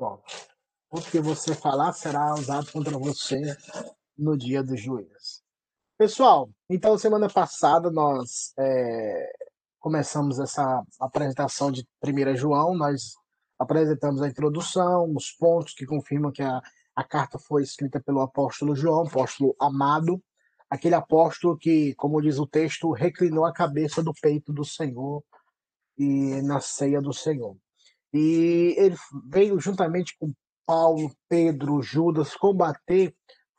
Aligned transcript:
Pronto. 0.00 0.22
O 0.90 0.98
que 1.02 1.20
você 1.20 1.54
falar 1.54 1.92
será 1.92 2.32
usado 2.32 2.72
contra 2.72 2.98
você 2.98 3.38
no 4.16 4.34
dia 4.34 4.62
dos 4.62 4.80
juízes. 4.80 5.42
Pessoal, 5.98 6.48
então 6.70 6.96
semana 6.96 7.28
passada 7.28 7.90
nós 7.90 8.54
é, 8.58 9.30
começamos 9.78 10.38
essa 10.38 10.82
apresentação 10.98 11.70
de 11.70 11.86
1 12.02 12.34
João, 12.34 12.74
nós 12.74 13.12
apresentamos 13.58 14.22
a 14.22 14.28
introdução, 14.28 15.12
os 15.14 15.32
pontos 15.32 15.74
que 15.74 15.84
confirmam 15.84 16.32
que 16.32 16.42
a, 16.42 16.62
a 16.96 17.04
carta 17.04 17.38
foi 17.38 17.62
escrita 17.62 18.00
pelo 18.00 18.22
apóstolo 18.22 18.74
João, 18.74 19.06
apóstolo 19.06 19.54
amado, 19.60 20.18
aquele 20.70 20.94
apóstolo 20.94 21.58
que, 21.58 21.94
como 21.96 22.22
diz 22.22 22.38
o 22.38 22.46
texto, 22.46 22.90
reclinou 22.90 23.44
a 23.44 23.52
cabeça 23.52 24.02
do 24.02 24.14
peito 24.14 24.50
do 24.50 24.64
Senhor 24.64 25.22
e 25.98 26.40
na 26.40 26.58
ceia 26.58 27.02
do 27.02 27.12
Senhor. 27.12 27.54
E 28.12 28.74
ele 28.76 28.96
veio 29.26 29.58
juntamente 29.60 30.16
com 30.18 30.32
Paulo, 30.66 31.12
Pedro, 31.28 31.82
Judas 31.82 32.34
combater 32.36 33.14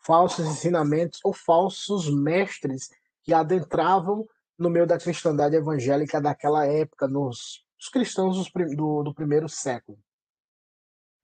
falsos 0.06 0.46
ensinamentos 0.46 1.20
ou 1.24 1.34
falsos 1.34 2.10
mestres 2.10 2.90
que 3.24 3.34
adentravam 3.34 4.26
no 4.58 4.70
meio 4.70 4.88
da 4.88 4.98
cristandade 4.98 5.56
evangélica 5.56 6.22
daquela 6.22 6.66
época, 6.66 7.08
nos 7.08 7.64
cristãos 7.92 8.38
do, 8.76 9.04
do 9.04 9.14
primeiro 9.14 9.50
século. 9.50 9.98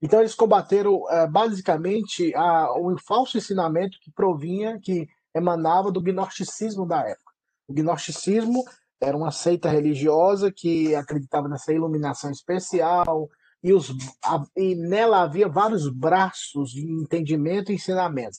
Então 0.00 0.20
eles 0.20 0.34
combateram 0.34 1.02
é, 1.10 1.26
basicamente 1.26 2.34
a, 2.34 2.72
o 2.78 2.96
falso 2.98 3.36
ensinamento 3.36 3.98
que 4.00 4.10
provinha, 4.12 4.78
que 4.80 5.08
emanava 5.34 5.90
do 5.90 6.00
gnosticismo 6.00 6.86
da 6.86 7.00
época. 7.00 7.32
O 7.66 7.74
gnosticismo 7.74 8.64
era 9.00 9.16
uma 9.16 9.30
seita 9.30 9.68
religiosa 9.68 10.52
que 10.54 10.94
acreditava 10.94 11.48
nessa 11.48 11.72
iluminação 11.72 12.30
especial 12.30 13.28
e, 13.62 13.72
os, 13.72 13.90
a, 14.24 14.44
e 14.56 14.74
nela 14.74 15.22
havia 15.22 15.48
vários 15.48 15.88
braços 15.88 16.70
de 16.70 16.84
entendimento 16.90 17.70
e 17.70 17.76
ensinamento. 17.76 18.38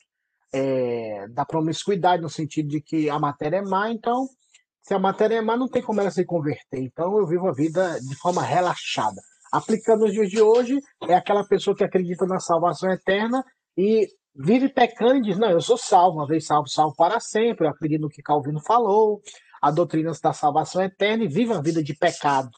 É, 0.51 1.27
da 1.29 1.45
promiscuidade, 1.45 2.23
no 2.23 2.29
sentido 2.29 2.69
de 2.69 2.81
que 2.81 3.07
a 3.07 3.19
matéria 3.19 3.57
é 3.57 3.61
má, 3.61 3.91
então, 3.91 4.27
se 4.81 4.95
a 4.95 4.99
matéria 4.99 5.35
é 5.35 5.41
má, 5.41 5.55
não 5.55 5.67
tem 5.67 5.83
como 5.83 6.01
ela 6.01 6.09
se 6.09 6.25
converter. 6.25 6.79
Então, 6.79 7.19
eu 7.19 7.27
vivo 7.27 7.47
a 7.47 7.53
vida 7.53 7.99
de 8.01 8.15
forma 8.15 8.41
relaxada. 8.41 9.21
Aplicando 9.51 10.01
nos 10.01 10.11
dias 10.11 10.29
de 10.29 10.41
hoje, 10.41 10.79
é 11.07 11.13
aquela 11.13 11.45
pessoa 11.45 11.75
que 11.75 11.83
acredita 11.83 12.25
na 12.25 12.39
salvação 12.39 12.91
eterna 12.91 13.43
e 13.77 14.07
vive 14.35 14.69
pecando 14.69 15.17
e 15.17 15.21
diz: 15.21 15.37
Não, 15.37 15.51
eu 15.51 15.61
sou 15.61 15.77
salvo, 15.77 16.17
uma 16.17 16.27
vez 16.27 16.45
salvo, 16.45 16.67
salvo 16.67 16.95
para 16.95 17.19
sempre. 17.19 17.67
Eu 17.67 17.71
acredito 17.71 18.01
no 18.01 18.09
que 18.09 18.21
Calvino 18.21 18.59
falou, 18.59 19.21
a 19.61 19.71
doutrina 19.71 20.11
da 20.21 20.33
salvação 20.33 20.81
eterna 20.81 21.23
e 21.23 21.27
vive 21.27 21.53
a 21.53 21.61
vida 21.61 21.83
de 21.83 21.93
pecado. 21.95 22.49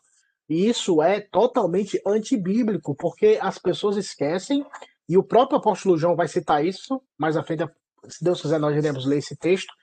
E 0.49 0.67
isso 0.67 1.01
é 1.01 1.21
totalmente 1.21 2.01
antibíblico, 2.05 2.95
porque 2.95 3.39
as 3.41 3.57
pessoas 3.57 3.97
esquecem, 3.97 4.65
e 5.07 5.17
o 5.17 5.23
próprio 5.23 5.57
apóstolo 5.57 5.97
João 5.97 6.15
vai 6.15 6.27
citar 6.27 6.65
isso, 6.65 7.01
mais 7.17 7.37
à 7.37 7.43
frente, 7.43 7.65
se 8.07 8.23
Deus 8.23 8.41
quiser, 8.41 8.59
nós 8.59 8.75
iremos 8.75 9.05
ler 9.05 9.19
esse 9.19 9.35
texto, 9.35 9.73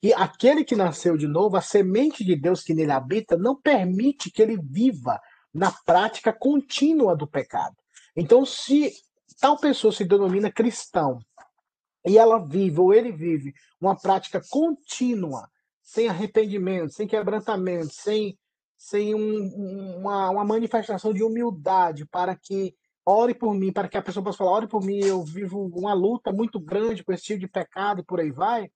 que 0.00 0.12
aquele 0.12 0.64
que 0.64 0.76
nasceu 0.76 1.16
de 1.16 1.26
novo, 1.26 1.56
a 1.56 1.60
semente 1.60 2.24
de 2.24 2.36
Deus 2.36 2.62
que 2.62 2.74
nele 2.74 2.92
habita, 2.92 3.36
não 3.36 3.60
permite 3.60 4.30
que 4.30 4.42
ele 4.42 4.58
viva 4.62 5.18
na 5.52 5.72
prática 5.84 6.32
contínua 6.32 7.16
do 7.16 7.26
pecado. 7.26 7.74
Então, 8.14 8.44
se 8.44 8.92
tal 9.40 9.58
pessoa 9.58 9.92
se 9.92 10.04
denomina 10.04 10.52
cristão 10.52 11.18
e 12.06 12.18
ela 12.18 12.38
vive 12.38 12.78
ou 12.78 12.94
ele 12.94 13.10
vive 13.10 13.54
uma 13.80 13.96
prática 13.96 14.40
contínua, 14.50 15.48
sem 15.86 16.08
arrependimento, 16.08 16.92
sem 16.92 17.06
quebrantamento, 17.06 17.94
sem, 17.94 18.36
sem 18.76 19.14
um, 19.14 19.98
uma, 20.00 20.30
uma 20.30 20.44
manifestação 20.44 21.14
de 21.14 21.22
humildade 21.22 22.04
para 22.04 22.34
que 22.34 22.74
ore 23.06 23.32
por 23.32 23.54
mim, 23.54 23.72
para 23.72 23.86
que 23.86 23.96
a 23.96 24.02
pessoa 24.02 24.24
possa 24.24 24.38
falar, 24.38 24.50
ore 24.50 24.66
por 24.66 24.84
mim, 24.84 24.98
eu 24.98 25.22
vivo 25.22 25.70
uma 25.72 25.94
luta 25.94 26.32
muito 26.32 26.58
grande 26.58 27.04
com 27.04 27.12
esse 27.12 27.22
tipo 27.22 27.38
de 27.38 27.46
pecado 27.46 28.00
e 28.00 28.04
por 28.04 28.18
aí 28.18 28.32
vai, 28.32 28.68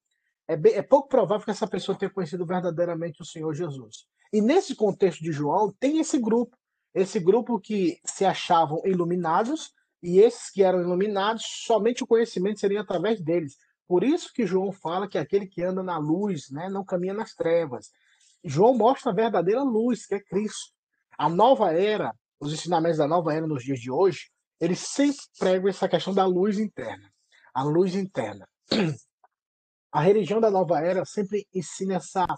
é, 0.47 0.57
bem, 0.57 0.75
é 0.75 0.83
pouco 0.83 1.09
provável 1.09 1.45
que 1.45 1.51
essa 1.51 1.67
pessoa 1.67 1.99
tenha 1.99 2.13
conhecido 2.13 2.47
verdadeiramente 2.47 3.21
o 3.21 3.25
Senhor 3.25 3.53
Jesus. 3.53 4.07
E 4.33 4.41
nesse 4.41 4.77
contexto 4.77 5.21
de 5.21 5.33
João, 5.33 5.75
tem 5.81 5.99
esse 5.99 6.17
grupo 6.17 6.57
esse 6.95 7.21
grupo 7.21 7.61
que 7.61 8.01
se 8.05 8.25
achavam 8.25 8.83
iluminados 8.85 9.73
e 10.03 10.19
esses 10.19 10.51
que 10.51 10.63
eram 10.63 10.81
iluminados, 10.81 11.45
somente 11.47 12.03
o 12.03 12.07
conhecimento 12.07 12.59
seria 12.59 12.81
através 12.81 13.21
deles. 13.21 13.57
Por 13.91 14.05
isso 14.05 14.33
que 14.33 14.47
João 14.47 14.71
fala 14.71 15.09
que 15.09 15.19
aquele 15.19 15.49
que 15.49 15.65
anda 15.65 15.83
na 15.83 15.99
luz, 15.99 16.49
né, 16.49 16.69
não 16.69 16.85
caminha 16.85 17.13
nas 17.13 17.35
trevas. 17.35 17.91
João 18.45 18.73
mostra 18.73 19.11
a 19.11 19.15
verdadeira 19.15 19.65
luz, 19.65 20.07
que 20.07 20.15
é 20.15 20.21
Cristo. 20.21 20.73
A 21.19 21.29
nova 21.29 21.73
era, 21.73 22.15
os 22.39 22.53
ensinamentos 22.53 22.99
da 22.99 23.09
nova 23.09 23.35
era 23.35 23.49
nos 23.49 23.65
dias 23.65 23.81
de 23.81 23.91
hoje, 23.91 24.31
eles 24.61 24.79
sempre 24.79 25.21
pregam 25.37 25.69
essa 25.69 25.89
questão 25.89 26.15
da 26.15 26.25
luz 26.25 26.57
interna. 26.57 27.13
A 27.53 27.65
luz 27.65 27.97
interna. 27.97 28.49
A 29.91 30.01
religião 30.01 30.41
da 30.41 30.53
nova 30.53 30.79
era 30.79 31.05
sempre 31.05 31.49
ensina 31.53 31.97
essa 31.97 32.29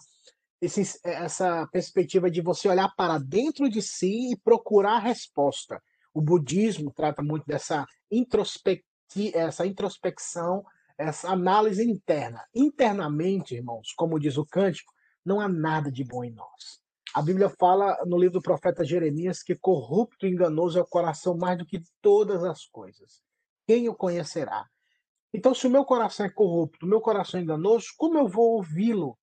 essa 1.04 1.66
perspectiva 1.70 2.30
de 2.30 2.40
você 2.40 2.66
olhar 2.66 2.88
para 2.96 3.19
dentro 3.19 3.69
de 3.69 3.82
si 3.82 4.32
e 4.32 4.36
procurar 4.38 4.94
a 4.94 5.00
resposta. 5.00 5.82
O 6.14 6.22
budismo 6.22 6.90
trata 6.90 7.22
muito 7.22 7.44
dessa 7.44 7.84
essa 9.34 9.66
introspecção, 9.66 10.64
essa 11.02 11.30
análise 11.30 11.82
interna. 11.82 12.44
Internamente, 12.54 13.54
irmãos, 13.54 13.92
como 13.96 14.18
diz 14.18 14.36
o 14.36 14.46
cântico, 14.46 14.92
não 15.24 15.40
há 15.40 15.48
nada 15.48 15.90
de 15.90 16.04
bom 16.04 16.24
em 16.24 16.30
nós. 16.30 16.80
A 17.14 17.20
Bíblia 17.20 17.50
fala 17.50 17.96
no 18.06 18.18
livro 18.18 18.34
do 18.34 18.42
profeta 18.42 18.84
Jeremias 18.84 19.42
que 19.42 19.54
corrupto 19.54 20.26
e 20.26 20.30
enganoso 20.30 20.78
é 20.78 20.82
o 20.82 20.86
coração 20.86 21.36
mais 21.36 21.58
do 21.58 21.66
que 21.66 21.82
todas 22.00 22.42
as 22.42 22.64
coisas. 22.66 23.22
Quem 23.66 23.88
o 23.88 23.94
conhecerá? 23.94 24.66
Então, 25.32 25.54
se 25.54 25.66
o 25.66 25.70
meu 25.70 25.84
coração 25.84 26.26
é 26.26 26.30
corrupto, 26.30 26.86
o 26.86 26.88
meu 26.88 27.00
coração 27.00 27.38
é 27.38 27.42
enganoso, 27.42 27.86
como 27.96 28.19
eu 28.19 28.28
vou 28.28 28.56
ouvi-lo? 28.56 29.16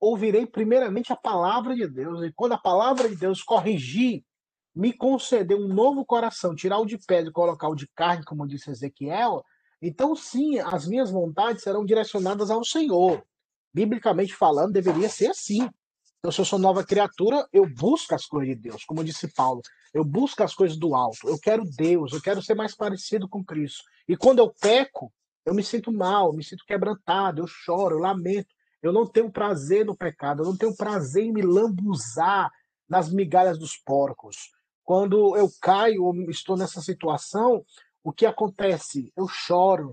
ouvirei 0.00 0.46
primeiramente 0.46 1.12
a 1.12 1.16
palavra 1.16 1.74
de 1.74 1.86
Deus, 1.86 2.22
e 2.22 2.32
quando 2.32 2.52
a 2.52 2.58
palavra 2.58 3.08
de 3.08 3.16
Deus 3.16 3.42
corrigir, 3.42 4.24
me 4.74 4.92
conceder 4.92 5.56
um 5.56 5.68
novo 5.68 6.04
coração, 6.04 6.54
tirar 6.54 6.78
o 6.78 6.86
de 6.86 6.98
pedra 6.98 7.30
e 7.30 7.32
colocar 7.32 7.68
o 7.68 7.74
de 7.74 7.88
carne, 7.88 8.24
como 8.24 8.46
disse 8.46 8.70
Ezequiel, 8.70 9.42
então 9.88 10.14
sim, 10.14 10.58
as 10.58 10.86
minhas 10.86 11.10
vontades 11.10 11.62
serão 11.62 11.84
direcionadas 11.84 12.50
ao 12.50 12.64
Senhor. 12.64 13.22
Biblicamente 13.72 14.34
falando, 14.34 14.72
deveria 14.72 15.08
ser 15.08 15.28
assim. 15.28 15.68
Então, 16.18 16.32
se 16.32 16.40
eu 16.40 16.44
sou 16.44 16.58
nova 16.58 16.82
criatura, 16.84 17.46
eu 17.52 17.68
busco 17.68 18.14
as 18.14 18.26
coisas 18.26 18.54
de 18.54 18.62
Deus, 18.62 18.84
como 18.84 19.04
disse 19.04 19.32
Paulo. 19.32 19.60
Eu 19.94 20.04
busco 20.04 20.42
as 20.42 20.54
coisas 20.54 20.76
do 20.76 20.94
alto. 20.94 21.28
Eu 21.28 21.38
quero 21.38 21.62
Deus, 21.76 22.12
eu 22.12 22.20
quero 22.20 22.42
ser 22.42 22.54
mais 22.54 22.74
parecido 22.74 23.28
com 23.28 23.44
Cristo. 23.44 23.84
E 24.08 24.16
quando 24.16 24.40
eu 24.40 24.52
peco, 24.60 25.12
eu 25.44 25.54
me 25.54 25.62
sinto 25.62 25.92
mal, 25.92 26.32
me 26.32 26.42
sinto 26.42 26.64
quebrantado, 26.66 27.42
eu 27.42 27.46
choro, 27.46 27.96
eu 27.96 28.00
lamento. 28.00 28.48
Eu 28.82 28.92
não 28.92 29.06
tenho 29.06 29.30
prazer 29.30 29.84
no 29.84 29.96
pecado, 29.96 30.42
eu 30.42 30.46
não 30.46 30.56
tenho 30.56 30.74
prazer 30.74 31.24
em 31.24 31.32
me 31.32 31.42
lambuzar 31.42 32.50
nas 32.88 33.12
migalhas 33.12 33.58
dos 33.58 33.76
porcos. 33.76 34.50
Quando 34.84 35.36
eu 35.36 35.50
caio 35.60 36.04
ou 36.04 36.14
estou 36.30 36.56
nessa 36.56 36.80
situação, 36.80 37.64
o 38.06 38.12
que 38.12 38.24
acontece? 38.24 39.12
Eu 39.16 39.26
choro, 39.26 39.90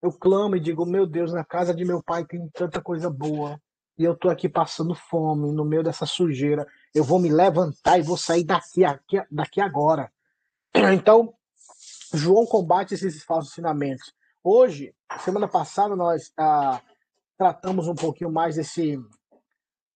eu 0.00 0.12
clamo 0.12 0.54
e 0.54 0.60
digo: 0.60 0.86
Meu 0.86 1.08
Deus, 1.08 1.32
na 1.32 1.44
casa 1.44 1.74
de 1.74 1.84
meu 1.84 2.00
pai 2.00 2.24
tem 2.24 2.48
tanta 2.50 2.80
coisa 2.80 3.10
boa 3.10 3.60
e 3.98 4.04
eu 4.04 4.12
estou 4.12 4.30
aqui 4.30 4.48
passando 4.48 4.94
fome 4.94 5.50
no 5.50 5.64
meio 5.64 5.82
dessa 5.82 6.06
sujeira. 6.06 6.64
Eu 6.94 7.02
vou 7.02 7.18
me 7.18 7.30
levantar 7.30 7.98
e 7.98 8.02
vou 8.02 8.16
sair 8.16 8.44
daqui, 8.44 8.84
aqui, 8.84 9.20
daqui 9.28 9.60
agora. 9.60 10.12
Então, 10.94 11.34
João 12.14 12.46
combate 12.46 12.94
esses 12.94 13.24
falsos 13.24 13.50
ensinamentos. 13.50 14.14
Hoje, 14.44 14.94
semana 15.24 15.48
passada, 15.48 15.96
nós 15.96 16.32
ah, 16.38 16.80
tratamos 17.36 17.88
um 17.88 17.94
pouquinho 17.96 18.30
mais 18.30 18.54
desse, 18.54 18.96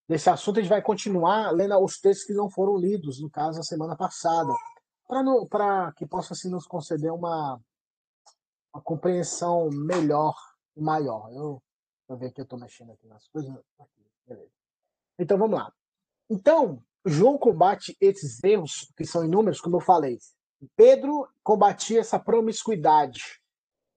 desse 0.08 0.28
assunto. 0.28 0.58
A 0.58 0.62
gente 0.62 0.68
vai 0.68 0.82
continuar 0.82 1.52
lendo 1.52 1.78
os 1.78 2.00
textos 2.00 2.26
que 2.26 2.34
não 2.34 2.50
foram 2.50 2.76
lidos, 2.76 3.20
no 3.20 3.30
caso, 3.30 3.60
a 3.60 3.62
semana 3.62 3.96
passada, 3.96 4.52
para 5.48 5.92
que 5.92 6.06
possa 6.06 6.34
assim, 6.34 6.50
nos 6.50 6.66
conceder 6.66 7.12
uma, 7.12 7.60
uma 8.74 8.82
compreensão 8.82 9.68
melhor 9.70 10.34
maior. 10.76 11.30
Eu, 11.32 11.62
eu 12.08 12.16
ver 12.16 12.32
que 12.32 12.40
eu 12.40 12.44
estou 12.44 12.58
mexendo 12.58 12.92
aqui 12.92 13.06
nas 13.06 13.28
coisas. 13.28 13.52
Aqui, 13.78 14.06
beleza. 14.26 14.50
Então 15.18 15.36
vamos 15.38 15.58
lá. 15.58 15.72
Então, 16.30 16.82
João 17.04 17.36
combate 17.36 17.96
esses 18.00 18.42
erros, 18.42 18.90
que 18.96 19.04
são 19.04 19.24
inúmeros, 19.24 19.60
como 19.60 19.76
eu 19.76 19.80
falei. 19.80 20.18
Pedro 20.76 21.28
combatia 21.42 22.00
essa 22.00 22.18
promiscuidade 22.18 23.42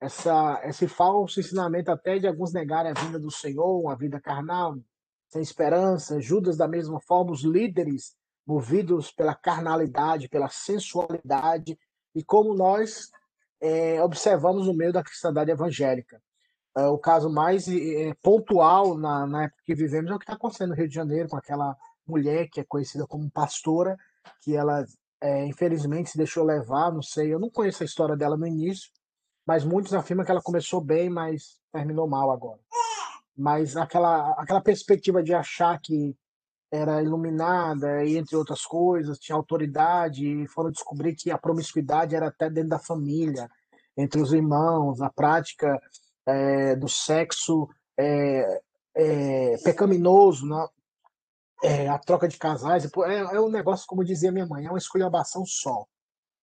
essa, 0.06 0.62
esse 0.66 0.88
falso 0.88 1.40
ensinamento 1.40 1.92
até 1.92 2.20
de 2.20 2.28
alguns 2.28 2.54
negarem 2.54 2.92
a 2.92 3.02
vinda 3.02 3.20
do 3.20 3.32
Senhor, 3.32 3.90
a 3.90 3.96
vida 3.96 4.20
carnal, 4.20 4.78
sem 5.30 5.42
esperança. 5.42 6.22
Judas, 6.22 6.58
da 6.58 6.68
mesma 6.68 7.00
forma, 7.02 7.32
os 7.32 7.44
líderes 7.44 8.16
movidos 8.46 9.12
pela 9.12 9.34
carnalidade, 9.34 10.30
pela 10.30 10.50
sensualidade, 10.50 11.78
e 12.14 12.24
como 12.24 12.54
nós 12.54 13.10
é, 13.62 14.02
observamos 14.02 14.68
no 14.68 14.74
meio 14.74 14.94
da 14.94 15.04
cristandade 15.04 15.52
evangélica. 15.52 16.22
É, 16.78 16.88
o 16.88 16.98
caso 16.98 17.30
mais 17.30 17.68
é, 17.68 18.14
pontual 18.22 18.98
na, 18.98 19.26
na, 19.26 19.44
época 19.46 19.62
que 19.66 19.74
vivemos 19.74 20.12
é 20.12 20.16
o 20.16 20.20
que 20.20 20.26
está 20.26 20.34
acontecendo 20.34 20.70
no 20.70 20.76
Rio 20.76 20.88
de 20.88 20.94
Janeiro, 20.94 21.30
com 21.30 21.38
aquela 21.38 21.76
mulher 22.06 22.48
que 22.50 22.60
é 22.60 22.64
conhecida 22.64 23.08
como 23.08 23.32
pastora, 23.32 23.98
que 24.42 24.56
ela 24.56 24.86
é, 25.22 25.46
infelizmente 25.46 26.10
se 26.12 26.18
deixou 26.18 26.44
levar, 26.44 26.92
não 26.92 27.02
sei, 27.02 27.34
eu 27.34 27.40
não 27.40 27.50
conheço 27.50 27.82
a 27.82 27.86
história 27.86 28.16
dela 28.16 28.38
no 28.38 28.46
início, 28.46 28.92
mas 29.46 29.64
muitos 29.64 29.94
afirmam 29.94 30.26
que 30.26 30.32
ela 30.32 30.42
começou 30.42 30.82
bem, 30.82 31.10
mas 31.10 31.60
terminou 31.72 32.08
mal 32.08 32.32
agora. 32.32 32.60
Mas 33.38 33.76
aquela, 33.76 34.32
aquela 34.32 34.62
perspectiva 34.62 35.24
de 35.24 35.34
achar 35.34 35.80
que 35.80 36.16
era 36.75 37.01
iluminada 37.01 38.06
entre 38.06 38.36
outras 38.36 38.66
coisas, 38.66 39.19
tinha 39.19 39.36
autoridade 39.36 40.25
e 40.25 40.48
foram 40.48 40.72
descobrir 40.72 41.16
que 41.16 41.31
a 41.31 41.38
promiscuidade 41.38 42.16
era 42.16 42.27
até 42.27 42.50
dentro 42.50 42.69
da 42.69 42.80
família, 42.80 43.50
entre 43.98 44.22
os 44.22 44.33
irmãos, 44.33 45.01
a 45.01 45.10
prática 45.10 45.81
é, 46.25 46.75
do 46.75 46.89
sexo 46.89 47.69
é, 47.98 48.62
é, 48.95 49.57
pecaminoso, 49.63 50.48
né? 50.48 50.68
A 51.89 51.98
troca 51.98 52.27
de 52.27 52.38
casais, 52.38 52.86
é, 52.86 53.18
é 53.18 53.42
um 53.42 53.50
negócio, 53.50 53.88
como 53.88 54.04
dizia 54.04 54.31
minha 54.31 54.45
mãe, 54.45 54.66
é 54.66 54.69
uma 54.69 54.77
esculhambação 54.77 55.45
só. 55.45 55.86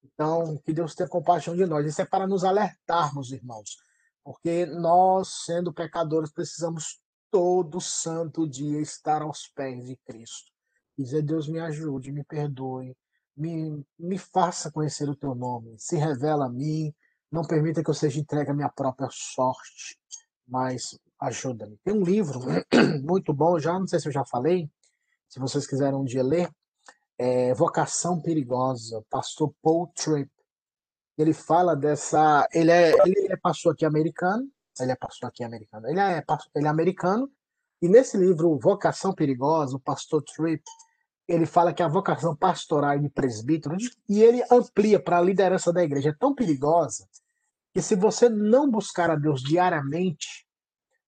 Então, 0.03 0.57
que 0.65 0.73
Deus 0.73 0.95
tenha 0.95 1.07
compaixão 1.07 1.55
de 1.55 1.65
nós. 1.65 1.85
Isso 1.85 2.01
é 2.01 2.05
para 2.05 2.27
nos 2.27 2.43
alertarmos, 2.43 3.31
irmãos, 3.31 3.77
porque 4.23 4.65
nós, 4.65 5.45
sendo 5.45 5.71
pecadores, 5.71 6.31
precisamos 6.31 6.99
todo 7.33 7.81
santo 7.81 8.47
dia 8.47 8.79
estar 8.79 9.23
aos 9.23 9.47
pés 9.47 9.87
de 9.87 9.95
Cristo. 10.05 10.51
Dizer, 10.95 11.23
Deus 11.23 11.47
me 11.47 11.59
ajude, 11.59 12.11
me 12.11 12.23
perdoe, 12.23 12.95
me, 13.35 13.83
me 13.97 14.19
faça 14.19 14.71
conhecer 14.71 15.09
o 15.09 15.15
teu 15.15 15.33
nome, 15.33 15.73
se 15.79 15.95
revela 15.95 16.45
a 16.45 16.49
mim, 16.49 16.93
não 17.31 17.41
permita 17.43 17.83
que 17.83 17.89
eu 17.89 17.93
seja 17.95 18.19
entregue 18.19 18.51
à 18.51 18.53
minha 18.53 18.69
própria 18.69 19.07
sorte, 19.11 19.97
mas 20.47 20.95
ajuda-me. 21.19 21.75
Tem 21.83 21.91
um 21.91 22.03
livro 22.03 22.39
muito 23.03 23.33
bom, 23.33 23.57
já 23.57 23.79
não 23.79 23.87
sei 23.87 23.99
se 23.99 24.07
eu 24.07 24.11
já 24.11 24.23
falei, 24.23 24.69
se 25.27 25.39
vocês 25.39 25.65
quiserem 25.65 25.97
um 25.97 26.05
dia 26.05 26.21
ler, 26.21 26.47
é 27.17 27.51
Vocação 27.55 28.21
Perigosa, 28.21 29.03
pastor 29.09 29.51
Paul 29.59 29.87
Tripp. 29.95 30.31
Ele 31.17 31.33
fala 31.33 31.75
dessa. 31.75 32.47
Ele 32.53 32.69
é, 32.69 32.91
ele 32.91 33.33
é 33.33 33.37
pastor 33.37 33.73
aqui 33.73 33.85
americano, 33.85 34.47
ele 34.79 34.91
é 34.91 34.95
pastor 34.95 35.29
aqui 35.29 35.43
americano, 35.43 35.87
ele 35.87 35.99
é, 35.99 36.23
ele 36.55 36.65
é 36.65 36.69
americano, 36.69 37.29
e 37.81 37.87
nesse 37.87 38.17
livro 38.17 38.57
Vocação 38.57 39.13
Perigosa, 39.13 39.75
o 39.75 39.79
pastor 39.79 40.23
Tripp, 40.23 40.63
ele 41.27 41.45
fala 41.45 41.73
que 41.73 41.83
a 41.83 41.87
vocação 41.87 42.35
pastoral 42.35 42.97
de 42.99 43.09
presbítero, 43.09 43.75
e 44.09 44.21
ele 44.21 44.43
amplia 44.51 45.01
para 45.01 45.17
a 45.17 45.21
liderança 45.21 45.71
da 45.71 45.83
igreja, 45.83 46.09
é 46.09 46.13
tão 46.13 46.33
perigosa 46.33 47.07
que 47.73 47.81
se 47.81 47.95
você 47.95 48.29
não 48.29 48.69
buscar 48.69 49.09
a 49.09 49.15
Deus 49.15 49.41
diariamente, 49.41 50.45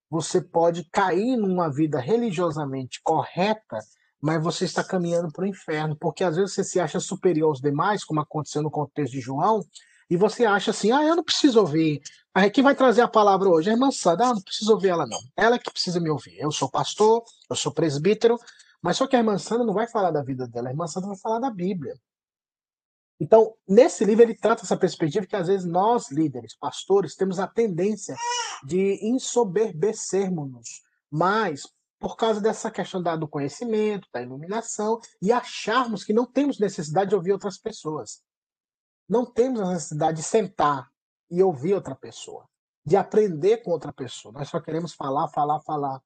você 0.09 0.41
pode 0.41 0.89
cair 0.89 1.35
numa 1.35 1.69
vida 1.69 1.99
religiosamente 1.99 3.01
correta, 3.03 3.79
mas 4.21 4.41
você 4.41 4.65
está 4.65 4.83
caminhando 4.83 5.31
para 5.31 5.43
o 5.43 5.47
inferno, 5.47 5.95
porque 5.95 6.23
às 6.23 6.35
vezes 6.35 6.53
você 6.53 6.63
se 6.63 6.79
acha 6.79 6.99
superior 6.99 7.49
aos 7.49 7.61
demais, 7.61 8.03
como 8.03 8.21
aconteceu 8.21 8.61
no 8.63 8.71
contexto 8.71 9.13
de 9.13 9.21
João, 9.21 9.63
e 10.09 10.17
você 10.17 10.45
acha 10.45 10.71
assim, 10.71 10.91
ah, 10.91 11.03
eu 11.03 11.15
não 11.15 11.23
preciso 11.23 11.59
ouvir. 11.59 12.01
Quem 12.53 12.63
vai 12.63 12.75
trazer 12.75 13.01
a 13.01 13.07
palavra 13.07 13.47
hoje? 13.47 13.69
A 13.69 13.73
irmã 13.73 13.89
Sandra, 13.91 14.27
ah, 14.27 14.33
não 14.33 14.41
preciso 14.41 14.73
ouvir 14.73 14.89
ela 14.89 15.07
não. 15.07 15.19
Ela 15.37 15.57
que 15.57 15.71
precisa 15.71 16.01
me 16.01 16.09
ouvir. 16.09 16.37
Eu 16.37 16.51
sou 16.51 16.69
pastor, 16.69 17.23
eu 17.49 17.55
sou 17.55 17.71
presbítero, 17.71 18.37
mas 18.81 18.97
só 18.97 19.07
que 19.07 19.15
a 19.15 19.19
irmã 19.19 19.37
Sandra 19.37 19.65
não 19.65 19.73
vai 19.73 19.87
falar 19.87 20.11
da 20.11 20.21
vida 20.21 20.45
dela, 20.45 20.67
a 20.67 20.71
irmã 20.71 20.85
Sandra 20.85 21.09
vai 21.09 21.17
falar 21.17 21.39
da 21.39 21.49
Bíblia. 21.49 21.97
Então, 23.19 23.55
nesse 23.65 24.03
livro, 24.03 24.23
ele 24.23 24.35
trata 24.35 24.63
essa 24.63 24.75
perspectiva 24.75 25.25
que 25.25 25.35
às 25.35 25.47
vezes 25.47 25.65
nós, 25.65 26.11
líderes, 26.11 26.53
pastores, 26.57 27.15
temos 27.15 27.39
a 27.39 27.47
tendência 27.47 28.15
de 28.65 28.99
ensoberbecermos-nos, 29.01 30.81
mas 31.09 31.63
por 31.97 32.17
causa 32.17 32.41
dessa 32.41 32.69
questão 32.69 33.01
do 33.01 33.27
conhecimento, 33.27 34.09
da 34.13 34.21
iluminação, 34.21 34.99
e 35.21 35.31
acharmos 35.31 36.03
que 36.03 36.11
não 36.11 36.25
temos 36.25 36.59
necessidade 36.59 37.11
de 37.11 37.15
ouvir 37.15 37.31
outras 37.31 37.57
pessoas. 37.57 38.21
Não 39.07 39.25
temos 39.25 39.61
a 39.61 39.71
necessidade 39.71 40.17
de 40.17 40.23
sentar 40.23 40.91
e 41.29 41.41
ouvir 41.41 41.73
outra 41.73 41.95
pessoa, 41.95 42.45
de 42.85 42.95
aprender 42.95 43.57
com 43.57 43.71
outra 43.71 43.91
pessoa. 43.91 44.33
Nós 44.33 44.49
só 44.49 44.59
queremos 44.59 44.93
falar, 44.93 45.27
falar, 45.29 45.59
falar. 45.61 46.01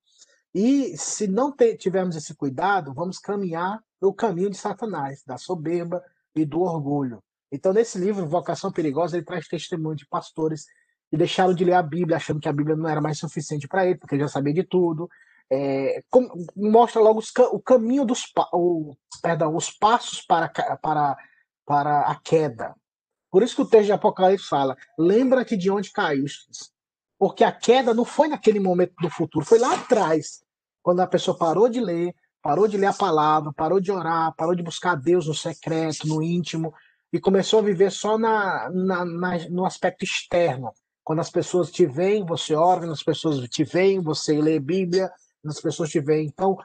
E 0.53 0.97
se 0.97 1.27
não 1.27 1.53
tivermos 1.77 2.15
esse 2.15 2.33
cuidado, 2.35 2.93
vamos 2.93 3.19
caminhar 3.19 3.79
no 4.01 4.13
caminho 4.13 4.49
de 4.49 4.57
Satanás, 4.57 5.23
da 5.25 5.37
soberba, 5.37 6.03
e 6.35 6.45
do 6.45 6.61
orgulho. 6.61 7.21
Então, 7.51 7.73
nesse 7.73 7.97
livro, 7.97 8.27
Vocação 8.27 8.71
Perigosa, 8.71 9.17
ele 9.17 9.25
traz 9.25 9.47
testemunho 9.47 9.95
de 9.95 10.07
pastores 10.07 10.65
que 11.09 11.17
deixaram 11.17 11.53
de 11.53 11.65
ler 11.65 11.73
a 11.73 11.81
Bíblia, 11.81 12.17
achando 12.17 12.39
que 12.39 12.47
a 12.47 12.53
Bíblia 12.53 12.75
não 12.75 12.87
era 12.87 13.01
mais 13.01 13.17
suficiente 13.17 13.67
para 13.67 13.85
ele, 13.85 13.97
porque 13.97 14.15
ele 14.15 14.21
já 14.21 14.27
sabia 14.27 14.53
de 14.53 14.63
tudo. 14.63 15.09
É, 15.51 16.03
com, 16.09 16.29
mostra 16.55 17.01
logo 17.01 17.19
os, 17.19 17.31
o 17.51 17.59
caminho 17.59 18.05
dos 18.05 18.31
o, 18.53 18.95
perdão, 19.21 19.55
os 19.55 19.71
passos 19.71 20.21
para, 20.21 20.47
para, 20.81 21.17
para 21.65 22.01
a 22.01 22.15
queda. 22.15 22.75
Por 23.31 23.43
isso 23.43 23.55
que 23.55 23.61
o 23.61 23.65
texto 23.65 23.87
de 23.87 23.91
Apocalipse 23.91 24.47
fala: 24.47 24.75
lembra-te 24.97 25.55
de 25.55 25.69
onde 25.69 25.91
caíste. 25.91 26.47
Porque 27.17 27.43
a 27.43 27.51
queda 27.51 27.93
não 27.93 28.05
foi 28.05 28.27
naquele 28.27 28.59
momento 28.59 28.93
do 29.01 29.09
futuro, 29.09 29.45
foi 29.45 29.59
lá 29.59 29.73
atrás, 29.73 30.41
quando 30.81 31.01
a 31.01 31.07
pessoa 31.07 31.37
parou 31.37 31.67
de 31.67 31.81
ler, 31.81 32.15
parou 32.41 32.67
de 32.67 32.77
ler 32.77 32.87
a 32.87 32.93
palavra, 32.93 33.51
parou 33.51 33.79
de 33.79 33.91
orar, 33.91 34.33
parou 34.35 34.55
de 34.55 34.63
buscar 34.63 34.95
Deus 34.95 35.27
no 35.27 35.33
secreto, 35.33 36.07
no 36.07 36.23
íntimo, 36.23 36.73
e 37.11 37.19
começou 37.19 37.59
a 37.59 37.63
viver 37.63 37.91
só 37.91 38.17
na, 38.17 38.69
na, 38.69 39.05
na, 39.05 39.49
no 39.49 39.65
aspecto 39.65 40.03
externo. 40.03 40.71
Quando 41.03 41.19
as 41.19 41.29
pessoas 41.29 41.71
te 41.71 41.85
veem, 41.85 42.25
você 42.25 42.55
ora, 42.55 42.81
quando 42.81 42.93
as 42.93 43.03
pessoas 43.03 43.39
te 43.49 43.63
veem, 43.63 43.99
você 43.99 44.39
lê 44.39 44.59
Bíblia, 44.59 45.11
quando 45.41 45.51
as 45.51 45.59
pessoas 45.61 45.89
te 45.89 45.99
veem. 45.99 46.27
Então, 46.27 46.57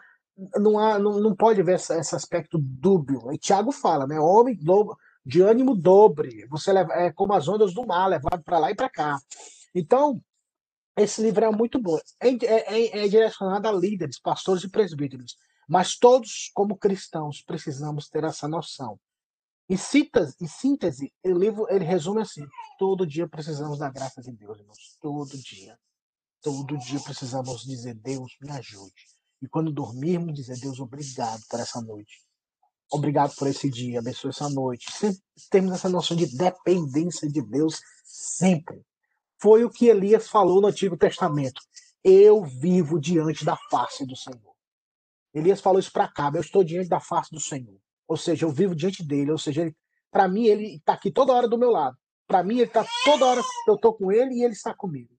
não, 0.56 0.78
há, 0.78 0.99
não, 0.99 1.19
não 1.19 1.34
pode 1.34 1.62
ver 1.62 1.76
esse, 1.76 1.99
esse 1.99 2.14
aspecto 2.14 2.58
dúbio. 2.58 3.32
E 3.32 3.38
Tiago 3.38 3.72
fala, 3.72 4.06
né? 4.06 4.20
Homem 4.20 4.56
de 5.25 5.41
ânimo 5.41 5.75
dobre, 5.75 6.47
você 6.49 6.73
leva, 6.73 6.93
é 6.94 7.12
como 7.12 7.32
as 7.32 7.49
ondas 7.49 7.73
do 7.73 7.87
mar, 7.87 8.09
levado 8.09 8.43
para 8.43 8.59
lá 8.59 8.71
e 8.71 8.75
para 8.75 8.91
cá. 8.91 9.19
Então, 9.75 10.23
esse 10.97 11.23
livro 11.23 11.44
é 11.44 11.50
muito 11.50 11.81
bom. 11.81 11.99
É, 12.21 12.29
é, 12.29 12.38
é, 12.44 13.05
é 13.05 13.09
direcionado 13.09 13.69
a 13.69 13.73
líderes, 13.73 14.21
pastores 14.21 14.62
e 14.65 14.69
presbíteros. 14.69 15.37
Mas 15.69 15.97
todos, 15.97 16.50
como 16.55 16.76
cristãos, 16.76 17.43
precisamos 17.43 18.09
ter 18.09 18.23
essa 18.25 18.47
noção. 18.47 18.99
Em 19.69 19.79
síntese, 19.79 20.37
em 20.43 20.47
síntese 20.47 21.12
o 21.25 21.32
livro 21.32 21.67
ele 21.71 21.85
resume 21.85 22.21
assim: 22.21 22.47
todo 22.79 23.06
dia 23.06 23.26
precisamos 23.26 23.79
da 23.79 23.91
graça 23.91 24.21
de 24.21 24.31
Deus, 24.31 24.59
irmãos. 24.59 24.99
Todo 25.00 25.38
dia. 25.38 25.78
Todo 26.43 26.76
dia 26.76 27.00
precisamos 27.00 27.62
dizer: 27.62 27.95
Deus, 27.95 28.37
me 28.43 28.50
ajude. 28.50 28.93
E 29.40 29.49
quando 29.49 29.73
dormirmos, 29.73 30.35
dizer: 30.35 30.61
Deus, 30.61 30.78
obrigado 30.78 31.40
por 31.49 31.59
essa 31.59 31.81
noite. 31.81 32.23
Obrigado 32.93 33.35
por 33.37 33.49
esse 33.49 33.69
dia, 33.71 33.99
abençoe 33.99 34.31
essa 34.31 34.49
noite. 34.49 34.91
Sempre 34.93 35.21
temos 35.50 35.73
essa 35.73 35.88
noção 35.88 36.17
de 36.17 36.26
dependência 36.37 37.29
de 37.29 37.43
Deus, 37.43 37.81
sempre. 38.05 38.83
Foi 39.41 39.64
o 39.64 39.71
que 39.71 39.87
Elias 39.87 40.29
falou 40.29 40.61
no 40.61 40.69
Antigo 40.69 40.97
Testamento. 40.97 41.61
Eu 42.03 42.45
vivo 42.45 43.00
diante 43.00 43.45
da 43.45 43.57
face 43.71 44.07
do 44.07 44.17
Senhor. 44.17 44.55
Elias 45.33 45.61
falou 45.61 45.81
isso 45.81 45.91
para 45.93 46.07
cá, 46.07 46.31
eu 46.33 46.41
estou 46.41 46.62
diante 46.62 46.88
da 46.88 47.00
face 47.00 47.31
do 47.33 47.41
Senhor. 47.41 47.76
Ou 48.07 48.17
seja, 48.17 48.47
eu 48.47 48.50
vivo 48.50 48.75
diante 48.75 49.03
dele, 49.03 49.33
ou 49.33 49.38
seja, 49.38 49.75
para 50.11 50.29
mim 50.29 50.45
ele 50.45 50.76
está 50.76 50.93
aqui 50.93 51.11
toda 51.11 51.33
hora 51.33 51.49
do 51.49 51.59
meu 51.59 51.71
lado. 51.71 51.97
Para 52.26 52.43
mim 52.43 52.55
ele 52.55 52.64
está 52.64 52.87
toda 53.05 53.26
hora 53.26 53.43
eu 53.67 53.75
estou 53.75 53.95
com 53.95 54.12
ele 54.12 54.35
e 54.35 54.45
ele 54.45 54.53
está 54.53 54.75
comigo. 54.75 55.11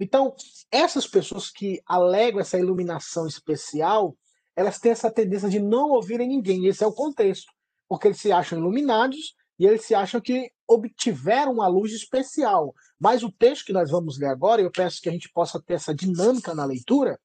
Então, 0.00 0.34
essas 0.70 1.06
pessoas 1.06 1.48
que 1.48 1.80
alegam 1.86 2.40
essa 2.40 2.58
iluminação 2.58 3.26
especial, 3.26 4.16
elas 4.56 4.78
têm 4.78 4.92
essa 4.92 5.10
tendência 5.10 5.48
de 5.48 5.58
não 5.58 5.90
ouvirem 5.90 6.28
ninguém. 6.28 6.66
Esse 6.66 6.84
é 6.84 6.86
o 6.86 6.92
contexto, 6.92 7.52
porque 7.88 8.08
eles 8.08 8.20
se 8.20 8.32
acham 8.32 8.58
iluminados 8.58 9.34
e 9.58 9.66
eles 9.66 9.84
se 9.84 9.94
acham 9.94 10.20
que 10.20 10.50
obtiveram 10.66 11.52
uma 11.52 11.68
luz 11.68 11.92
especial. 11.92 12.74
Mas 12.98 13.22
o 13.22 13.30
texto 13.30 13.66
que 13.66 13.72
nós 13.72 13.90
vamos 13.90 14.18
ler 14.18 14.28
agora, 14.28 14.62
eu 14.62 14.70
peço 14.70 15.00
que 15.00 15.08
a 15.08 15.12
gente 15.12 15.30
possa 15.32 15.60
ter 15.60 15.74
essa 15.74 15.94
dinâmica 15.94 16.54
na 16.54 16.64
leitura, 16.64 17.18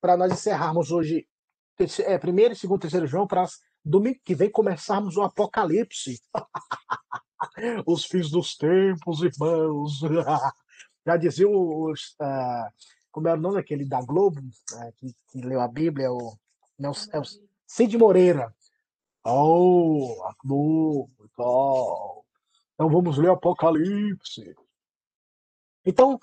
para 0.00 0.16
nós 0.16 0.32
encerrarmos 0.32 0.90
hoje 0.90 1.26
é, 2.04 2.18
primeiro, 2.18 2.54
segundo, 2.54 2.80
terceiro 2.80 3.06
João, 3.06 3.26
para 3.26 3.46
domingo 3.84 4.18
que 4.24 4.34
vem 4.34 4.50
começarmos 4.50 5.16
o 5.16 5.22
Apocalipse. 5.22 6.20
os 7.86 8.04
fins 8.04 8.30
dos 8.30 8.56
tempos, 8.56 9.22
irmãos. 9.22 10.00
Já 11.06 11.16
dizia 11.16 11.48
os. 11.48 12.14
Uh, 12.20 12.70
como 13.10 13.28
era 13.28 13.38
o 13.38 13.40
nome 13.40 13.56
daquele 13.56 13.84
da 13.84 14.00
Globo, 14.00 14.40
uh, 14.40 14.92
que, 14.96 15.14
que, 15.30 15.40
leu 15.40 15.60
a 15.60 15.68
Bíblia, 15.68 16.10
o, 16.10 16.34
não, 16.78 16.92
é 17.12 17.18
o 17.18 17.22
Cid 17.66 17.96
Moreira. 17.96 18.54
Oh, 19.24 20.22
a 20.24 20.34
Globo 20.44 21.10
oh. 21.38 22.24
Então 22.74 22.90
vamos 22.90 23.18
ler 23.18 23.30
Apocalipse. 23.30 24.54
Então, 25.84 26.18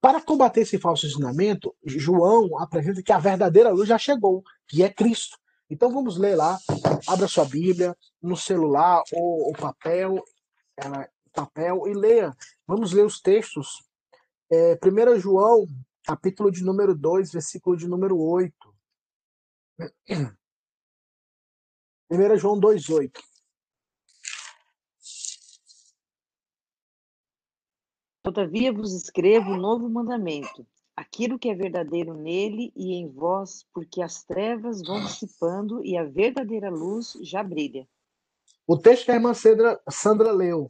para 0.00 0.20
combater 0.20 0.62
esse 0.62 0.78
falso 0.78 1.06
ensinamento, 1.06 1.74
João 1.84 2.58
apresenta 2.58 3.02
que 3.02 3.12
a 3.12 3.18
verdadeira 3.18 3.70
luz 3.70 3.88
já 3.88 3.98
chegou, 3.98 4.42
que 4.66 4.82
é 4.82 4.88
Cristo. 4.88 5.38
Então 5.70 5.90
vamos 5.90 6.18
ler 6.18 6.36
lá, 6.36 6.58
abra 7.06 7.28
sua 7.28 7.44
Bíblia, 7.44 7.96
no 8.20 8.36
celular 8.36 9.02
ou, 9.12 9.46
ou 9.46 9.52
papel, 9.52 10.22
ela, 10.76 11.08
papel 11.32 11.86
e 11.86 11.94
leia. 11.94 12.34
Vamos 12.66 12.92
ler 12.92 13.04
os 13.04 13.20
textos. 13.20 13.82
É, 14.50 14.78
1 14.84 15.18
João, 15.18 15.66
capítulo 16.04 16.50
de 16.50 16.62
número 16.62 16.94
2, 16.94 17.32
versículo 17.32 17.76
de 17.76 17.88
número 17.88 18.18
8. 18.18 18.71
1 22.10 22.36
João 22.36 22.60
2,8. 22.60 23.10
Todavia 28.22 28.72
vos 28.72 28.92
escrevo 28.92 29.50
um 29.50 29.56
novo 29.56 29.88
mandamento, 29.88 30.64
aquilo 30.96 31.38
que 31.38 31.48
é 31.48 31.54
verdadeiro 31.54 32.14
nele 32.14 32.72
e 32.76 32.94
em 32.94 33.08
vós, 33.08 33.66
porque 33.74 34.00
as 34.00 34.22
trevas 34.22 34.80
vão 34.80 35.04
dissipando 35.04 35.84
e 35.84 35.96
a 35.96 36.04
verdadeira 36.04 36.70
luz 36.70 37.14
já 37.22 37.42
brilha. 37.42 37.88
O 38.66 38.78
texto 38.78 39.06
que 39.06 39.10
a 39.10 39.14
irmã 39.14 39.34
Sandra, 39.34 39.80
Sandra 39.90 40.30
leu, 40.30 40.68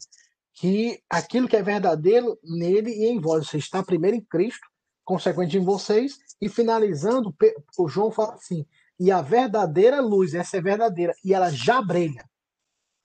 que 0.55 1.03
aquilo 1.11 1.47
que 1.47 1.57
é 1.57 1.63
verdadeiro 1.63 2.39
nele 2.43 2.91
e 2.91 3.05
em 3.07 3.21
vós, 3.21 3.47
você 3.49 3.59
está 3.59 3.83
primeiro 3.83 4.17
em 4.17 4.25
Cristo, 4.25 4.67
consequente 5.05 5.57
em 5.59 5.65
vocês, 5.65 6.19
e 6.41 6.49
finalizando, 6.49 7.35
o 7.79 7.89
João 7.89 8.11
fala 8.11 8.35
assim: 8.35 8.67
e 9.03 9.11
a 9.11 9.21
verdadeira 9.21 10.01
luz, 10.01 10.33
essa 10.33 10.59
é 10.59 10.61
verdadeira, 10.61 11.13
e 11.25 11.35
ela 11.35 11.51
já 11.51 11.83
brilha, 11.83 12.25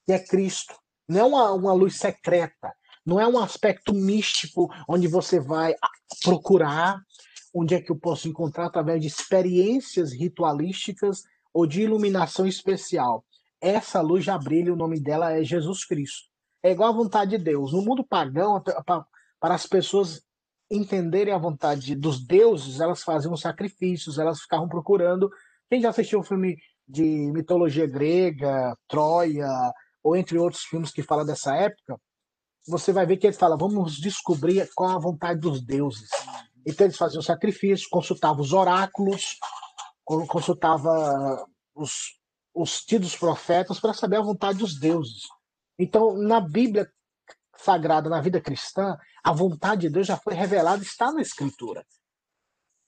que 0.05 0.13
é 0.13 0.19
Cristo. 0.19 0.75
Não 1.09 1.19
é 1.19 1.23
uma, 1.23 1.51
uma 1.53 1.73
luz 1.73 1.95
secreta, 1.95 2.71
não 3.03 3.19
é 3.19 3.27
um 3.27 3.39
aspecto 3.39 3.95
místico 3.95 4.69
onde 4.87 5.07
você 5.07 5.39
vai 5.39 5.73
procurar 6.23 7.01
onde 7.51 7.73
é 7.73 7.81
que 7.81 7.91
eu 7.91 7.95
posso 7.95 8.27
encontrar 8.27 8.67
através 8.67 9.01
de 9.01 9.07
experiências 9.07 10.13
ritualísticas 10.13 11.23
ou 11.51 11.65
de 11.65 11.81
iluminação 11.81 12.45
especial. 12.45 13.25
Essa 13.59 13.99
luz 13.99 14.23
já 14.23 14.37
brilha, 14.37 14.71
o 14.71 14.77
nome 14.77 14.99
dela 14.99 15.33
é 15.33 15.43
Jesus 15.43 15.83
Cristo. 15.83 16.27
É 16.61 16.73
igual 16.73 16.89
à 16.89 16.95
vontade 16.95 17.31
de 17.31 17.43
Deus. 17.43 17.73
No 17.73 17.81
mundo 17.81 18.05
pagão, 18.05 18.61
para 19.39 19.55
as 19.55 19.65
pessoas 19.65 20.21
entenderem 20.69 21.33
a 21.33 21.39
vontade 21.39 21.95
dos 21.95 22.23
deuses, 22.23 22.79
elas 22.79 23.01
faziam 23.01 23.35
sacrifícios, 23.35 24.19
elas 24.19 24.41
ficavam 24.41 24.69
procurando. 24.69 25.31
Quem 25.69 25.81
já 25.81 25.89
assistiu 25.89 26.19
um 26.19 26.23
filme 26.23 26.57
de 26.87 27.03
mitologia 27.31 27.87
grega, 27.87 28.75
Troia, 28.87 29.49
ou 30.03 30.15
entre 30.15 30.37
outros 30.37 30.63
filmes 30.63 30.91
que 30.91 31.03
falam 31.03 31.25
dessa 31.25 31.53
época, 31.55 31.99
você 32.67 32.91
vai 32.93 33.05
ver 33.05 33.17
que 33.17 33.27
ele 33.27 33.35
fala: 33.35 33.57
vamos 33.57 33.95
descobrir 33.97 34.69
qual 34.75 34.91
a 34.91 34.99
vontade 34.99 35.39
dos 35.39 35.61
deuses. 35.61 36.09
Então 36.65 36.85
eles 36.85 36.97
faziam 36.97 37.21
sacrifício, 37.21 37.87
consultavam 37.89 38.41
os 38.41 38.53
oráculos, 38.53 39.37
consultava 40.05 41.45
os, 41.75 42.17
os 42.53 42.81
tidos 42.85 43.15
profetas 43.15 43.79
para 43.79 43.93
saber 43.93 44.17
a 44.17 44.21
vontade 44.21 44.59
dos 44.59 44.79
deuses. 44.79 45.23
Então, 45.79 46.17
na 46.17 46.41
Bíblia 46.41 46.89
Sagrada, 47.55 48.09
na 48.09 48.19
vida 48.19 48.41
cristã, 48.41 48.97
a 49.23 49.31
vontade 49.31 49.81
de 49.81 49.89
Deus 49.89 50.07
já 50.07 50.17
foi 50.17 50.33
revelada, 50.33 50.81
está 50.81 51.11
na 51.11 51.21
Escritura. 51.21 51.85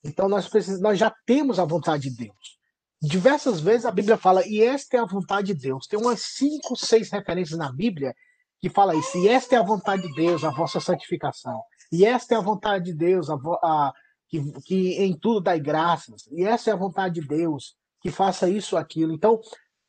Então, 0.04 0.28
nós, 0.28 0.48
precisamos, 0.48 0.82
nós 0.82 0.98
já 0.98 1.14
temos 1.26 1.60
a 1.60 1.66
vontade 1.66 2.10
de 2.10 2.16
Deus. 2.16 2.59
Diversas 3.02 3.62
vezes 3.62 3.86
a 3.86 3.92
Bíblia 3.92 4.18
fala, 4.18 4.46
e 4.46 4.62
esta 4.62 4.98
é 4.98 5.00
a 5.00 5.06
vontade 5.06 5.54
de 5.54 5.62
Deus. 5.62 5.88
Tem 5.88 6.00
umas 6.00 6.22
cinco, 6.22 6.76
seis 6.76 7.10
referências 7.10 7.58
na 7.58 7.72
Bíblia 7.72 8.14
que 8.60 8.70
fala 8.70 8.96
isso. 8.96 9.18
E 9.18 9.28
esta 9.28 9.56
é 9.56 9.58
a 9.58 9.64
vontade 9.64 10.02
de 10.02 10.14
Deus, 10.14 10.44
a 10.44 10.50
vossa 10.50 10.80
santificação. 10.82 11.62
E 11.92 12.06
esta 12.06 12.36
é 12.36 12.38
a 12.38 12.42
vontade 12.42 12.86
de 12.86 12.94
Deus, 12.94 13.30
a, 13.30 13.36
a 13.36 13.94
que, 14.28 14.52
que 14.64 14.94
em 15.02 15.18
tudo 15.18 15.42
dai 15.42 15.60
graças. 15.60 16.28
E 16.32 16.44
essa 16.44 16.70
é 16.70 16.74
a 16.74 16.78
vontade 16.78 17.22
de 17.22 17.28
Deus, 17.28 17.76
que 18.02 18.12
faça 18.12 18.50
isso 18.50 18.76
aquilo. 18.76 19.14
Então, 19.14 19.40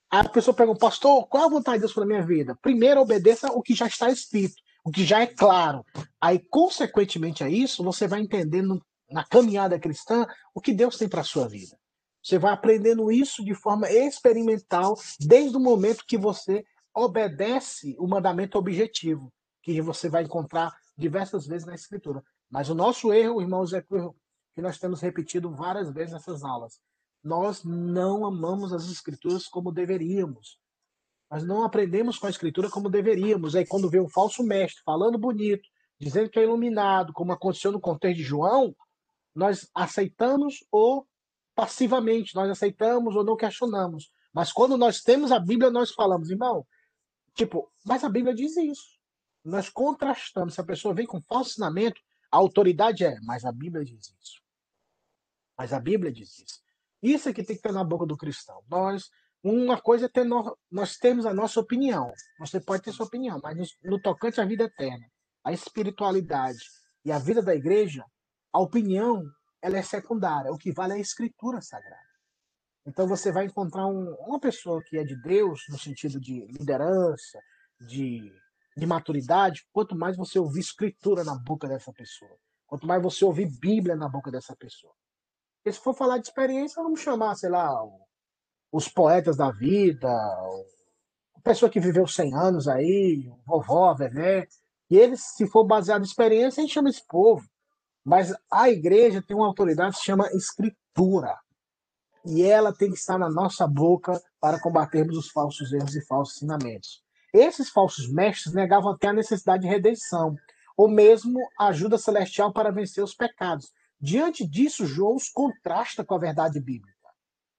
a 0.09 0.29
pessoa 0.29 0.55
pergunta, 0.55 0.79
pastor, 0.79 1.27
qual 1.27 1.45
é 1.45 1.47
a 1.47 1.51
vontade 1.51 1.79
de 1.79 1.81
Deus 1.81 1.93
para 1.93 2.07
minha 2.07 2.25
vida? 2.25 2.57
Primeiro, 2.63 3.01
obedeça 3.01 3.49
o 3.53 3.61
que 3.61 3.75
já 3.75 3.87
está 3.87 4.09
escrito, 4.11 4.55
o 4.85 4.91
que 4.91 5.05
já 5.05 5.21
é 5.21 5.27
claro. 5.27 5.85
Aí, 6.21 6.39
consequentemente 6.39 7.43
a 7.43 7.49
isso, 7.49 7.83
você 7.83 8.07
vai 8.07 8.21
entendendo 8.21 8.81
na 9.11 9.25
caminhada 9.25 9.79
cristã 9.79 10.27
o 10.55 10.61
que 10.61 10.73
Deus 10.73 10.97
tem 10.97 11.09
para 11.09 11.23
a 11.23 11.25
sua 11.25 11.49
vida. 11.49 11.77
Você 12.23 12.39
vai 12.39 12.53
aprendendo 12.53 13.11
isso 13.11 13.45
de 13.45 13.55
forma 13.55 13.91
experimental 13.91 14.95
desde 15.21 15.57
o 15.57 15.61
momento 15.61 16.05
que 16.07 16.19
você 16.19 16.65
obedece 16.95 17.97
o 17.99 18.07
mandamento 18.07 18.59
objetivo, 18.59 19.33
que 19.63 19.81
você 19.81 20.09
vai 20.09 20.25
encontrar 20.25 20.75
diversas 20.97 21.47
vezes 21.47 21.67
na 21.67 21.75
Escritura. 21.75 22.23
Mas 22.51 22.69
o 22.69 22.75
nosso 22.75 23.13
erro, 23.13 23.41
irmãos, 23.41 23.73
é 23.73 23.81
que 23.81 24.61
nós 24.61 24.79
temos 24.79 25.01
repetido 25.01 25.51
várias 25.55 25.91
vezes 25.93 26.13
nessas 26.13 26.45
aulas. 26.45 26.81
Nós 27.23 27.65
não 27.65 28.27
amamos 28.27 28.73
as 28.73 28.91
Escrituras 28.91 29.47
como 29.47 29.73
deveríamos. 29.73 30.59
Nós 31.31 31.45
não 31.45 31.65
aprendemos 31.65 32.19
com 32.19 32.27
a 32.27 32.31
Escritura 32.31 32.69
como 32.69 32.91
deveríamos. 32.91 33.55
Aí, 33.55 33.65
quando 33.65 33.89
vê 33.89 34.01
um 34.01 34.09
falso 34.09 34.43
mestre 34.43 34.83
falando 34.85 35.17
bonito, 35.17 35.67
dizendo 35.99 36.29
que 36.29 36.39
é 36.39 36.43
iluminado, 36.43 37.13
como 37.13 37.33
aconteceu 37.33 37.71
no 37.71 37.81
contexto 37.81 38.17
de 38.17 38.25
João, 38.25 38.75
nós 39.35 39.71
aceitamos 39.75 40.65
ou 40.73 41.07
passivamente, 41.61 42.35
nós 42.35 42.49
aceitamos 42.49 43.15
ou 43.15 43.23
não 43.23 43.37
questionamos. 43.37 44.11
Mas 44.33 44.51
quando 44.51 44.79
nós 44.79 45.03
temos 45.03 45.31
a 45.31 45.39
Bíblia, 45.39 45.71
nós 45.71 45.91
falamos, 45.91 46.31
irmão, 46.31 46.67
Tipo, 47.35 47.71
mas 47.85 48.05
a 48.05 48.09
Bíblia 48.09 48.35
diz 48.35 48.57
isso. 48.57 48.99
Nós 49.45 49.69
contrastamos. 49.69 50.55
Se 50.55 50.61
a 50.61 50.65
pessoa 50.65 50.95
vem 50.95 51.07
com 51.07 51.23
falso 51.23 51.51
ensinamento, 51.51 52.01
a 52.31 52.37
autoridade 52.37 53.05
é, 53.05 53.19
mas 53.23 53.45
a 53.45 53.53
Bíblia 53.53 53.85
diz 53.85 54.15
isso. 54.21 54.43
Mas 55.57 55.73
a 55.73 55.81
Bíblia 55.81 56.13
diz 56.13 56.39
isso. 56.39 56.61
Isso 57.03 57.29
é 57.29 57.33
que 57.33 57.43
tem 57.43 57.57
que 57.57 57.63
ter 57.63 57.73
na 57.73 57.85
boca 57.85 58.07
do 58.07 58.17
cristão. 58.17 58.63
Nós, 58.69 59.11
uma 59.43 59.81
coisa 59.81 60.07
é 60.07 60.09
ter 60.09 60.25
no, 60.25 60.57
nós 60.71 60.97
temos 60.97 61.25
a 61.25 61.33
nossa 61.33 61.59
opinião. 61.61 62.13
Você 62.39 62.61
pode 62.61 62.83
ter 62.83 62.93
sua 62.93 63.07
opinião, 63.07 63.41
mas 63.43 63.57
no, 63.83 64.01
tocante 64.01 64.41
à 64.41 64.45
vida 64.45 64.65
eterna, 64.65 65.07
a 65.45 65.53
espiritualidade 65.53 66.61
e 67.05 67.11
a 67.11 67.19
vida 67.19 67.43
da 67.43 67.55
igreja, 67.55 68.05
a 68.53 68.61
opinião 68.61 69.25
ela 69.63 69.79
é 69.79 69.83
secundária. 69.83 70.53
O 70.53 70.59
que 70.59 70.73
vale 70.73 70.95
é 70.95 70.97
a 70.97 71.01
escritura 71.01 71.61
sagrada. 71.61 72.11
Então 72.87 73.07
você 73.07 73.31
vai 73.31 73.45
encontrar 73.45 73.87
um, 73.87 74.15
uma 74.27 74.41
pessoa 74.41 74.83
que 74.83 74.97
é 74.97 75.05
de 75.05 75.15
Deus, 75.21 75.65
no 75.69 75.79
sentido 75.79 76.21
de 76.21 76.47
liderança, 76.47 77.39
de, 77.81 78.33
de 78.77 78.87
maturidade, 78.87 79.67
quanto 79.73 79.95
mais 79.95 80.17
você 80.17 80.39
ouvir 80.39 80.61
escritura 80.61 81.23
na 81.25 81.37
boca 81.37 81.69
dessa 81.69 81.93
pessoa, 81.93 82.37
quanto 82.67 82.87
mais 82.87 83.03
você 83.03 83.25
ouvir 83.25 83.47
Bíblia 83.61 83.97
na 83.97 84.09
boca 84.09 84.31
dessa 84.31 84.57
pessoa. 84.57 84.95
E 85.65 85.73
se 85.73 85.79
for 85.79 85.95
falar 85.95 86.19
de 86.19 86.27
experiência, 86.27 86.83
vamos 86.83 87.01
chamar, 87.01 87.35
sei 87.35 87.51
lá, 87.51 87.71
os 88.73 88.89
poetas 88.89 89.37
da 89.37 89.51
vida, 89.51 90.09
a 90.09 91.41
pessoa 91.43 91.71
que 91.71 91.81
viveu 91.81 92.07
100 92.07 92.35
anos 92.35 92.69
aí, 92.69 93.31
vovó, 93.47 93.93
vevé, 93.95 94.49
e 94.91 94.97
eles, 94.97 95.21
se 95.37 95.47
for 95.47 95.65
baseado 95.65 96.03
em 96.03 96.05
experiência, 96.05 96.61
a 96.61 96.67
gente 96.67 96.75
chama 96.75 96.89
esse 96.89 97.07
povo. 97.07 97.47
Mas 98.05 98.35
a 98.51 98.71
igreja 98.71 99.23
tem 99.23 99.37
uma 99.37 99.47
autoridade 99.47 99.93
que 99.93 99.99
se 99.99 100.07
chama 100.07 100.31
escritura 100.33 101.39
e 102.25 102.43
ela 102.43 102.75
tem 102.75 102.91
que 102.91 102.99
estar 102.99 103.19
na 103.19 103.31
nossa 103.31 103.67
boca 103.67 104.21
para 104.41 104.61
combatermos 104.61 105.17
os 105.17 105.31
falsos 105.31 105.73
erros 105.73 105.95
e 105.95 106.05
falsos 106.07 106.37
ensinamentos. 106.37 107.03
Esses 107.33 107.71
falsos 107.71 108.11
mestres 108.13 108.55
negavam 108.55 108.93
até 108.93 109.09
a 109.09 109.13
necessidade 109.13 109.63
de 109.63 109.69
redenção, 109.69 110.37
ou 110.77 110.89
mesmo 110.89 111.39
ajuda 111.59 111.97
celestial 111.97 112.53
para 112.53 112.73
vencer 112.73 113.03
os 113.05 113.15
pecados. 113.15 113.73
Diante 114.01 114.47
disso, 114.47 114.87
João 114.87 115.15
os 115.15 115.29
contrasta 115.29 116.05
com 116.05 116.15
a 116.15 116.19
verdade 116.19 116.61
bíblica. 116.61 116.97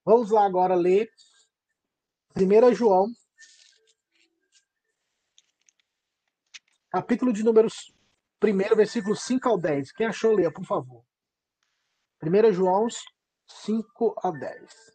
Vamos 0.03 0.31
lá 0.31 0.45
agora 0.45 0.75
ler 0.75 1.09
1 2.35 2.73
João, 2.73 3.07
capítulo 6.89 7.31
de 7.31 7.43
números 7.43 7.93
1, 8.43 8.75
versículo 8.75 9.15
5 9.15 9.49
ao 9.49 9.57
10. 9.57 9.91
Quem 9.91 10.07
achou, 10.07 10.33
leia, 10.33 10.51
por 10.51 10.65
favor. 10.65 11.03
1 12.23 12.51
João 12.51 12.87
5 13.47 14.15
a 14.23 14.31
10. 14.31 14.91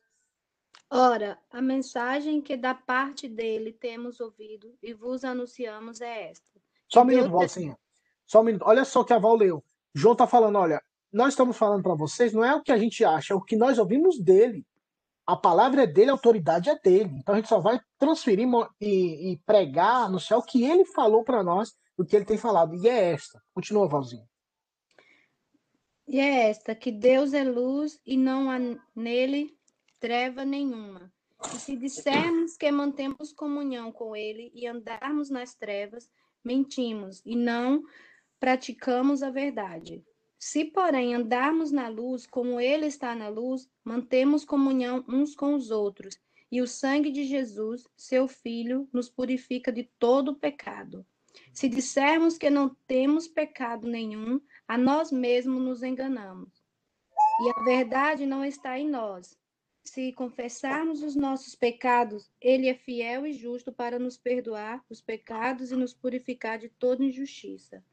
Ora, 0.91 1.39
a 1.51 1.61
mensagem 1.61 2.41
que 2.41 2.57
da 2.57 2.75
parte 2.75 3.29
dele 3.29 3.73
temos 3.73 4.21
ouvido 4.21 4.77
e 4.83 4.95
vos 4.95 5.25
anunciamos 5.25 6.01
é 6.01 6.31
esta. 6.31 6.47
Só 6.89 7.03
um 7.03 7.05
minuto, 7.05 7.31
Valcinha. 7.31 7.77
Só 8.25 8.41
um 8.41 8.45
minuto. 8.45 8.63
Olha 8.65 8.85
só 8.85 9.01
o 9.01 9.05
que 9.05 9.13
a 9.13 9.19
Val 9.19 9.37
leu. 9.37 9.65
João 9.95 10.13
está 10.13 10.27
falando, 10.27 10.57
olha, 10.57 10.81
nós 11.13 11.31
estamos 11.33 11.57
falando 11.57 11.83
para 11.83 11.95
vocês, 11.95 12.33
não 12.33 12.45
é 12.45 12.55
o 12.55 12.63
que 12.63 12.71
a 12.71 12.79
gente 12.79 13.05
acha, 13.05 13.33
é 13.33 13.37
o 13.37 13.41
que 13.41 13.57
nós 13.57 13.79
ouvimos 13.79 14.21
dele. 14.21 14.65
A 15.27 15.37
palavra 15.37 15.83
é 15.83 15.87
dele, 15.87 16.11
a 16.11 16.13
autoridade 16.13 16.71
é 16.71 16.79
dele. 16.79 17.11
Então 17.19 17.35
a 17.35 17.39
gente 17.39 17.49
só 17.49 17.59
vai 17.59 17.81
transferir 17.99 18.47
e, 18.81 19.33
e 19.33 19.39
pregar, 19.39 20.05
anunciar 20.05 20.39
o 20.39 20.43
que 20.43 20.65
ele 20.65 20.85
falou 20.85 21.25
para 21.25 21.43
nós, 21.43 21.75
o 21.97 22.05
que 22.05 22.17
ele 22.17 22.25
tem 22.25 22.37
falado. 22.37 22.75
E 22.75 22.89
é 22.89 23.13
esta. 23.13 23.43
Continua, 23.55 23.89
Valzinho. 23.89 24.27
E 26.07 26.21
é 26.21 26.49
esta, 26.49 26.75
que 26.75 26.93
Deus 26.93 27.33
é 27.33 27.43
luz 27.43 28.01
e 28.07 28.17
não 28.17 28.49
há 28.49 28.59
nele 28.95 29.59
treva 29.99 30.45
nenhuma. 30.45 31.13
E 31.53 31.59
se 31.59 31.77
dissermos 31.77 32.57
que 32.57 32.71
mantemos 32.71 33.33
comunhão 33.33 33.91
com 33.91 34.15
ele 34.15 34.53
e 34.55 34.67
andarmos 34.67 35.31
nas 35.31 35.55
trevas, 35.55 36.09
mentimos 36.45 37.23
e 37.25 37.35
não 37.35 37.83
praticamos 38.39 39.23
a 39.23 39.31
verdade. 39.31 40.05
Se, 40.39 40.65
porém, 40.65 41.15
andarmos 41.15 41.73
na 41.73 41.89
luz, 41.89 42.27
como 42.27 42.61
ele 42.61 42.87
está 42.87 43.15
na 43.15 43.29
luz, 43.29 43.69
mantemos 43.83 44.45
comunhão 44.45 45.05
uns 45.09 45.35
com 45.35 45.55
os 45.55 45.71
outros, 45.71 46.19
e 46.53 46.63
o 46.63 46.67
sangue 46.67 47.11
de 47.11 47.25
Jesus, 47.25 47.85
seu 47.97 48.29
Filho, 48.29 48.89
nos 48.93 49.09
purifica 49.09 49.73
de 49.73 49.91
todo 49.99 50.37
pecado. 50.37 51.05
Se 51.53 51.69
dissermos 51.69 52.37
que 52.37 52.51
não 52.51 52.75
temos 52.87 53.27
pecado 53.27 53.87
nenhum, 53.87 54.41
a 54.67 54.77
nós 54.77 55.11
mesmos 55.11 55.61
nos 55.61 55.83
enganamos. 55.83 56.65
E 57.41 57.51
a 57.51 57.65
verdade 57.65 58.27
não 58.27 58.45
está 58.45 58.79
em 58.79 58.89
nós. 58.89 59.39
Se 59.85 60.13
confessarmos 60.13 61.03
os 61.03 61.15
nossos 61.15 61.55
pecados, 61.55 62.31
Ele 62.41 62.69
é 62.69 62.75
fiel 62.75 63.27
e 63.27 63.33
justo 63.33 63.73
para 63.73 63.99
nos 63.99 64.17
perdoar 64.17 64.85
os 64.91 65.01
pecados 65.01 65.71
e 65.71 65.77
nos 65.77 65.95
purificar 65.95 66.59
de 66.59 66.69
toda 66.69 67.05
injustiça. 67.05 67.85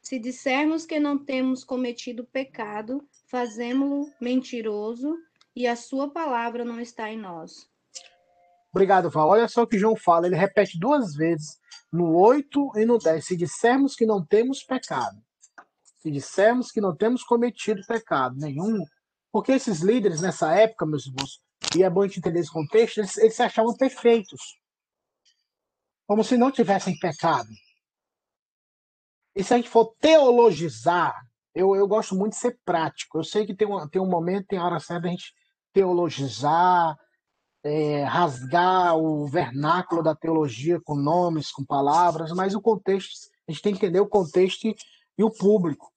Se 0.00 0.18
dissermos 0.18 0.86
que 0.86 1.00
não 1.00 1.18
temos 1.18 1.64
cometido 1.64 2.24
pecado, 2.24 3.06
fazemos-lo 3.26 4.08
mentiroso 4.20 5.18
e 5.54 5.66
a 5.66 5.74
sua 5.74 6.08
palavra 6.08 6.64
não 6.64 6.80
está 6.80 7.10
em 7.10 7.18
nós. 7.18 7.68
Obrigado, 8.70 9.10
Val. 9.10 9.28
Olha 9.28 9.48
só 9.48 9.62
o 9.62 9.66
que 9.66 9.78
João 9.78 9.96
fala, 9.96 10.26
ele 10.26 10.36
repete 10.36 10.78
duas 10.78 11.14
vezes, 11.14 11.58
no 11.92 12.14
8 12.16 12.72
e 12.76 12.84
no 12.84 12.98
10. 12.98 13.24
Se 13.24 13.36
dissermos 13.36 13.94
que 13.94 14.06
não 14.06 14.24
temos 14.24 14.62
pecado, 14.62 15.20
se 16.00 16.10
dissermos 16.10 16.70
que 16.70 16.80
não 16.80 16.94
temos 16.94 17.22
cometido 17.22 17.80
pecado 17.86 18.36
nenhum, 18.36 18.84
porque 19.32 19.52
esses 19.52 19.80
líderes 19.80 20.20
nessa 20.20 20.54
época, 20.54 20.86
meus 20.86 21.06
irmãos, 21.06 21.40
e 21.76 21.82
é 21.82 21.90
bom 21.90 22.02
a 22.02 22.06
gente 22.06 22.18
entender 22.18 22.40
esse 22.40 22.52
contexto, 22.52 22.98
eles, 22.98 23.16
eles 23.16 23.34
se 23.34 23.42
achavam 23.42 23.76
perfeitos, 23.76 24.40
como 26.06 26.22
se 26.22 26.36
não 26.36 26.50
tivessem 26.50 26.98
pecado. 26.98 27.48
E 29.34 29.44
se 29.44 29.52
a 29.52 29.56
gente 29.56 29.68
for 29.68 29.94
teologizar, 30.00 31.14
eu, 31.54 31.74
eu 31.74 31.86
gosto 31.86 32.14
muito 32.14 32.32
de 32.32 32.38
ser 32.38 32.58
prático. 32.64 33.18
Eu 33.18 33.24
sei 33.24 33.46
que 33.46 33.54
tem 33.54 33.66
um, 33.66 33.88
tem 33.88 34.00
um 34.00 34.08
momento, 34.08 34.46
tem 34.46 34.58
a 34.58 34.64
hora 34.64 34.78
certa 34.78 35.08
a 35.08 35.10
gente 35.10 35.34
teologizar, 35.72 36.96
é, 37.66 38.04
rasgar 38.04 38.96
o 38.96 39.26
vernáculo 39.26 40.00
da 40.00 40.14
teologia 40.14 40.80
com 40.80 40.94
nomes, 40.94 41.50
com 41.50 41.64
palavras, 41.64 42.30
mas 42.30 42.54
o 42.54 42.60
contexto, 42.60 43.28
a 43.48 43.50
gente 43.50 43.62
tem 43.62 43.72
que 43.72 43.78
entender 43.84 43.98
o 43.98 44.08
contexto 44.08 44.68
e, 45.18 45.24
o 45.24 45.30
público. 45.30 45.90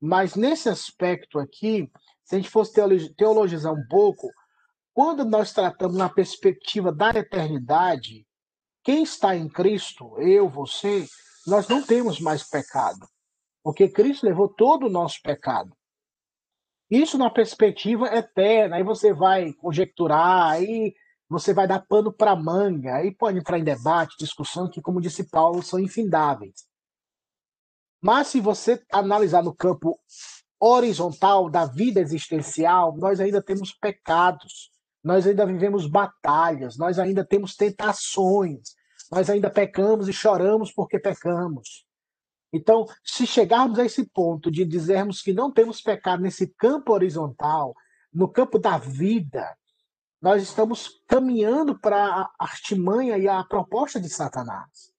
Mas 0.00 0.36
nesse 0.36 0.68
aspecto 0.68 1.40
aqui, 1.40 1.90
se 2.22 2.36
a 2.36 2.38
gente 2.38 2.48
fosse 2.50 2.72
teologizar 3.16 3.72
um 3.72 3.86
pouco, 3.88 4.30
quando 4.94 5.24
nós 5.24 5.52
tratamos 5.52 5.96
na 5.96 6.08
perspectiva 6.08 6.92
da 6.92 7.10
eternidade, 7.10 8.24
quem 8.84 9.02
está 9.02 9.34
em 9.34 9.48
Cristo, 9.48 10.16
eu, 10.20 10.48
você, 10.48 11.06
nós 11.44 11.66
não 11.66 11.82
temos 11.82 12.20
mais 12.20 12.48
pecado, 12.48 13.04
porque 13.64 13.88
Cristo 13.88 14.26
levou 14.26 14.48
todo 14.48 14.86
o 14.86 14.90
nosso 14.90 15.20
pecado. 15.22 15.76
Isso 16.88 17.18
na 17.18 17.28
perspectiva 17.28 18.06
eterna, 18.14 18.76
aí 18.76 18.84
você 18.84 19.12
vai 19.12 19.52
conjecturar, 19.54 20.52
aí 20.52 20.94
você 21.28 21.52
vai 21.52 21.66
dar 21.66 21.84
pano 21.86 22.12
para 22.12 22.36
manga, 22.36 22.96
aí 22.96 23.14
pode 23.14 23.38
entrar 23.38 23.58
em 23.58 23.64
debate, 23.64 24.16
discussão, 24.18 24.70
que, 24.70 24.80
como 24.80 25.00
disse 25.00 25.28
Paulo, 25.28 25.62
são 25.62 25.78
infindáveis. 25.78 26.66
Mas 28.00 28.28
se 28.28 28.40
você 28.40 28.80
analisar 28.92 29.42
no 29.42 29.54
campo 29.54 29.98
horizontal 30.60 31.50
da 31.50 31.64
vida 31.64 32.00
existencial, 32.00 32.96
nós 32.96 33.20
ainda 33.20 33.42
temos 33.42 33.72
pecados, 33.72 34.70
nós 35.02 35.26
ainda 35.26 35.44
vivemos 35.44 35.86
batalhas, 35.86 36.76
nós 36.76 36.98
ainda 36.98 37.24
temos 37.24 37.56
tentações, 37.56 38.74
nós 39.10 39.28
ainda 39.28 39.50
pecamos 39.50 40.08
e 40.08 40.12
choramos 40.12 40.72
porque 40.72 40.98
pecamos. 40.98 41.84
Então, 42.52 42.86
se 43.04 43.26
chegarmos 43.26 43.78
a 43.78 43.84
esse 43.84 44.06
ponto 44.06 44.50
de 44.50 44.64
dizermos 44.64 45.20
que 45.20 45.32
não 45.32 45.52
temos 45.52 45.80
pecado 45.80 46.22
nesse 46.22 46.46
campo 46.46 46.92
horizontal, 46.92 47.74
no 48.12 48.28
campo 48.28 48.58
da 48.58 48.78
vida, 48.78 49.54
nós 50.20 50.42
estamos 50.42 51.02
caminhando 51.06 51.78
para 51.78 51.98
a 51.98 52.30
artimanha 52.38 53.18
e 53.18 53.28
a 53.28 53.44
proposta 53.44 54.00
de 54.00 54.08
Satanás. 54.08 54.92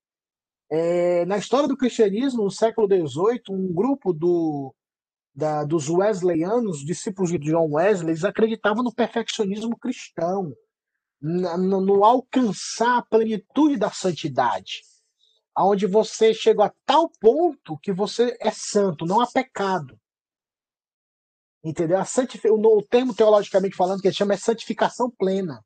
É, 0.69 1.25
na 1.25 1.38
história 1.38 1.67
do 1.67 1.77
cristianismo, 1.77 2.43
no 2.43 2.51
século 2.51 2.88
XVIII, 2.88 3.41
um 3.50 3.74
grupo 3.74 4.13
do, 4.13 4.74
da, 5.33 5.63
dos 5.63 5.89
wesleyanos, 5.89 6.86
discípulos 6.86 7.31
de 7.31 7.38
John 7.38 7.69
Wesley, 7.71 8.12
eles 8.12 8.25
acreditavam 8.25 8.83
no 8.83 8.94
perfeccionismo 8.94 9.77
cristão, 9.77 10.53
no, 11.22 11.81
no 11.81 12.03
alcançar 12.03 12.98
a 12.98 13.01
plenitude 13.01 13.77
da 13.77 13.89
santidade, 13.89 14.81
aonde 15.55 15.87
você 15.87 16.33
chega 16.33 16.65
a 16.65 16.74
tal 16.85 17.09
ponto 17.20 17.77
que 17.79 17.94
você 17.94 18.37
é 18.39 18.51
santo, 18.51 19.05
não 19.05 19.22
há 19.22 19.27
pecado. 19.27 19.98
Entendeu? 21.63 22.00
A 22.00 22.05
santific... 22.05 22.50
O 22.51 22.81
termo 22.81 23.13
teologicamente 23.13 23.75
falando 23.75 24.01
que 24.01 24.07
ele 24.07 24.15
chama 24.15 24.33
é 24.33 24.37
santificação 24.37 25.09
plena. 25.09 25.63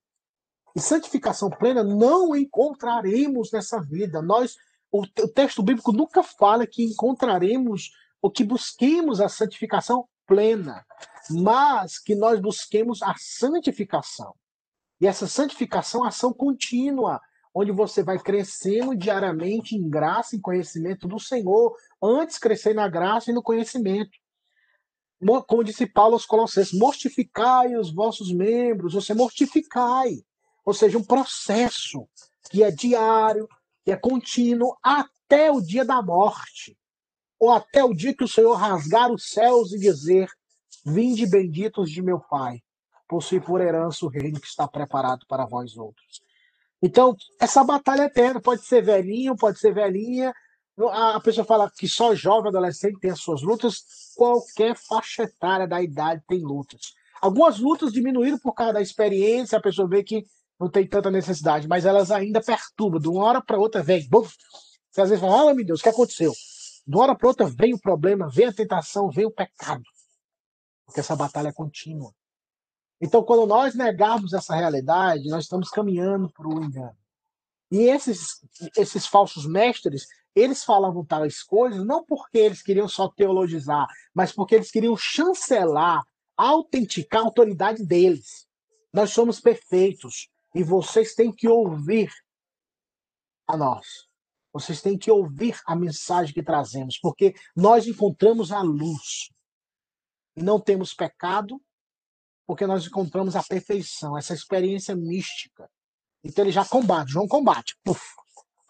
E 0.75 0.79
santificação 0.79 1.49
plena 1.49 1.83
não 1.83 2.35
encontraremos 2.35 3.51
nessa 3.51 3.81
vida. 3.81 4.21
Nós, 4.21 4.55
o, 4.91 5.01
o 5.01 5.27
texto 5.27 5.61
bíblico 5.61 5.91
nunca 5.91 6.23
fala 6.23 6.65
que 6.65 6.83
encontraremos 6.83 7.91
ou 8.21 8.31
que 8.31 8.43
busquemos 8.43 9.19
a 9.19 9.27
santificação 9.27 10.07
plena, 10.25 10.85
mas 11.29 11.99
que 11.99 12.15
nós 12.15 12.39
busquemos 12.39 13.01
a 13.01 13.13
santificação. 13.17 14.33
E 14.99 15.07
essa 15.07 15.27
santificação, 15.27 16.03
ação 16.03 16.31
contínua, 16.31 17.19
onde 17.53 17.71
você 17.71 18.01
vai 18.01 18.17
crescendo 18.17 18.95
diariamente 18.95 19.75
em 19.75 19.89
graça, 19.89 20.35
em 20.35 20.39
conhecimento 20.39 21.07
do 21.07 21.19
Senhor, 21.19 21.75
antes 22.01 22.37
crescer 22.37 22.73
na 22.73 22.87
graça 22.87 23.31
e 23.31 23.33
no 23.33 23.43
conhecimento. 23.43 24.11
Como 25.47 25.63
disse 25.63 25.85
Paulo 25.85 26.13
aos 26.13 26.25
Colossenses, 26.25 26.77
mortificai 26.77 27.75
os 27.75 27.93
vossos 27.93 28.33
membros, 28.33 28.93
você 28.93 29.13
mortificai. 29.13 30.23
Ou 30.65 30.73
seja, 30.73 30.97
um 30.97 31.03
processo 31.03 32.07
que 32.49 32.63
é 32.63 32.71
diário, 32.71 33.47
que 33.83 33.91
é 33.91 33.95
contínuo, 33.95 34.75
até 34.83 35.51
o 35.51 35.61
dia 35.61 35.85
da 35.85 36.01
morte 36.01 36.77
ou 37.39 37.51
até 37.51 37.83
o 37.83 37.93
dia 37.93 38.15
que 38.15 38.23
o 38.23 38.27
Senhor 38.27 38.53
rasgar 38.53 39.11
os 39.11 39.29
céus 39.29 39.73
e 39.73 39.79
dizer: 39.79 40.29
Vinde 40.85 41.27
benditos 41.27 41.89
de 41.91 42.01
meu 42.01 42.19
Pai, 42.19 42.59
possui 43.07 43.39
por 43.39 43.61
herança 43.61 44.05
o 44.05 44.09
reino 44.09 44.39
que 44.39 44.47
está 44.47 44.67
preparado 44.67 45.25
para 45.27 45.45
vós 45.45 45.77
outros. 45.77 46.21
Então, 46.81 47.15
essa 47.39 47.63
batalha 47.63 48.03
é 48.03 48.05
eterna, 48.05 48.41
pode 48.41 48.65
ser 48.65 48.81
velhinho, 48.81 49.35
pode 49.35 49.59
ser 49.59 49.73
velhinha. 49.73 50.33
A 50.89 51.19
pessoa 51.19 51.45
fala 51.45 51.69
que 51.69 51.87
só 51.87 52.15
jovem, 52.15 52.49
adolescente 52.49 52.99
tem 52.99 53.11
as 53.11 53.19
suas 53.19 53.41
lutas, 53.41 54.13
qualquer 54.15 54.75
faixa 54.75 55.23
etária 55.23 55.67
da 55.67 55.81
idade 55.81 56.23
tem 56.27 56.39
lutas. 56.41 56.93
Algumas 57.21 57.59
lutas 57.59 57.91
diminuíram 57.91 58.39
por 58.39 58.53
causa 58.53 58.73
da 58.73 58.81
experiência, 58.81 59.57
a 59.57 59.61
pessoa 59.61 59.87
vê 59.87 60.03
que 60.03 60.25
não 60.59 60.69
tem 60.69 60.87
tanta 60.87 61.11
necessidade, 61.11 61.67
mas 61.67 61.85
elas 61.85 62.11
ainda 62.11 62.41
perturbam. 62.41 62.99
De 62.99 63.09
uma 63.09 63.23
hora 63.23 63.41
para 63.41 63.57
outra 63.57 63.81
vem. 63.81 64.07
Buf, 64.07 64.35
você 64.91 65.01
às 65.01 65.09
vezes 65.09 65.23
fala, 65.23 65.53
meu 65.53 65.65
Deus, 65.65 65.79
o 65.79 65.83
que 65.83 65.89
aconteceu? 65.89 66.31
De 66.85 66.95
uma 66.95 67.03
hora 67.03 67.15
para 67.15 67.27
outra 67.27 67.47
vem 67.47 67.73
o 67.73 67.79
problema, 67.79 68.29
vem 68.29 68.47
a 68.47 68.53
tentação, 68.53 69.09
vem 69.09 69.25
o 69.25 69.31
pecado. 69.31 69.83
Porque 70.85 70.99
essa 70.99 71.15
batalha 71.15 71.49
é 71.49 71.53
contínua. 71.53 72.13
Então, 72.99 73.23
quando 73.23 73.47
nós 73.47 73.73
negarmos 73.73 74.33
essa 74.33 74.53
realidade, 74.55 75.29
nós 75.29 75.45
estamos 75.45 75.69
caminhando 75.69 76.31
para 76.31 76.47
o 76.47 76.63
engano. 76.63 76.95
E 77.71 77.83
esses, 77.83 78.41
esses 78.77 79.07
falsos 79.07 79.47
mestres, 79.47 80.05
eles 80.35 80.63
falavam 80.63 81.05
tais 81.05 81.43
coisas 81.43 81.85
não 81.85 82.05
porque 82.05 82.37
eles 82.37 82.61
queriam 82.61 82.87
só 82.87 83.09
teologizar, 83.09 83.87
mas 84.13 84.31
porque 84.31 84.55
eles 84.55 84.71
queriam 84.71 84.95
chancelar, 84.95 86.01
autenticar 86.37 87.21
a 87.21 87.25
autoridade 87.25 87.85
deles. 87.85 88.47
Nós 88.93 89.11
somos 89.11 89.39
perfeitos 89.39 90.29
e 90.55 90.63
vocês 90.63 91.13
têm 91.13 91.31
que 91.31 91.47
ouvir 91.47 92.11
a 93.47 93.57
nós. 93.57 94.09
Vocês 94.53 94.81
têm 94.81 94.97
que 94.97 95.09
ouvir 95.09 95.57
a 95.65 95.75
mensagem 95.75 96.33
que 96.33 96.43
trazemos, 96.43 96.97
porque 96.99 97.33
nós 97.55 97.87
encontramos 97.87 98.51
a 98.51 98.61
luz. 98.61 99.29
E 100.35 100.43
não 100.43 100.59
temos 100.59 100.93
pecado, 100.93 101.61
porque 102.45 102.67
nós 102.67 102.85
encontramos 102.85 103.35
a 103.35 103.43
perfeição, 103.43 104.17
essa 104.17 104.33
experiência 104.33 104.95
mística. 104.95 105.69
Então 106.23 106.43
ele 106.43 106.51
já 106.51 106.65
combate, 106.65 107.11
João 107.11 107.27
combate. 107.27 107.77
Puf. 107.83 108.01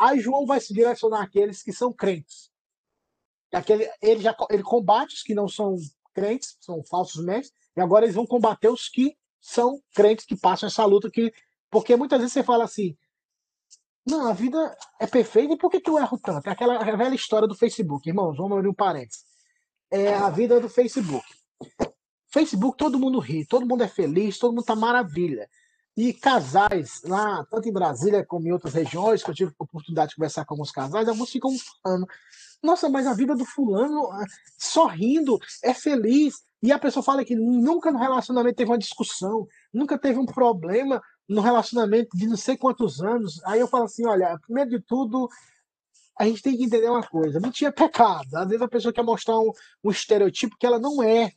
Aí 0.01 0.19
João 0.19 0.47
vai 0.47 0.59
se 0.59 0.73
direcionar 0.73 1.21
àqueles 1.21 1.61
que 1.61 1.71
são 1.71 1.93
crentes. 1.93 2.49
Aquele, 3.53 3.87
ele 4.01 4.19
já 4.19 4.35
ele 4.49 4.63
combate 4.63 5.13
os 5.13 5.21
que 5.21 5.35
não 5.35 5.47
são 5.47 5.75
crentes, 6.11 6.57
são 6.59 6.83
falsos 6.83 7.23
mestres, 7.23 7.53
e 7.77 7.81
agora 7.81 8.05
eles 8.05 8.15
vão 8.15 8.25
combater 8.25 8.67
os 8.67 8.89
que 8.89 9.15
são 9.39 9.79
crentes 9.93 10.25
que 10.25 10.35
passam 10.35 10.65
essa 10.65 10.83
luta 10.85 11.11
que 11.11 11.31
porque 11.69 11.95
muitas 11.95 12.19
vezes 12.19 12.33
você 12.33 12.43
fala 12.43 12.63
assim, 12.63 12.97
não, 14.03 14.27
a 14.27 14.33
vida 14.33 14.75
é 14.99 15.05
perfeita 15.05 15.53
e 15.53 15.57
por 15.57 15.69
que, 15.69 15.79
que 15.79 15.89
eu 15.89 15.99
erro 15.99 16.17
tanto? 16.17 16.47
É 16.47 16.51
aquela 16.51 16.83
velha 16.97 17.13
história 17.13 17.47
do 17.47 17.55
Facebook, 17.55 18.09
irmãos, 18.09 18.35
vamos 18.35 18.57
abrir 18.57 18.69
um 18.69 18.73
parênteses. 18.73 19.23
É 19.91 20.15
a 20.15 20.31
vida 20.31 20.59
do 20.59 20.67
Facebook. 20.67 21.25
Facebook, 22.27 22.75
todo 22.75 22.97
mundo 22.97 23.19
ri, 23.19 23.45
todo 23.45 23.67
mundo 23.67 23.83
é 23.83 23.87
feliz, 23.87 24.39
todo 24.39 24.55
mundo 24.55 24.65
tá 24.65 24.75
maravilha. 24.75 25.47
E 25.95 26.13
casais, 26.13 27.01
lá, 27.03 27.45
tanto 27.49 27.67
em 27.67 27.73
Brasília 27.73 28.25
como 28.25 28.47
em 28.47 28.51
outras 28.51 28.73
regiões, 28.73 29.23
que 29.23 29.29
eu 29.29 29.35
tive 29.35 29.51
a 29.59 29.63
oportunidade 29.63 30.09
de 30.09 30.15
conversar 30.15 30.45
com 30.45 30.53
alguns 30.53 30.71
casais, 30.71 31.07
alguns 31.07 31.29
ficam 31.29 31.51
falando, 31.83 32.07
nossa, 32.63 32.89
mas 32.89 33.05
a 33.07 33.13
vida 33.13 33.35
do 33.35 33.43
fulano, 33.43 34.09
ah, 34.11 34.25
sorrindo, 34.57 35.37
é 35.63 35.73
feliz. 35.73 36.35
E 36.63 36.71
a 36.71 36.79
pessoa 36.79 37.03
fala 37.03 37.25
que 37.25 37.35
nunca 37.35 37.91
no 37.91 37.97
relacionamento 37.97 38.55
teve 38.55 38.69
uma 38.69 38.77
discussão, 38.77 39.47
nunca 39.73 39.97
teve 39.97 40.19
um 40.19 40.25
problema, 40.25 41.01
no 41.31 41.41
relacionamento 41.41 42.15
de 42.15 42.27
não 42.27 42.37
sei 42.37 42.57
quantos 42.57 43.01
anos. 43.01 43.41
Aí 43.45 43.59
eu 43.59 43.67
falo 43.67 43.85
assim: 43.85 44.05
olha, 44.05 44.37
primeiro 44.39 44.69
de 44.69 44.79
tudo, 44.81 45.29
a 46.19 46.25
gente 46.25 46.41
tem 46.41 46.57
que 46.57 46.63
entender 46.63 46.89
uma 46.89 47.07
coisa: 47.07 47.39
mentir 47.39 47.67
é 47.67 47.71
pecado. 47.71 48.35
Às 48.35 48.47
vezes 48.47 48.61
a 48.61 48.67
pessoa 48.67 48.93
quer 48.93 49.03
mostrar 49.03 49.39
um, 49.39 49.51
um 49.83 49.89
estereotipo 49.89 50.57
que 50.59 50.65
ela 50.65 50.77
não 50.77 51.01
é. 51.01 51.31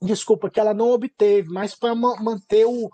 Desculpa, 0.00 0.50
que 0.50 0.58
ela 0.58 0.74
não 0.74 0.90
obteve, 0.90 1.48
mas 1.48 1.74
para 1.74 1.94
ma 1.94 2.20
manter 2.20 2.64
o, 2.64 2.90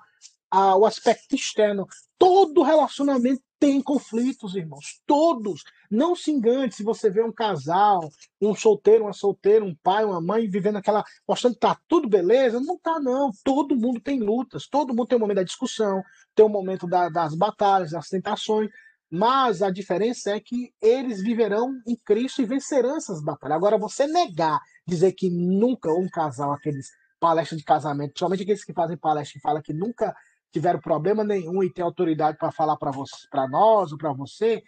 a, 0.51 0.77
o 0.77 0.87
aspecto 0.87 1.35
externo. 1.35 1.87
Todo 2.19 2.63
relacionamento 2.63 3.43
tem 3.59 3.83
conflitos, 3.83 4.55
irmãos. 4.55 5.01
Todos. 5.07 5.65
Não 5.91 6.15
se 6.15 6.31
engane 6.31 6.71
se 6.73 6.83
você 6.83 7.11
vê 7.11 7.23
um 7.23 7.33
casal, 7.33 8.09
um 8.41 8.55
solteiro, 8.55 9.05
uma 9.05 9.13
solteira, 9.13 9.65
um 9.65 9.75
pai, 9.75 10.05
uma 10.05 10.21
mãe 10.21 10.49
vivendo 10.49 10.77
aquela, 10.77 11.05
mostrando 11.27 11.55
que 11.55 11.61
tá 11.61 11.79
tudo 11.89 12.09
beleza. 12.09 12.61
Não 12.61 12.79
tá, 12.79 13.01
não. 13.01 13.31
Todo 13.43 13.77
mundo 13.77 14.01
tem 14.01 14.21
lutas, 14.21 14.67
todo 14.69 14.95
mundo 14.95 15.09
tem 15.09 15.17
o 15.17 15.19
um 15.19 15.23
momento 15.23 15.37
da 15.39 15.43
discussão, 15.43 16.03
tem 16.35 16.45
o 16.45 16.49
um 16.49 16.53
momento 16.53 16.87
da, 16.87 17.09
das 17.09 17.35
batalhas, 17.35 17.91
das 17.91 18.09
tentações. 18.09 18.71
Mas 19.11 19.63
a 19.63 19.71
diferença 19.71 20.33
é 20.33 20.41
que 20.41 20.73
eles 20.83 21.23
viverão 21.23 21.73
em 21.87 21.97
Cristo 21.97 22.43
e 22.43 22.47
vencerão 22.47 22.97
essas 22.97 23.23
batalhas. 23.23 23.57
Agora, 23.57 23.79
você 23.79 24.07
negar, 24.07 24.61
dizer 24.87 25.13
que 25.13 25.31
nunca 25.31 25.91
um 25.91 26.09
casal, 26.09 26.53
aqueles 26.53 26.91
palestras 27.19 27.59
de 27.59 27.65
casamento, 27.65 28.19
somente 28.19 28.43
aqueles 28.43 28.65
que 28.65 28.73
fazem 28.73 28.97
palestra 28.97 29.39
e 29.39 29.41
falam 29.41 29.63
que 29.63 29.73
nunca 29.73 30.15
tiveram 30.53 30.81
problema 30.81 31.23
nenhum 31.25 31.63
e 31.63 31.73
tem 31.73 31.85
autoridade 31.85 32.39
para 32.39 32.53
falar 32.53 32.77
para 32.77 33.49
nós 33.49 33.93
ou 33.93 33.99
para 33.99 34.13
você, 34.13 34.63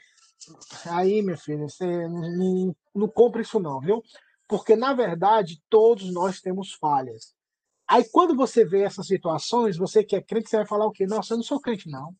aí, 0.86 1.22
meu 1.22 1.36
filho, 1.36 1.68
você 1.68 2.08
não, 2.08 2.74
não 2.94 3.08
compra 3.08 3.42
isso 3.42 3.60
não, 3.60 3.80
viu? 3.80 4.02
Porque, 4.48 4.74
na 4.74 4.92
verdade, 4.92 5.62
todos 5.68 6.12
nós 6.12 6.40
temos 6.40 6.72
falhas. 6.72 7.34
Aí, 7.86 8.04
quando 8.10 8.36
você 8.36 8.64
vê 8.64 8.82
essas 8.82 9.06
situações, 9.06 9.76
você 9.76 10.04
que 10.04 10.16
é 10.16 10.22
crente, 10.22 10.48
você 10.48 10.56
vai 10.56 10.66
falar 10.66 10.86
o 10.86 10.92
quê? 10.92 11.06
Nossa, 11.06 11.34
eu 11.34 11.38
não 11.38 11.44
sou 11.44 11.60
crente, 11.60 11.88
não. 11.88 12.14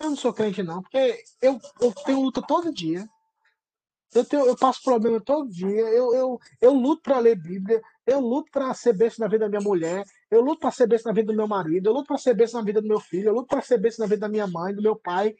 Eu 0.00 0.10
não 0.10 0.16
sou 0.16 0.32
crente, 0.32 0.62
não, 0.62 0.82
porque 0.82 1.22
eu, 1.40 1.60
eu 1.80 1.92
tenho 2.04 2.20
luta 2.20 2.42
todo 2.42 2.72
dia. 2.72 3.06
Eu, 4.14 4.24
tenho, 4.24 4.44
eu 4.46 4.56
passo 4.56 4.82
problema 4.82 5.20
todo 5.20 5.48
dia. 5.48 5.68
Eu, 5.68 6.14
eu, 6.14 6.40
eu 6.60 6.72
luto 6.72 7.02
para 7.02 7.18
ler 7.18 7.36
Bíblia. 7.36 7.82
Eu 8.06 8.20
luto 8.20 8.50
para 8.50 8.72
ser 8.74 8.92
bênção 8.92 9.24
na 9.24 9.30
vida 9.30 9.44
da 9.44 9.48
minha 9.48 9.60
mulher. 9.60 10.04
Eu 10.30 10.42
luto 10.42 10.60
para 10.60 10.70
ser 10.70 10.86
bênção 10.86 11.10
na 11.10 11.14
vida 11.14 11.32
do 11.32 11.36
meu 11.36 11.48
marido. 11.48 11.88
Eu 11.88 11.94
luto 11.94 12.08
para 12.08 12.18
ser 12.18 12.34
bênção 12.34 12.60
na 12.60 12.66
vida 12.66 12.82
do 12.82 12.88
meu 12.88 13.00
filho. 13.00 13.28
Eu 13.28 13.34
luto 13.34 13.48
para 13.48 13.62
ser 13.62 13.78
bênção 13.78 14.04
na 14.04 14.08
vida 14.08 14.20
da 14.20 14.28
minha 14.28 14.46
mãe, 14.46 14.74
do 14.74 14.82
meu 14.82 14.96
pai. 14.96 15.34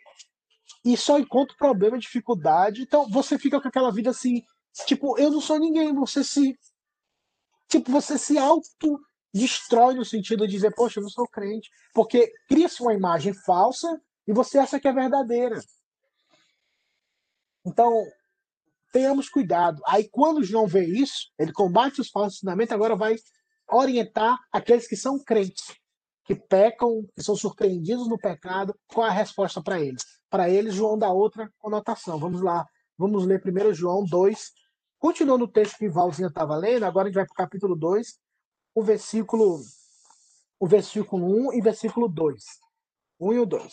E 0.84 0.96
só 0.96 1.18
encontro 1.18 1.56
problema, 1.56 1.98
dificuldade. 1.98 2.82
Então 2.82 3.08
você 3.10 3.38
fica 3.38 3.60
com 3.60 3.68
aquela 3.68 3.92
vida 3.92 4.10
assim, 4.10 4.42
tipo, 4.86 5.18
eu 5.18 5.30
não 5.30 5.40
sou 5.40 5.58
ninguém. 5.58 5.94
Você 5.94 6.24
se. 6.24 6.58
Tipo, 7.68 7.90
você 7.90 8.18
se 8.18 8.38
auto 8.38 9.00
destrói 9.34 9.94
no 9.94 10.04
sentido 10.04 10.46
de 10.46 10.52
dizer, 10.52 10.74
poxa, 10.74 10.98
eu 10.98 11.02
não 11.02 11.10
sou 11.10 11.26
crente. 11.26 11.70
Porque 11.92 12.32
cria-se 12.48 12.80
uma 12.80 12.94
imagem 12.94 13.34
falsa 13.34 14.00
e 14.26 14.32
você 14.32 14.58
acha 14.58 14.80
que 14.80 14.88
é 14.88 14.92
verdadeira. 14.92 15.60
Então, 17.64 17.92
tenhamos 18.92 19.28
cuidado. 19.28 19.82
Aí, 19.86 20.08
quando 20.08 20.44
João 20.44 20.66
vê 20.66 20.84
isso, 20.84 21.32
ele 21.38 21.52
combate 21.52 22.00
os 22.00 22.10
falsos 22.10 22.36
ensinamentos, 22.36 22.72
agora 22.72 22.94
vai 22.94 23.16
orientar 23.70 24.38
aqueles 24.52 24.86
que 24.86 24.96
são 24.96 25.18
crentes, 25.18 25.74
que 26.24 26.34
pecam, 26.34 27.02
que 27.16 27.22
são 27.22 27.34
surpreendidos 27.34 28.06
no 28.08 28.18
pecado. 28.18 28.78
Qual 28.86 29.06
é 29.06 29.10
a 29.10 29.12
resposta 29.12 29.62
para 29.62 29.80
eles? 29.80 30.04
Para 30.28 30.48
eles, 30.48 30.74
João 30.74 30.98
dá 30.98 31.10
outra 31.10 31.50
conotação. 31.58 32.18
Vamos 32.18 32.42
lá, 32.42 32.66
vamos 32.96 33.26
ler 33.26 33.40
primeiro 33.40 33.72
João 33.72 34.04
2. 34.04 34.52
Continuando 34.98 35.44
o 35.44 35.48
texto 35.48 35.78
que 35.78 35.88
Valzinha 35.88 36.28
estava 36.28 36.54
lendo, 36.54 36.84
agora 36.84 37.06
a 37.06 37.08
gente 37.08 37.16
vai 37.16 37.24
para 37.24 37.32
o 37.32 37.36
capítulo 37.36 37.74
2, 37.74 38.18
o 38.74 38.82
versículo, 38.82 39.60
o 40.60 40.66
versículo 40.66 41.48
1 41.48 41.54
e 41.54 41.60
versículo 41.60 42.08
2. 42.08 42.44
1 43.18 43.32
e 43.32 43.38
o 43.38 43.46
2. 43.46 43.72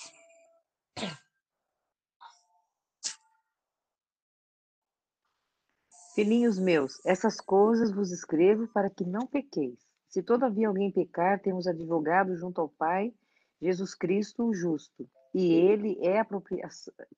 Filhinhos 6.19 6.60
meus, 6.60 6.99
essas 7.05 7.39
coisas 7.39 7.93
vos 7.93 8.12
escrevo 8.12 8.67
para 8.73 8.89
que 8.89 9.05
não 9.05 9.25
pequeis. 9.25 9.79
Se 10.10 10.21
todavia 10.21 10.67
alguém 10.67 10.91
pecar, 10.91 11.39
temos 11.39 11.65
advogado 11.65 12.36
junto 12.36 12.60
ao 12.60 12.67
Pai, 12.67 13.13
Jesus 13.62 13.95
Cristo, 13.95 14.43
o 14.43 14.53
justo. 14.53 15.08
E 15.34 15.53
ele 15.53 15.97
é 16.01 16.19
a 16.19 16.27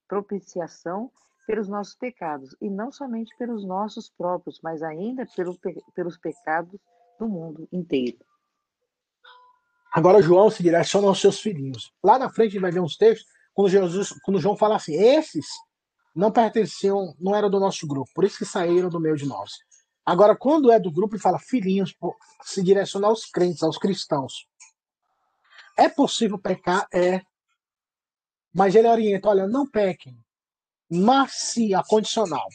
propiciação 0.07 1.11
pelos 1.47 1.67
nossos 1.67 1.95
pecados, 1.95 2.55
e 2.61 2.69
não 2.69 2.91
somente 2.91 3.35
pelos 3.39 3.65
nossos 3.65 4.07
próprios, 4.07 4.59
mas 4.61 4.83
ainda 4.83 5.25
pelo, 5.35 5.57
pelos 5.95 6.19
pecados 6.19 6.79
do 7.19 7.27
mundo 7.27 7.67
inteiro. 7.71 8.19
Agora 9.91 10.21
João 10.21 10.51
se 10.51 10.61
direciona 10.61 11.07
aos 11.07 11.19
seus 11.19 11.39
filhinhos. 11.39 11.91
Lá 12.03 12.19
na 12.19 12.29
frente 12.29 12.59
vai 12.59 12.69
ver 12.69 12.81
uns 12.81 12.97
textos 12.97 13.27
quando, 13.51 13.67
Jesus, 13.67 14.13
quando 14.23 14.39
João 14.39 14.55
fala 14.55 14.75
assim: 14.75 14.93
esses 14.93 15.47
não 16.15 16.31
pertenciam, 16.31 17.15
não 17.19 17.35
eram 17.35 17.49
do 17.49 17.59
nosso 17.59 17.87
grupo, 17.87 18.09
por 18.13 18.23
isso 18.23 18.37
que 18.37 18.45
saíram 18.45 18.89
do 18.89 18.99
meio 18.99 19.15
de 19.15 19.25
nós. 19.25 19.51
Agora, 20.05 20.35
quando 20.35 20.71
é 20.71 20.79
do 20.79 20.91
grupo 20.91 21.15
e 21.15 21.19
fala 21.19 21.39
filhinhos, 21.39 21.95
se 22.43 22.63
direciona 22.63 23.07
aos 23.07 23.25
crentes, 23.25 23.63
aos 23.63 23.77
cristãos. 23.77 24.47
É 25.77 25.87
possível 25.87 26.37
pecar? 26.37 26.87
É. 26.93 27.21
Mas 28.53 28.75
ele 28.75 28.87
orienta: 28.87 29.29
olha, 29.29 29.47
não 29.47 29.69
pequem. 29.69 30.17
Mas 30.89 31.33
se 31.33 31.73
a 31.73 31.83
condicional. 31.83 32.47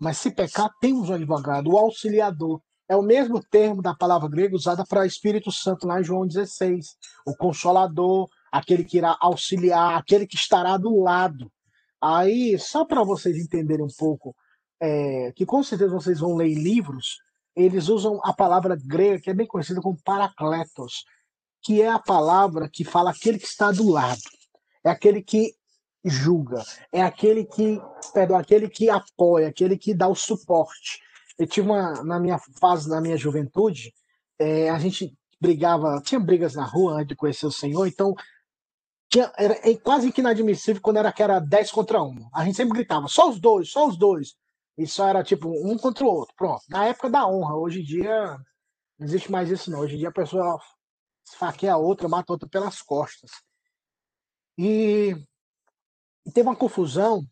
Mas 0.00 0.18
se 0.18 0.30
pecar, 0.30 0.70
temos 0.80 1.10
um 1.10 1.14
advogado, 1.14 1.70
o 1.70 1.78
auxiliador. 1.78 2.60
É 2.88 2.94
o 2.94 3.02
mesmo 3.02 3.40
termo 3.40 3.82
da 3.82 3.94
palavra 3.94 4.28
grega 4.28 4.54
usada 4.54 4.84
para 4.84 5.04
Espírito 5.04 5.50
Santo 5.50 5.88
lá 5.88 6.00
em 6.00 6.04
João 6.04 6.26
16. 6.26 6.96
O 7.26 7.36
consolador, 7.36 8.28
aquele 8.50 8.84
que 8.84 8.98
irá 8.98 9.16
auxiliar, 9.20 9.98
aquele 9.98 10.26
que 10.26 10.36
estará 10.36 10.76
do 10.76 11.02
lado. 11.02 11.50
Aí, 12.00 12.58
só 12.58 12.84
para 12.84 13.02
vocês 13.02 13.36
entenderem 13.36 13.84
um 13.84 13.94
pouco, 13.98 14.34
é, 14.80 15.32
que 15.34 15.46
com 15.46 15.62
certeza 15.62 15.94
vocês 15.94 16.20
vão 16.20 16.36
ler 16.36 16.54
livros, 16.54 17.18
eles 17.54 17.88
usam 17.88 18.20
a 18.22 18.32
palavra 18.32 18.76
grega 18.76 19.20
que 19.20 19.30
é 19.30 19.34
bem 19.34 19.46
conhecida 19.46 19.80
como 19.80 19.98
paracletos, 20.04 21.04
que 21.62 21.80
é 21.80 21.88
a 21.88 21.98
palavra 21.98 22.68
que 22.70 22.84
fala 22.84 23.10
aquele 23.10 23.38
que 23.38 23.46
está 23.46 23.72
do 23.72 23.88
lado, 23.88 24.20
é 24.84 24.90
aquele 24.90 25.22
que 25.22 25.54
julga, 26.04 26.62
é 26.92 27.02
aquele 27.02 27.44
que, 27.44 27.80
perdão, 28.12 28.36
aquele 28.36 28.68
que 28.68 28.88
apoia, 28.88 29.48
aquele 29.48 29.76
que 29.76 29.94
dá 29.94 30.06
o 30.06 30.14
suporte. 30.14 31.00
Eu 31.38 31.46
tive 31.46 31.68
uma, 31.68 32.04
na 32.04 32.20
minha 32.20 32.38
fase, 32.60 32.88
na 32.88 33.00
minha 33.00 33.16
juventude, 33.16 33.92
é, 34.38 34.70
a 34.70 34.78
gente 34.78 35.12
brigava, 35.40 36.00
tinha 36.02 36.20
brigas 36.20 36.54
na 36.54 36.64
rua 36.64 36.94
antes 36.94 37.08
de 37.08 37.16
conhecer 37.16 37.46
o 37.46 37.52
Senhor, 37.52 37.86
então 37.86 38.14
tinha, 39.16 39.32
era 39.36 39.56
quase 39.78 40.12
que 40.12 40.20
inadmissível 40.20 40.82
quando 40.82 40.98
era 40.98 41.12
que 41.12 41.22
era 41.22 41.38
10 41.38 41.70
contra 41.70 42.02
1. 42.02 42.28
A 42.34 42.44
gente 42.44 42.56
sempre 42.56 42.74
gritava, 42.74 43.08
só 43.08 43.30
os 43.30 43.40
dois, 43.40 43.70
só 43.70 43.88
os 43.88 43.96
dois. 43.96 44.36
E 44.76 44.86
só 44.86 45.08
era 45.08 45.24
tipo 45.24 45.48
um 45.48 45.78
contra 45.78 46.04
o 46.04 46.08
outro. 46.08 46.34
Pronto. 46.36 46.62
Na 46.68 46.84
época 46.84 47.08
da 47.08 47.26
honra, 47.26 47.54
hoje 47.54 47.80
em 47.80 47.84
dia 47.84 48.36
não 48.98 49.06
existe 49.06 49.32
mais 49.32 49.50
isso 49.50 49.70
não. 49.70 49.80
Hoje 49.80 49.94
em 49.94 49.98
dia 49.98 50.08
a 50.08 50.12
pessoa 50.12 50.60
esfaqueia 51.26 51.74
a 51.74 51.78
outra, 51.78 52.08
mata 52.08 52.30
a 52.30 52.34
outra 52.34 52.48
pelas 52.48 52.82
costas. 52.82 53.30
E, 54.58 55.14
e 56.26 56.30
teve 56.30 56.48
uma 56.48 56.56
confusão 56.56 57.26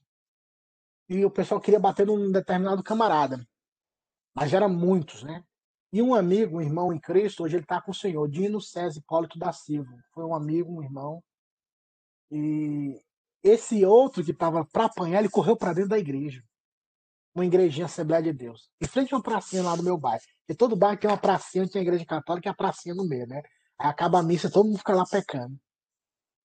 e 1.09 1.25
o 1.25 1.31
pessoal 1.31 1.61
queria 1.61 1.79
bater 1.79 2.07
num 2.07 2.33
determinado 2.33 2.83
camarada. 2.83 3.47
Mas 4.35 4.55
eram 4.55 4.71
muitos, 4.71 5.23
né? 5.23 5.45
E 5.93 6.03
um 6.03 6.15
amigo, 6.15 6.57
um 6.57 6.63
irmão 6.63 6.93
em 6.93 6.99
Cristo, 6.99 7.45
hoje 7.45 7.57
ele 7.57 7.63
está 7.63 7.81
com 7.81 7.93
o 7.93 7.95
Senhor, 7.95 8.29
Dino 8.29 8.61
César 8.61 8.99
Hipólito 8.99 9.39
da 9.39 9.53
Silva. 9.53 9.95
Foi 10.13 10.25
um 10.25 10.35
amigo, 10.35 10.73
um 10.73 10.83
irmão, 10.83 11.23
e 12.35 13.01
esse 13.45 13.85
outro 13.85 14.25
que 14.25 14.33
estava 14.33 14.65
para 14.65 14.87
apanhar, 14.87 15.21
ele 15.21 15.29
correu 15.29 15.57
para 15.57 15.73
dentro 15.73 15.91
da 15.91 15.99
igreja. 15.99 16.43
Uma 17.33 17.47
igrejinha 17.47 17.87
Assembleia 17.87 18.25
de 18.25 18.33
Deus. 18.33 18.69
Em 18.83 18.89
frente 18.89 19.15
a 19.15 19.17
uma 19.17 19.23
pracinha 19.23 19.63
lá 19.63 19.77
do 19.77 19.85
meu 19.85 19.97
bairro. 19.97 20.23
E 20.49 20.55
todo 20.55 20.75
bairro 20.75 20.99
tem 20.99 21.09
uma 21.09 21.17
pracinha, 21.17 21.69
tem 21.69 21.81
a 21.81 21.83
igreja 21.85 22.05
católica 22.05 22.49
e 22.49 22.51
a 22.51 22.55
pracinha 22.55 22.93
no 22.93 23.07
meio, 23.07 23.27
né? 23.29 23.41
Aí 23.79 23.89
acaba 23.89 24.19
a 24.19 24.23
missa, 24.23 24.51
todo 24.51 24.67
mundo 24.67 24.79
fica 24.79 24.95
lá 24.95 25.05
pecando. 25.09 25.57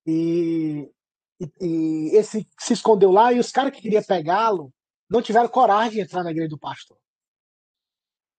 E, 0.06 0.92
e, 1.40 1.52
e 1.60 2.16
esse 2.16 2.48
se 2.60 2.74
escondeu 2.74 3.12
lá 3.12 3.34
e 3.34 3.40
os 3.40 3.52
caras 3.52 3.74
que 3.74 3.82
queriam 3.82 4.04
pegá-lo 4.04 4.72
não 5.10 5.24
tiveram 5.24 5.50
coragem 5.50 5.94
de 5.94 6.02
entrar 6.02 6.24
na 6.24 6.30
igreja 6.30 6.50
do 6.50 6.60
pastor. 6.60 6.98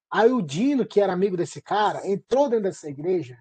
Aí 0.09 0.31
o 0.31 0.41
Dino, 0.41 0.87
que 0.87 1.01
era 1.01 1.13
amigo 1.13 1.37
desse 1.37 1.61
cara, 1.61 2.07
entrou 2.09 2.49
dentro 2.49 2.65
dessa 2.65 2.89
igreja 2.89 3.37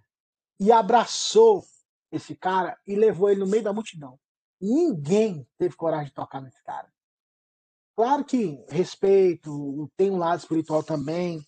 e 0.59 0.71
abraçou 0.71 1.63
esse 2.11 2.35
cara 2.35 2.77
e 2.87 2.95
levou 2.95 3.29
ele 3.29 3.39
no 3.39 3.47
meio 3.47 3.63
da 3.63 3.73
multidão. 3.73 4.19
Ninguém 4.61 5.47
teve 5.57 5.75
coragem 5.75 6.07
de 6.07 6.13
tocar 6.13 6.41
nesse 6.41 6.61
cara. 6.63 6.91
Claro 7.95 8.23
que 8.23 8.63
respeito, 8.69 9.91
tem 9.97 10.09
um 10.09 10.17
lado 10.17 10.39
espiritual 10.39 10.83
também, 10.83 11.41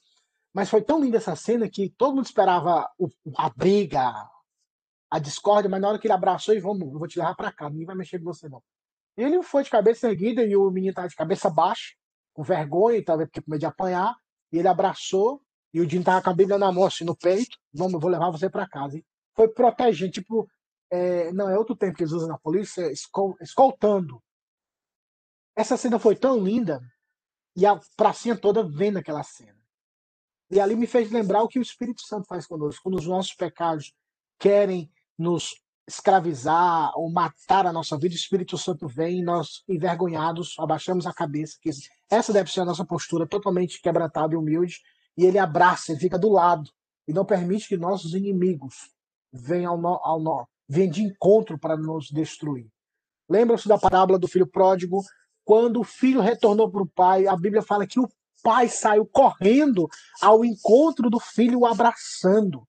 mas 0.53 0.69
foi 0.69 0.81
tão 0.81 1.01
linda 1.01 1.17
essa 1.17 1.35
cena 1.35 1.69
que 1.69 1.89
todo 1.89 2.15
mundo 2.15 2.25
esperava 2.25 2.89
a 3.37 3.49
briga, 3.49 4.29
a 5.09 5.19
discórdia, 5.19 5.69
mas 5.69 5.81
na 5.81 5.89
hora 5.89 5.99
que 5.99 6.07
ele 6.07 6.13
abraçou 6.13 6.53
e 6.53 6.59
vamos, 6.59 6.91
eu 6.91 6.99
vou 6.99 7.07
te 7.07 7.19
levar 7.19 7.35
para 7.35 7.51
cá, 7.51 7.69
ninguém 7.69 7.85
vai 7.85 7.95
mexer 7.95 8.19
com 8.19 8.25
você 8.25 8.49
não. 8.49 8.61
Ele 9.15 9.41
foi 9.43 9.63
de 9.63 9.69
cabeça 9.69 10.09
erguida 10.09 10.43
e 10.43 10.55
o 10.55 10.69
menino 10.69 10.91
estava 10.91 11.07
de 11.07 11.15
cabeça 11.15 11.49
baixa, 11.49 11.93
com 12.33 12.43
vergonha, 12.43 13.03
talvez 13.03 13.29
porque 13.29 13.41
com 13.41 13.51
medo 13.51 13.59
de 13.59 13.65
apanhar, 13.65 14.15
e 14.51 14.57
ele 14.57 14.67
abraçou 14.67 15.41
e 15.73 15.79
o 15.79 15.87
Dino 15.87 16.03
tava 16.03 16.21
com 16.21 16.29
a 16.29 16.33
Bíblia 16.33 16.57
na 16.57 16.71
mão, 16.71 16.85
assim, 16.85 17.05
no 17.05 17.15
peito, 17.15 17.57
vamos, 17.73 17.93
eu 17.93 17.99
vou 17.99 18.09
levar 18.09 18.29
você 18.29 18.49
para 18.49 18.67
casa. 18.67 18.97
E 18.97 19.05
foi 19.35 19.47
protegendo, 19.47 20.11
tipo, 20.11 20.49
é, 20.91 21.31
não, 21.31 21.49
é 21.49 21.57
outro 21.57 21.75
termo 21.75 21.95
que 21.95 22.03
eles 22.03 22.13
usam 22.13 22.27
na 22.27 22.37
polícia, 22.37 22.91
escol, 22.91 23.35
escoltando. 23.41 24.21
Essa 25.55 25.77
cena 25.77 25.99
foi 25.99 26.15
tão 26.15 26.37
linda, 26.37 26.81
e 27.55 27.65
a 27.65 27.79
pracinha 27.95 28.35
toda 28.35 28.63
vendo 28.63 28.97
aquela 28.97 29.23
cena. 29.23 29.59
E 30.49 30.59
ali 30.59 30.75
me 30.75 30.87
fez 30.87 31.11
lembrar 31.11 31.43
o 31.43 31.47
que 31.47 31.59
o 31.59 31.61
Espírito 31.61 32.01
Santo 32.01 32.27
faz 32.27 32.45
conosco, 32.45 32.83
quando 32.83 32.97
os 32.97 33.07
nossos 33.07 33.33
pecados 33.33 33.93
querem 34.37 34.91
nos 35.17 35.53
escravizar 35.87 36.91
ou 36.97 37.11
matar 37.11 37.65
a 37.65 37.73
nossa 37.73 37.97
vida, 37.97 38.13
o 38.13 38.17
Espírito 38.17 38.57
Santo 38.57 38.87
vem 38.87 39.19
e 39.19 39.23
nós, 39.23 39.63
envergonhados, 39.67 40.55
abaixamos 40.59 41.05
a 41.05 41.13
cabeça. 41.13 41.57
Que 41.61 41.69
essa 42.09 42.33
deve 42.33 42.51
ser 42.51 42.61
a 42.61 42.65
nossa 42.65 42.85
postura, 42.85 43.27
totalmente 43.27 43.81
quebrantada 43.81 44.33
e 44.33 44.37
humilde. 44.37 44.79
E 45.17 45.25
ele 45.25 45.37
abraça, 45.37 45.91
ele 45.91 45.99
fica 45.99 46.17
do 46.17 46.29
lado 46.29 46.69
e 47.07 47.13
não 47.13 47.25
permite 47.25 47.67
que 47.67 47.77
nossos 47.77 48.13
inimigos 48.13 48.91
venham, 49.31 49.73
ao 49.73 49.77
no, 49.81 49.99
ao 50.03 50.19
no, 50.19 50.47
venham 50.67 50.91
de 50.91 51.03
encontro 51.03 51.57
para 51.57 51.77
nos 51.77 52.09
destruir. 52.09 52.67
Lembram-se 53.29 53.67
da 53.67 53.77
parábola 53.77 54.19
do 54.19 54.27
filho 54.27 54.47
pródigo? 54.47 55.01
Quando 55.43 55.79
o 55.79 55.83
filho 55.83 56.21
retornou 56.21 56.69
para 56.69 56.83
o 56.83 56.89
pai, 56.89 57.27
a 57.27 57.35
Bíblia 57.35 57.61
fala 57.61 57.87
que 57.87 57.99
o 57.99 58.09
pai 58.43 58.67
saiu 58.67 59.05
correndo 59.05 59.87
ao 60.21 60.43
encontro 60.43 61.09
do 61.09 61.19
filho, 61.19 61.59
o 61.59 61.65
abraçando 61.65 62.67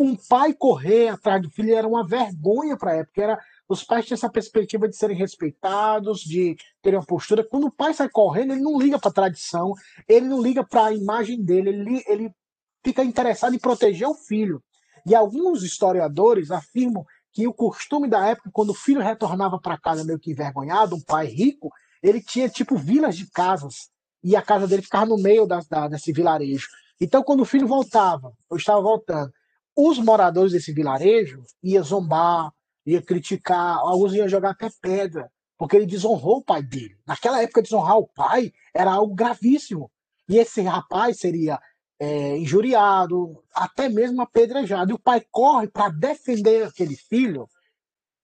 um 0.00 0.16
pai 0.16 0.54
correr 0.54 1.08
atrás 1.08 1.42
do 1.42 1.50
filho 1.50 1.74
era 1.74 1.86
uma 1.86 2.06
vergonha 2.06 2.74
para 2.74 2.92
a 2.92 2.96
época. 2.96 3.22
Era, 3.22 3.38
os 3.68 3.84
pais 3.84 4.06
tinham 4.06 4.14
essa 4.14 4.30
perspectiva 4.30 4.88
de 4.88 4.96
serem 4.96 5.16
respeitados, 5.16 6.20
de 6.20 6.56
terem 6.80 6.98
uma 6.98 7.04
postura. 7.04 7.44
Quando 7.44 7.66
o 7.66 7.70
pai 7.70 7.92
sai 7.92 8.08
correndo, 8.08 8.54
ele 8.54 8.62
não 8.62 8.80
liga 8.80 8.98
para 8.98 9.10
a 9.10 9.14
tradição, 9.14 9.74
ele 10.08 10.26
não 10.26 10.40
liga 10.40 10.64
para 10.64 10.86
a 10.86 10.94
imagem 10.94 11.44
dele, 11.44 11.68
ele, 11.68 12.04
ele 12.06 12.34
fica 12.82 13.04
interessado 13.04 13.54
em 13.54 13.58
proteger 13.58 14.08
o 14.08 14.14
filho. 14.14 14.62
E 15.06 15.14
alguns 15.14 15.62
historiadores 15.62 16.50
afirmam 16.50 17.04
que 17.32 17.46
o 17.46 17.52
costume 17.52 18.08
da 18.08 18.26
época, 18.26 18.50
quando 18.52 18.70
o 18.70 18.74
filho 18.74 19.00
retornava 19.00 19.58
para 19.58 19.78
casa 19.78 20.04
meio 20.04 20.18
que 20.18 20.32
envergonhado, 20.32 20.96
um 20.96 21.00
pai 21.00 21.26
rico, 21.26 21.70
ele 22.02 22.20
tinha 22.20 22.48
tipo 22.48 22.76
vilas 22.76 23.16
de 23.16 23.30
casas 23.30 23.90
e 24.22 24.36
a 24.36 24.42
casa 24.42 24.66
dele 24.66 24.82
ficava 24.82 25.06
no 25.06 25.16
meio 25.16 25.46
da, 25.46 25.60
da, 25.68 25.88
desse 25.88 26.12
vilarejo. 26.12 26.68
Então, 27.00 27.22
quando 27.22 27.40
o 27.40 27.46
filho 27.46 27.66
voltava, 27.66 28.32
ou 28.48 28.56
estava 28.56 28.80
voltando, 28.80 29.32
os 29.76 29.98
moradores 29.98 30.52
desse 30.52 30.72
vilarejo 30.72 31.42
iam 31.62 31.82
zombar, 31.82 32.52
iam 32.84 33.02
criticar, 33.02 33.78
alguns 33.78 34.12
iam 34.12 34.28
jogar 34.28 34.50
até 34.50 34.68
pedra, 34.80 35.30
porque 35.56 35.76
ele 35.76 35.86
desonrou 35.86 36.38
o 36.38 36.44
pai 36.44 36.62
dele. 36.62 36.96
Naquela 37.06 37.42
época, 37.42 37.62
desonrar 37.62 37.96
o 37.96 38.08
pai 38.08 38.52
era 38.74 38.92
algo 38.92 39.14
gravíssimo. 39.14 39.90
E 40.28 40.38
esse 40.38 40.60
rapaz 40.62 41.18
seria 41.18 41.58
é, 42.00 42.38
injuriado, 42.38 43.44
até 43.54 43.88
mesmo 43.88 44.22
apedrejado. 44.22 44.90
E 44.90 44.94
o 44.94 44.98
pai 44.98 45.20
corre 45.30 45.68
para 45.68 45.90
defender 45.90 46.66
aquele 46.66 46.96
filho 46.96 47.46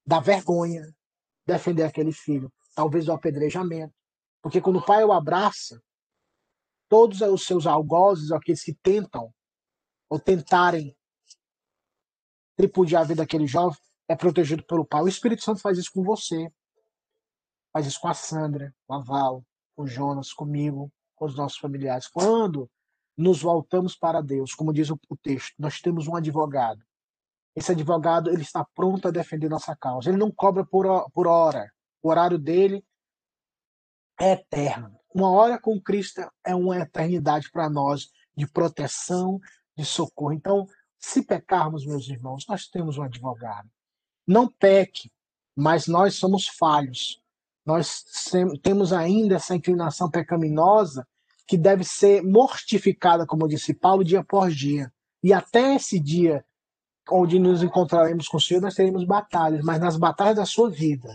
da 0.05 0.19
vergonha, 0.19 0.83
defender 1.45 1.83
aquele 1.83 2.11
filho, 2.11 2.51
talvez 2.73 3.05
do 3.05 3.13
apedrejamento. 3.13 3.93
Porque 4.41 4.59
quando 4.59 4.79
o 4.79 4.85
pai 4.85 5.03
o 5.03 5.13
abraça, 5.13 5.79
todos 6.89 7.21
os 7.21 7.45
seus 7.45 7.67
algozes, 7.67 8.31
aqueles 8.31 8.63
que 8.63 8.73
tentam 8.73 9.31
ou 10.09 10.19
tentarem 10.19 10.97
tripudiar 12.55 13.03
a 13.03 13.05
vida 13.05 13.21
daquele 13.21 13.45
jovem 13.45 13.77
é 14.07 14.15
protegido 14.15 14.63
pelo 14.63 14.85
Pai. 14.85 15.03
O 15.03 15.07
Espírito 15.07 15.43
Santo 15.43 15.61
faz 15.61 15.77
isso 15.77 15.91
com 15.93 16.01
você. 16.01 16.49
Faz 17.73 17.85
isso 17.85 17.99
com 17.99 18.07
a 18.07 18.13
Sandra, 18.13 18.73
com 18.87 18.93
a 18.93 19.03
Val, 19.03 19.45
com 19.75 19.83
o 19.83 19.87
Jonas, 19.87 20.31
comigo, 20.31 20.91
com 21.13 21.25
os 21.25 21.35
nossos 21.35 21.57
familiares. 21.57 22.07
Quando 22.07 22.69
nos 23.17 23.41
voltamos 23.41 23.95
para 23.95 24.21
Deus, 24.21 24.53
como 24.53 24.71
diz 24.71 24.89
o 24.91 24.99
texto, 25.21 25.55
nós 25.57 25.81
temos 25.81 26.07
um 26.07 26.15
advogado. 26.15 26.83
Esse 27.55 27.71
advogado 27.71 28.29
ele 28.29 28.43
está 28.43 28.63
pronto 28.75 29.07
a 29.07 29.11
defender 29.11 29.49
nossa 29.49 29.75
causa. 29.75 30.09
Ele 30.09 30.17
não 30.19 30.31
cobra 30.31 30.63
por, 30.63 31.09
por 31.09 31.25
hora. 31.25 31.71
O 32.03 32.09
horário 32.09 32.37
dele 32.37 32.85
é 34.19 34.33
eterno. 34.33 34.95
Uma 35.13 35.31
hora 35.31 35.59
com 35.59 35.81
Cristo 35.81 36.21
é 36.45 36.53
uma 36.53 36.77
eternidade 36.77 37.49
para 37.49 37.67
nós 37.67 38.11
de 38.35 38.45
proteção, 38.45 39.39
de 39.75 39.83
socorro. 39.83 40.33
Então, 40.33 40.67
se 40.99 41.23
pecarmos, 41.23 41.83
meus 41.83 42.07
irmãos, 42.07 42.45
nós 42.47 42.67
temos 42.67 42.99
um 42.99 43.03
advogado. 43.03 43.67
Não 44.27 44.47
peque, 44.47 45.11
mas 45.55 45.87
nós 45.87 46.13
somos 46.13 46.47
falhos. 46.47 47.19
Nós 47.65 48.05
temos 48.61 48.93
ainda 48.93 49.35
essa 49.35 49.55
inclinação 49.55 50.11
pecaminosa 50.11 51.07
que 51.47 51.57
deve 51.57 51.83
ser 51.83 52.21
mortificada, 52.21 53.25
como 53.25 53.47
disse 53.47 53.73
Paulo, 53.73 54.03
dia 54.03 54.23
por 54.23 54.49
dia. 54.49 54.91
E 55.23 55.33
até 55.33 55.75
esse 55.75 55.99
dia 55.99 56.45
onde 57.09 57.39
nos 57.39 57.63
encontraremos 57.63 58.27
com 58.27 58.37
o 58.37 58.41
Senhor, 58.41 58.61
nós 58.61 58.75
teremos 58.75 59.05
batalhas, 59.05 59.63
mas 59.63 59.79
nas 59.79 59.95
batalhas 59.95 60.35
da 60.35 60.45
sua 60.45 60.69
vida, 60.69 61.09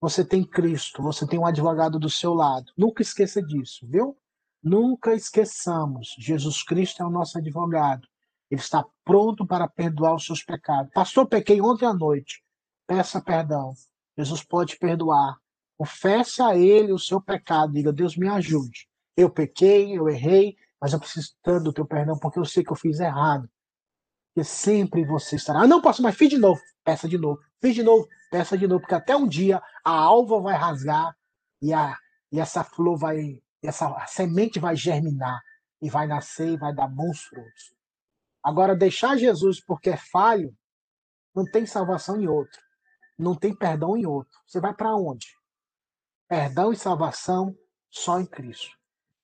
você 0.00 0.24
tem 0.24 0.42
Cristo, 0.42 1.02
você 1.02 1.26
tem 1.26 1.38
um 1.38 1.44
advogado 1.44 1.98
do 1.98 2.08
seu 2.08 2.32
lado. 2.32 2.72
Nunca 2.76 3.02
esqueça 3.02 3.42
disso, 3.42 3.86
viu? 3.86 4.16
Nunca 4.62 5.14
esqueçamos. 5.14 6.14
Jesus 6.18 6.62
Cristo 6.62 7.02
é 7.02 7.06
o 7.06 7.10
nosso 7.10 7.36
advogado. 7.36 8.08
Ele 8.50 8.60
está 8.60 8.84
pronto 9.04 9.46
para 9.46 9.68
perdoar 9.68 10.14
os 10.14 10.24
seus 10.24 10.42
pecados. 10.42 10.90
Pastor, 10.92 11.26
pequei 11.28 11.60
ontem 11.60 11.84
à 11.84 11.92
noite. 11.92 12.42
Peça 12.86 13.20
perdão. 13.20 13.74
Jesus 14.16 14.42
pode 14.42 14.78
perdoar. 14.78 15.36
Confesse 15.78 16.42
a 16.42 16.56
Ele 16.56 16.92
o 16.92 16.98
seu 16.98 17.20
pecado. 17.20 17.72
Diga, 17.72 17.92
Deus 17.92 18.16
me 18.16 18.28
ajude. 18.28 18.89
Eu 19.16 19.30
pequei, 19.30 19.96
eu 19.96 20.08
errei, 20.08 20.56
mas 20.80 20.92
eu 20.92 21.00
preciso 21.00 21.34
tanto 21.42 21.64
do 21.64 21.72
teu 21.72 21.86
perdão 21.86 22.18
porque 22.18 22.38
eu 22.38 22.44
sei 22.44 22.64
que 22.64 22.72
eu 22.72 22.76
fiz 22.76 23.00
errado. 23.00 23.48
Porque 24.32 24.44
sempre 24.48 25.04
você 25.04 25.36
estará. 25.36 25.62
Ah, 25.62 25.66
não 25.66 25.82
posso, 25.82 26.02
mas 26.02 26.16
fiz 26.16 26.30
de 26.30 26.38
novo. 26.38 26.60
Peça 26.84 27.08
de 27.08 27.18
novo. 27.18 27.40
Fiz 27.60 27.74
de 27.74 27.82
novo. 27.82 28.06
Peça 28.30 28.56
de 28.56 28.66
novo. 28.66 28.80
Porque 28.80 28.94
até 28.94 29.16
um 29.16 29.26
dia 29.26 29.60
a 29.84 29.90
alva 29.90 30.40
vai 30.40 30.54
rasgar 30.54 31.14
e, 31.60 31.72
a, 31.72 31.96
e 32.32 32.40
essa 32.40 32.64
flor 32.64 32.96
vai. 32.96 33.42
Essa 33.62 33.94
semente 34.06 34.58
vai 34.58 34.74
germinar 34.74 35.40
e 35.82 35.90
vai 35.90 36.06
nascer 36.06 36.52
e 36.52 36.56
vai 36.56 36.74
dar 36.74 36.88
bons 36.88 37.20
frutos. 37.22 37.74
Agora, 38.42 38.74
deixar 38.74 39.18
Jesus 39.18 39.62
porque 39.62 39.90
é 39.90 39.96
falho, 39.96 40.56
não 41.34 41.44
tem 41.44 41.66
salvação 41.66 42.20
em 42.20 42.26
outro. 42.26 42.60
Não 43.18 43.34
tem 43.34 43.54
perdão 43.54 43.96
em 43.96 44.06
outro. 44.06 44.32
Você 44.46 44.60
vai 44.60 44.74
para 44.74 44.96
onde? 44.96 45.26
Perdão 46.26 46.72
e 46.72 46.76
salvação 46.76 47.54
só 47.90 48.18
em 48.18 48.26
Cristo. 48.26 48.79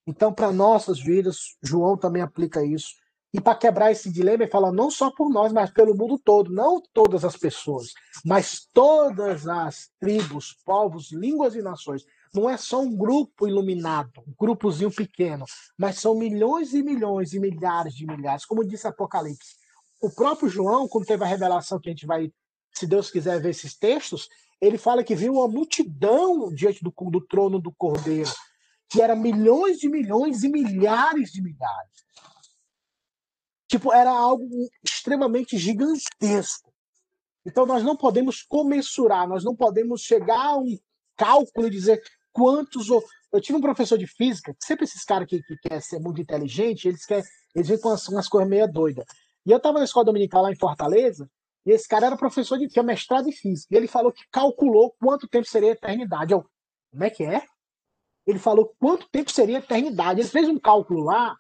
Então, 0.06 0.32
para 0.32 0.52
nossas 0.52 1.00
vidas, 1.00 1.56
João 1.62 1.96
também 1.96 2.22
aplica 2.22 2.64
isso. 2.64 2.94
E 3.34 3.40
para 3.40 3.58
quebrar 3.58 3.90
esse 3.90 4.10
dilema, 4.10 4.44
ele 4.44 4.50
fala 4.50 4.72
não 4.72 4.90
só 4.90 5.10
por 5.10 5.28
nós, 5.28 5.52
mas 5.52 5.70
pelo 5.70 5.94
mundo 5.94 6.18
todo. 6.18 6.50
Não 6.50 6.80
todas 6.92 7.24
as 7.24 7.36
pessoas, 7.36 7.92
mas 8.24 8.66
todas 8.72 9.46
as 9.46 9.90
tribos, 10.00 10.56
povos, 10.64 11.12
línguas 11.12 11.54
e 11.54 11.60
nações 11.60 12.06
não 12.32 12.48
é 12.48 12.56
só 12.56 12.80
um 12.80 12.94
grupo 12.94 13.48
iluminado, 13.48 14.20
um 14.26 14.34
grupozinho 14.38 14.90
pequeno, 14.90 15.44
mas 15.76 15.98
são 15.98 16.14
milhões 16.14 16.74
e 16.74 16.82
milhões 16.82 17.32
e 17.32 17.40
milhares 17.40 17.94
de 17.94 18.06
milhares, 18.06 18.44
como 18.44 18.64
disse 18.64 18.86
Apocalipse. 18.86 19.56
O 20.02 20.10
próprio 20.10 20.48
João, 20.48 20.86
quando 20.86 21.06
teve 21.06 21.24
a 21.24 21.26
revelação 21.26 21.80
que 21.80 21.88
a 21.88 21.92
gente 21.92 22.06
vai, 22.06 22.30
se 22.74 22.86
Deus 22.86 23.10
quiser 23.10 23.40
ver 23.40 23.50
esses 23.50 23.74
textos, 23.74 24.28
ele 24.60 24.76
fala 24.76 25.02
que 25.02 25.14
viu 25.14 25.34
uma 25.34 25.48
multidão 25.48 26.52
diante 26.52 26.82
do, 26.84 26.92
do 27.10 27.20
trono 27.20 27.58
do 27.58 27.72
Cordeiro, 27.72 28.30
que 28.88 29.02
era 29.02 29.16
milhões 29.16 29.78
de 29.78 29.88
milhões 29.88 30.42
e 30.42 30.48
milhares 30.48 31.30
de 31.30 31.42
milhares. 31.42 32.06
Tipo, 33.68 33.92
era 33.92 34.10
algo 34.10 34.68
extremamente 34.84 35.58
gigantesco. 35.58 36.72
Então 37.44 37.66
nós 37.66 37.82
não 37.82 37.96
podemos 37.96 38.42
comensurar, 38.42 39.28
nós 39.28 39.44
não 39.44 39.54
podemos 39.54 40.02
chegar 40.02 40.46
a 40.46 40.56
um 40.56 40.78
cálculo 41.16 41.66
e 41.66 41.70
dizer 41.70 42.00
quantos. 42.32 42.88
Eu 42.88 43.40
tive 43.40 43.58
um 43.58 43.60
professor 43.60 43.98
de 43.98 44.06
física, 44.06 44.54
sempre 44.62 44.84
esses 44.84 45.04
caras 45.04 45.28
que, 45.28 45.42
que 45.42 45.56
querem 45.58 45.80
ser 45.80 46.00
muito 46.00 46.20
inteligente, 46.20 46.88
eles 46.88 47.04
querem, 47.04 47.24
eles 47.54 47.68
vêm 47.68 47.80
com 47.80 47.88
umas, 47.88 48.08
umas 48.08 48.28
coisas 48.28 48.48
meio 48.48 48.70
doidas. 48.70 49.04
E 49.44 49.50
eu 49.50 49.58
estava 49.58 49.78
na 49.78 49.84
escola 49.84 50.06
dominical 50.06 50.42
lá 50.42 50.50
em 50.50 50.56
Fortaleza, 50.56 51.28
e 51.64 51.70
esse 51.70 51.88
cara 51.88 52.06
era 52.06 52.16
professor 52.16 52.58
de 52.58 52.68
tinha 52.68 52.82
mestrado 52.82 53.28
em 53.28 53.32
física. 53.32 53.74
E 53.74 53.76
ele 53.76 53.88
falou 53.88 54.12
que 54.12 54.22
calculou 54.30 54.94
quanto 55.00 55.28
tempo 55.28 55.46
seria 55.46 55.70
a 55.70 55.72
eternidade. 55.72 56.32
Eu, 56.32 56.44
como 56.90 57.04
é 57.04 57.10
que 57.10 57.24
é? 57.24 57.42
Ele 58.26 58.38
falou 58.38 58.74
quanto 58.78 59.08
tempo 59.08 59.30
seria 59.30 59.56
a 59.56 59.60
eternidade. 59.60 60.20
Ele 60.20 60.28
fez 60.28 60.48
um 60.48 60.58
cálculo 60.58 61.04
lá. 61.04 61.36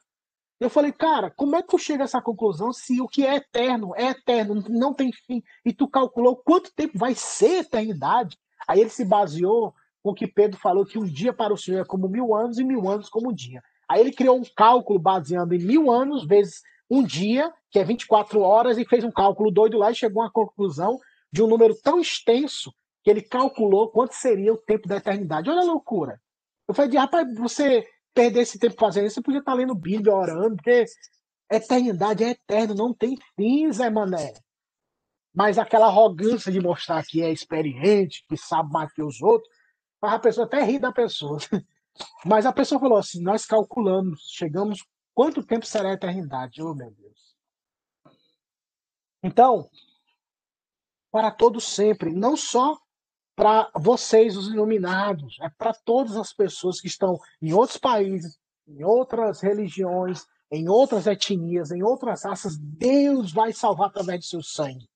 Eu 0.58 0.70
falei, 0.70 0.92
cara, 0.92 1.30
como 1.30 1.56
é 1.56 1.62
que 1.62 1.68
tu 1.68 1.78
chega 1.78 2.04
a 2.04 2.06
essa 2.06 2.22
conclusão 2.22 2.72
se 2.72 3.00
o 3.00 3.08
que 3.08 3.26
é 3.26 3.36
eterno 3.36 3.92
é 3.94 4.10
eterno, 4.10 4.64
não 4.68 4.94
tem 4.94 5.12
fim? 5.12 5.42
E 5.64 5.72
tu 5.72 5.86
calculou 5.86 6.36
quanto 6.36 6.72
tempo 6.74 6.96
vai 6.96 7.14
ser 7.14 7.58
a 7.58 7.60
eternidade? 7.60 8.38
Aí 8.66 8.80
ele 8.80 8.90
se 8.90 9.04
baseou 9.04 9.74
com 10.02 10.14
que 10.14 10.26
Pedro 10.26 10.58
falou 10.58 10.86
que 10.86 10.98
um 10.98 11.04
dia 11.04 11.32
para 11.32 11.52
o 11.52 11.58
Senhor 11.58 11.80
é 11.80 11.84
como 11.84 12.08
mil 12.08 12.34
anos 12.34 12.58
e 12.58 12.64
mil 12.64 12.88
anos 12.88 13.08
como 13.08 13.30
um 13.30 13.34
dia. 13.34 13.62
Aí 13.88 14.00
ele 14.00 14.12
criou 14.12 14.38
um 14.38 14.44
cálculo 14.56 14.98
baseando 14.98 15.54
em 15.54 15.58
mil 15.58 15.90
anos 15.90 16.24
vezes 16.24 16.62
um 16.90 17.02
dia, 17.02 17.52
que 17.70 17.78
é 17.78 17.84
24 17.84 18.40
horas, 18.40 18.78
e 18.78 18.84
fez 18.84 19.04
um 19.04 19.10
cálculo 19.10 19.50
doido 19.50 19.78
lá 19.78 19.90
e 19.90 19.94
chegou 19.94 20.22
a 20.22 20.26
uma 20.26 20.30
conclusão 20.30 20.98
de 21.32 21.42
um 21.42 21.46
número 21.46 21.74
tão 21.82 22.00
extenso 22.00 22.72
que 23.02 23.10
ele 23.10 23.20
calculou 23.20 23.90
quanto 23.90 24.14
seria 24.14 24.52
o 24.52 24.56
tempo 24.56 24.88
da 24.88 24.96
eternidade. 24.96 25.50
Olha 25.50 25.60
a 25.60 25.64
loucura. 25.64 26.20
Eu 26.68 26.74
falei, 26.74 26.96
rapaz, 26.98 27.32
você 27.36 27.86
perder 28.14 28.40
esse 28.40 28.58
tempo 28.58 28.76
fazendo 28.78 29.06
isso, 29.06 29.16
você 29.16 29.22
podia 29.22 29.40
estar 29.40 29.54
lendo 29.54 29.74
Bíblia, 29.74 30.14
orando, 30.14 30.56
porque 30.56 30.84
eternidade 31.50 32.24
é 32.24 32.30
eterno, 32.30 32.74
não 32.74 32.94
tem 32.94 33.16
fim, 33.36 33.70
Zé 33.72 33.90
Mané. 33.90 34.32
Mas 35.34 35.58
aquela 35.58 35.86
arrogância 35.86 36.50
de 36.50 36.60
mostrar 36.60 37.04
que 37.04 37.22
é 37.22 37.30
experiente, 37.30 38.24
que 38.28 38.36
sabe 38.36 38.72
mais 38.72 38.92
que 38.92 39.02
os 39.02 39.20
outros, 39.20 39.48
Faz 40.00 40.14
a 40.14 40.18
pessoa 40.18 40.46
até 40.46 40.62
rir 40.62 40.78
da 40.78 40.92
pessoa. 40.92 41.38
Mas 42.24 42.46
a 42.46 42.52
pessoa 42.52 42.80
falou 42.80 42.98
assim: 42.98 43.22
nós 43.22 43.46
calculamos, 43.46 44.28
chegamos, 44.30 44.84
quanto 45.14 45.44
tempo 45.44 45.66
será 45.66 45.90
a 45.90 45.94
eternidade? 45.94 46.62
Oh, 46.62 46.74
meu 46.74 46.90
Deus. 46.90 47.36
Então, 49.22 49.68
para 51.10 51.30
todos 51.30 51.64
sempre, 51.64 52.12
não 52.12 52.36
só 52.36 52.78
para 53.36 53.70
vocês, 53.74 54.34
os 54.34 54.48
iluminados, 54.48 55.36
é 55.42 55.50
para 55.50 55.74
todas 55.74 56.16
as 56.16 56.32
pessoas 56.32 56.80
que 56.80 56.86
estão 56.86 57.20
em 57.40 57.52
outros 57.52 57.76
países, 57.76 58.38
em 58.66 58.82
outras 58.82 59.42
religiões, 59.42 60.26
em 60.50 60.68
outras 60.70 61.06
etnias, 61.06 61.70
em 61.70 61.82
outras 61.82 62.24
raças. 62.24 62.56
Deus 62.58 63.32
vai 63.32 63.52
salvar 63.52 63.88
através 63.88 64.20
do 64.20 64.24
seu 64.24 64.42
sangue. 64.42 64.88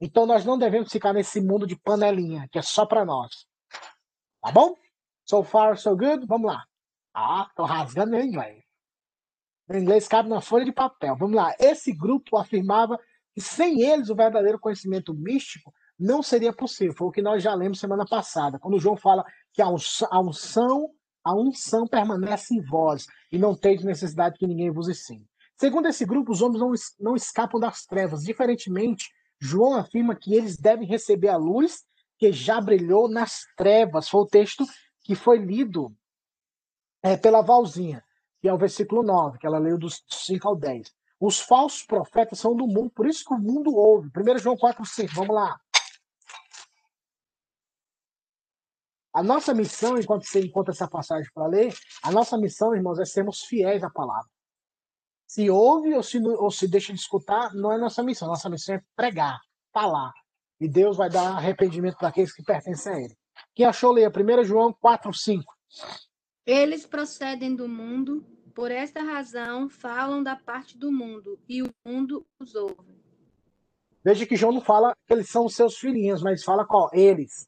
Então 0.00 0.26
nós 0.26 0.44
não 0.44 0.58
devemos 0.58 0.90
ficar 0.90 1.12
nesse 1.12 1.40
mundo 1.40 1.64
de 1.64 1.76
panelinha, 1.76 2.48
que 2.50 2.58
é 2.58 2.62
só 2.62 2.84
para 2.84 3.04
nós. 3.04 3.46
Tá 4.42 4.50
bom? 4.50 4.74
So 5.24 5.44
far, 5.44 5.78
so 5.78 5.96
good? 5.96 6.26
Vamos 6.26 6.52
lá. 6.52 6.64
Ah, 7.14 7.48
tô 7.54 7.64
rasgando 7.64 8.10
meu 8.10 8.20
inglês. 8.20 8.64
O 9.68 9.76
inglês 9.76 10.08
cabe 10.08 10.28
na 10.28 10.40
folha 10.40 10.64
de 10.64 10.72
papel. 10.72 11.16
Vamos 11.16 11.36
lá. 11.36 11.54
Esse 11.58 11.92
grupo 11.92 12.36
afirmava 12.36 12.98
que 13.32 13.40
sem 13.40 13.80
eles 13.80 14.10
o 14.10 14.14
verdadeiro 14.14 14.58
conhecimento 14.58 15.14
místico 15.14 15.72
não 15.98 16.22
seria 16.22 16.52
possível. 16.52 16.94
Foi 16.94 17.08
o 17.08 17.12
que 17.12 17.22
nós 17.22 17.42
já 17.42 17.54
lemos 17.54 17.80
semana 17.80 18.04
passada, 18.04 18.58
quando 18.58 18.78
João 18.78 18.96
fala 18.96 19.24
que 19.52 19.62
a 19.62 19.68
unção, 19.68 20.90
a 21.24 21.34
unção 21.34 21.86
permanece 21.86 22.54
em 22.54 22.62
vós 22.62 23.06
e 23.32 23.38
não 23.38 23.54
tem 23.54 23.82
necessidade 23.82 24.38
que 24.38 24.46
ninguém 24.46 24.70
vos 24.70 24.88
ensine. 24.88 25.26
Segundo 25.58 25.88
esse 25.88 26.04
grupo, 26.04 26.32
os 26.32 26.42
homens 26.42 26.60
não, 26.60 26.72
não 27.10 27.16
escapam 27.16 27.58
das 27.58 27.84
trevas. 27.86 28.22
Diferentemente, 28.22 29.08
João 29.40 29.74
afirma 29.74 30.14
que 30.14 30.34
eles 30.34 30.56
devem 30.56 30.86
receber 30.86 31.28
a 31.28 31.36
luz 31.36 31.84
que 32.18 32.32
já 32.32 32.60
brilhou 32.60 33.08
nas 33.08 33.46
trevas. 33.56 34.08
Foi 34.08 34.20
o 34.22 34.26
texto 34.26 34.64
que 35.02 35.14
foi 35.14 35.38
lido 35.38 35.94
é, 37.02 37.16
pela 37.16 37.40
Valzinha, 37.40 38.02
que 38.40 38.48
é 38.48 38.52
o 38.52 38.58
versículo 38.58 39.02
9, 39.02 39.38
que 39.38 39.46
ela 39.46 39.58
leu 39.58 39.78
dos 39.78 40.04
5 40.08 40.46
ao 40.46 40.56
10. 40.56 40.92
Os 41.18 41.40
falsos 41.40 41.82
profetas 41.82 42.38
são 42.38 42.54
do 42.54 42.66
mundo, 42.66 42.90
por 42.90 43.06
isso 43.06 43.24
que 43.24 43.32
o 43.32 43.38
mundo 43.38 43.74
ouve. 43.74 44.10
1 44.14 44.38
João 44.38 44.56
4, 44.56 44.84
5, 44.84 45.14
vamos 45.14 45.34
lá. 45.34 45.58
A 49.16 49.22
nossa 49.22 49.54
missão, 49.54 49.96
enquanto 49.96 50.26
você 50.26 50.40
encontra 50.40 50.74
essa 50.74 50.86
passagem 50.86 51.26
para 51.32 51.46
ler, 51.46 51.74
a 52.02 52.12
nossa 52.12 52.36
missão, 52.36 52.76
irmãos, 52.76 52.98
é 52.98 53.06
sermos 53.06 53.40
fiéis 53.48 53.82
à 53.82 53.88
palavra. 53.88 54.28
Se 55.26 55.48
ouve 55.48 55.94
ou 55.94 56.02
se, 56.02 56.18
ou 56.18 56.50
se 56.50 56.68
deixa 56.68 56.92
de 56.92 57.00
escutar, 57.00 57.54
não 57.54 57.72
é 57.72 57.78
nossa 57.78 58.02
missão. 58.02 58.28
Nossa 58.28 58.50
missão 58.50 58.74
é 58.74 58.82
pregar, 58.94 59.38
falar. 59.72 60.12
E 60.60 60.68
Deus 60.68 60.98
vai 60.98 61.08
dar 61.08 61.34
arrependimento 61.34 61.96
para 61.96 62.08
aqueles 62.08 62.30
que 62.30 62.42
pertencem 62.42 62.92
a 62.92 63.00
Ele. 63.00 63.16
Quem 63.54 63.64
achou, 63.64 63.90
leia 63.90 64.10
1 64.10 64.44
João 64.44 64.70
4, 64.78 65.10
5. 65.10 65.44
Eles 66.44 66.84
procedem 66.84 67.56
do 67.56 67.66
mundo, 67.66 68.22
por 68.54 68.70
esta 68.70 69.02
razão 69.02 69.70
falam 69.70 70.22
da 70.22 70.36
parte 70.36 70.76
do 70.76 70.92
mundo, 70.92 71.40
e 71.48 71.62
o 71.62 71.70
mundo 71.86 72.26
os 72.38 72.54
ouve. 72.54 73.00
Veja 74.04 74.26
que 74.26 74.36
João 74.36 74.52
não 74.52 74.60
fala 74.60 74.94
que 75.06 75.14
eles 75.14 75.30
são 75.30 75.46
os 75.46 75.54
seus 75.54 75.78
filhinhos, 75.78 76.22
mas 76.22 76.44
fala 76.44 76.66
qual? 76.66 76.90
Eles. 76.92 77.46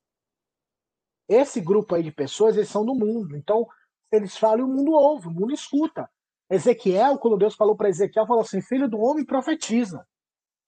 Esse 1.28 1.60
grupo 1.60 1.94
aí 1.94 2.02
de 2.02 2.10
pessoas, 2.10 2.56
eles 2.56 2.68
são 2.68 2.84
do 2.84 2.94
mundo. 2.94 3.36
Então, 3.36 3.66
eles 4.10 4.36
falam 4.36 4.60
e 4.60 4.62
o 4.62 4.74
mundo 4.74 4.92
ouve, 4.92 5.28
o 5.28 5.30
mundo 5.30 5.52
escuta. 5.52 6.08
Ezequiel, 6.50 7.18
quando 7.18 7.36
Deus 7.36 7.54
falou 7.54 7.76
para 7.76 7.90
Ezequiel, 7.90 8.26
falou 8.26 8.42
assim: 8.42 8.62
Filho 8.62 8.88
do 8.88 8.98
homem, 8.98 9.24
profetiza. 9.24 10.06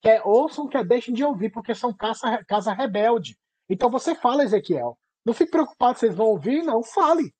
Quer 0.02 0.22
ouçam, 0.24 0.68
quer 0.68 0.84
deixem 0.84 1.14
de 1.14 1.24
ouvir, 1.24 1.50
porque 1.50 1.74
são 1.74 1.92
casa, 1.94 2.44
casa 2.44 2.72
rebelde. 2.72 3.38
Então 3.68 3.90
você 3.90 4.14
fala, 4.14 4.44
Ezequiel. 4.44 4.98
Não 5.24 5.34
fique 5.34 5.50
preocupado 5.50 5.98
se 5.98 6.06
vocês 6.06 6.16
vão 6.16 6.26
ouvir, 6.26 6.62
não. 6.62 6.82
Fale. 6.82 7.34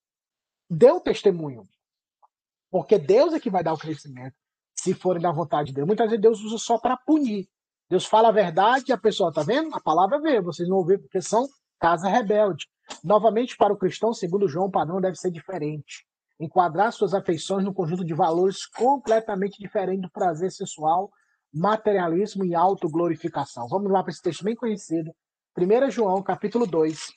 Dê 0.69 0.91
o 0.91 0.99
testemunho. 0.99 1.67
Porque 2.69 2.97
Deus 2.97 3.33
é 3.33 3.39
que 3.39 3.49
vai 3.49 3.63
dar 3.63 3.73
o 3.73 3.77
crescimento, 3.77 4.35
se 4.73 4.93
forem 4.93 5.21
da 5.21 5.31
vontade 5.31 5.67
de 5.67 5.73
Deus. 5.73 5.87
Muitas 5.87 6.07
vezes 6.07 6.21
Deus 6.21 6.39
usa 6.41 6.57
só 6.57 6.79
para 6.79 6.95
punir. 6.97 7.49
Deus 7.89 8.05
fala 8.05 8.29
a 8.29 8.31
verdade 8.31 8.85
e 8.87 8.93
a 8.93 8.97
pessoa, 8.97 9.33
tá 9.33 9.43
vendo? 9.43 9.75
A 9.75 9.81
palavra 9.81 10.21
veio, 10.21 10.43
vocês 10.43 10.69
não 10.69 10.77
ouviram 10.77 11.01
porque 11.01 11.21
são 11.21 11.45
casa 11.81 12.07
rebelde. 12.07 12.67
Novamente, 13.03 13.57
para 13.57 13.73
o 13.73 13.77
cristão, 13.77 14.13
segundo 14.13 14.47
João, 14.47 14.67
o 14.67 14.71
padrão 14.71 15.01
deve 15.01 15.17
ser 15.17 15.31
diferente. 15.31 16.05
Enquadrar 16.39 16.93
suas 16.93 17.13
afeições 17.13 17.65
no 17.65 17.73
conjunto 17.73 18.05
de 18.05 18.13
valores 18.13 18.67
completamente 18.67 19.59
diferente 19.59 20.01
do 20.01 20.11
prazer 20.11 20.51
sexual, 20.51 21.11
materialismo 21.51 22.45
e 22.45 22.53
autoglorificação. 22.53 23.67
Vamos 23.67 23.91
lá 23.91 24.03
para 24.03 24.11
esse 24.11 24.21
texto 24.21 24.43
bem 24.43 24.55
conhecido. 24.55 25.11
1 25.57 25.89
João, 25.89 26.21
capítulo 26.21 26.67
2. 26.67 27.07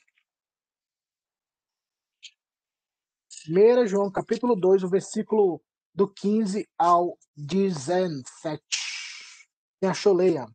1 3.47 3.87
João, 3.87 4.11
capítulo 4.11 4.55
2, 4.55 4.83
o 4.83 4.89
versículo 4.89 5.61
do 5.93 6.07
15 6.07 6.67
ao 6.77 7.17
17. 7.37 8.61
Quem 9.79 9.89
achou, 9.89 10.13
leia. 10.13 10.47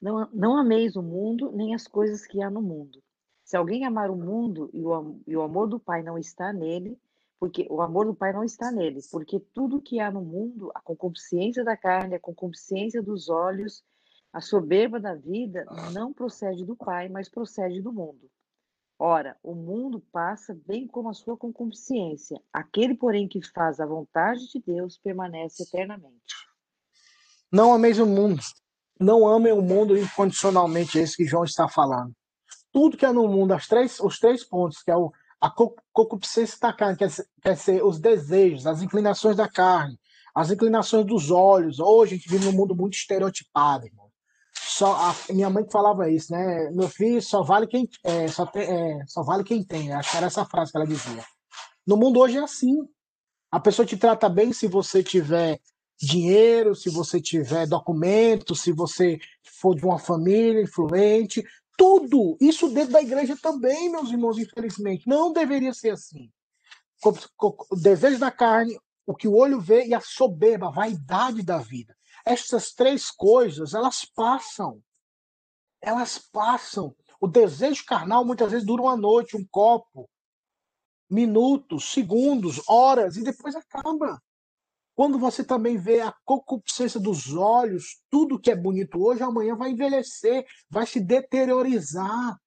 Não, 0.00 0.28
não 0.32 0.56
ameis 0.56 0.96
o 0.96 1.02
mundo, 1.02 1.50
nem 1.52 1.74
as 1.74 1.86
coisas 1.86 2.26
que 2.26 2.42
há 2.42 2.50
no 2.50 2.62
mundo. 2.62 3.02
Se 3.44 3.56
alguém 3.56 3.84
amar 3.84 4.10
o 4.10 4.16
mundo 4.16 4.68
e 4.72 4.84
o, 4.84 5.20
e 5.26 5.36
o 5.36 5.42
amor 5.42 5.68
do 5.68 5.78
Pai 5.78 6.02
não 6.02 6.18
está 6.18 6.52
nele, 6.52 6.98
porque 7.38 7.66
o 7.70 7.80
amor 7.80 8.06
do 8.06 8.14
Pai 8.14 8.32
não 8.32 8.42
está 8.42 8.70
nele, 8.70 9.00
porque 9.10 9.38
tudo 9.38 9.80
que 9.80 10.00
há 10.00 10.10
no 10.10 10.20
mundo, 10.20 10.70
a 10.74 10.80
concupiscência 10.80 11.62
da 11.62 11.76
carne, 11.76 12.14
a 12.14 12.20
concupiscência 12.20 13.02
dos 13.02 13.28
olhos, 13.28 13.84
a 14.32 14.40
soberba 14.40 14.98
da 14.98 15.14
vida, 15.14 15.64
não 15.92 16.12
procede 16.12 16.64
do 16.64 16.76
Pai, 16.76 17.08
mas 17.08 17.28
procede 17.28 17.80
do 17.80 17.92
mundo. 17.92 18.30
Ora, 18.98 19.36
o 19.42 19.54
mundo 19.54 20.00
passa 20.10 20.58
bem 20.66 20.86
como 20.86 21.10
a 21.10 21.14
sua 21.14 21.36
concupiscência. 21.36 22.40
Aquele, 22.52 22.94
porém, 22.94 23.28
que 23.28 23.42
faz 23.42 23.78
a 23.78 23.86
vontade 23.86 24.50
de 24.50 24.58
Deus 24.58 24.98
permanece 24.98 25.62
eternamente. 25.62 26.34
Não 27.52 27.72
ameis 27.74 27.98
o 27.98 28.06
mundo, 28.06 28.42
não 28.98 29.26
amem 29.26 29.52
o 29.52 29.62
mundo 29.62 29.96
incondicionalmente, 29.96 30.98
é 30.98 31.02
isso 31.02 31.16
que 31.16 31.24
João 31.24 31.44
está 31.44 31.68
falando. 31.68 32.12
Tudo 32.72 32.96
que 32.96 33.06
é 33.06 33.12
no 33.12 33.28
mundo, 33.28 33.52
as 33.52 33.66
três, 33.66 34.00
os 34.00 34.18
três 34.18 34.44
pontos, 34.44 34.82
que 34.82 34.90
é 34.90 34.96
o, 34.96 35.12
a 35.40 35.50
concupiscência 35.92 36.58
da 36.60 36.72
carne, 36.72 36.96
quer 36.96 37.10
ser, 37.10 37.26
quer 37.42 37.56
ser 37.56 37.84
os 37.84 37.98
desejos, 37.98 38.66
as 38.66 38.82
inclinações 38.82 39.36
da 39.36 39.48
carne, 39.48 39.98
as 40.34 40.50
inclinações 40.50 41.06
dos 41.06 41.30
olhos. 41.30 41.78
Hoje 41.78 42.14
a 42.14 42.16
gente 42.16 42.28
vive 42.28 42.46
num 42.46 42.52
mundo 42.52 42.74
muito 42.74 42.94
estereotipado, 42.94 43.86
irmão. 43.86 44.06
Só, 44.54 44.94
a, 44.94 45.14
minha 45.32 45.48
mãe 45.48 45.64
que 45.64 45.72
falava 45.72 46.10
isso, 46.10 46.32
né? 46.32 46.70
Meu 46.72 46.88
filho 46.88 47.22
só 47.22 47.42
vale 47.42 47.66
quem, 47.66 47.88
é, 48.04 48.28
só, 48.28 48.44
tem, 48.44 48.62
é, 48.62 49.04
só 49.06 49.22
vale 49.22 49.44
quem 49.44 49.62
tem. 49.62 49.92
Acho 49.92 50.10
que 50.10 50.16
era 50.16 50.26
essa 50.26 50.44
frase 50.44 50.72
que 50.72 50.76
ela 50.76 50.86
dizia. 50.86 51.24
No 51.86 51.96
mundo 51.96 52.20
hoje 52.20 52.36
é 52.36 52.42
assim. 52.42 52.76
A 53.50 53.60
pessoa 53.60 53.86
te 53.86 53.96
trata 53.96 54.28
bem 54.28 54.52
se 54.52 54.66
você 54.66 55.02
tiver 55.02 55.60
dinheiro, 55.98 56.74
se 56.74 56.90
você 56.90 57.20
tiver 57.20 57.66
documento, 57.66 58.54
se 58.54 58.72
você 58.72 59.18
for 59.42 59.74
de 59.74 59.84
uma 59.84 59.98
família 59.98 60.62
influente, 60.62 61.44
tudo. 61.76 62.36
Isso 62.40 62.68
dentro 62.68 62.92
da 62.92 63.02
igreja 63.02 63.36
também, 63.40 63.90
meus 63.90 64.10
irmãos, 64.10 64.38
infelizmente. 64.38 65.08
Não 65.08 65.32
deveria 65.32 65.72
ser 65.72 65.90
assim. 65.90 66.30
O 67.38 67.76
desejo 67.76 68.18
da 68.18 68.30
carne, 68.30 68.78
o 69.06 69.14
que 69.14 69.28
o 69.28 69.34
olho 69.34 69.60
vê 69.60 69.86
e 69.86 69.94
a 69.94 70.00
soberba, 70.00 70.68
a 70.68 70.72
vaidade 70.72 71.42
da 71.42 71.58
vida. 71.58 71.96
Essas 72.24 72.72
três 72.72 73.10
coisas, 73.10 73.74
elas 73.74 74.04
passam. 74.04 74.82
Elas 75.80 76.18
passam. 76.18 76.94
O 77.20 77.28
desejo 77.28 77.84
carnal 77.86 78.24
muitas 78.24 78.50
vezes 78.50 78.66
dura 78.66 78.82
uma 78.82 78.96
noite, 78.96 79.36
um 79.36 79.46
copo, 79.50 80.08
minutos, 81.08 81.92
segundos, 81.92 82.60
horas, 82.66 83.16
e 83.16 83.22
depois 83.22 83.54
acaba. 83.54 84.20
Quando 84.96 85.18
você 85.18 85.44
também 85.44 85.76
vê 85.76 86.00
a 86.00 86.14
concupiscência 86.24 86.98
dos 86.98 87.34
olhos, 87.34 88.00
tudo 88.10 88.40
que 88.40 88.50
é 88.50 88.56
bonito 88.56 88.98
hoje, 88.98 89.22
amanhã 89.22 89.54
vai 89.54 89.70
envelhecer, 89.70 90.46
vai 90.70 90.86
se 90.86 90.98
deteriorizar, 90.98 92.40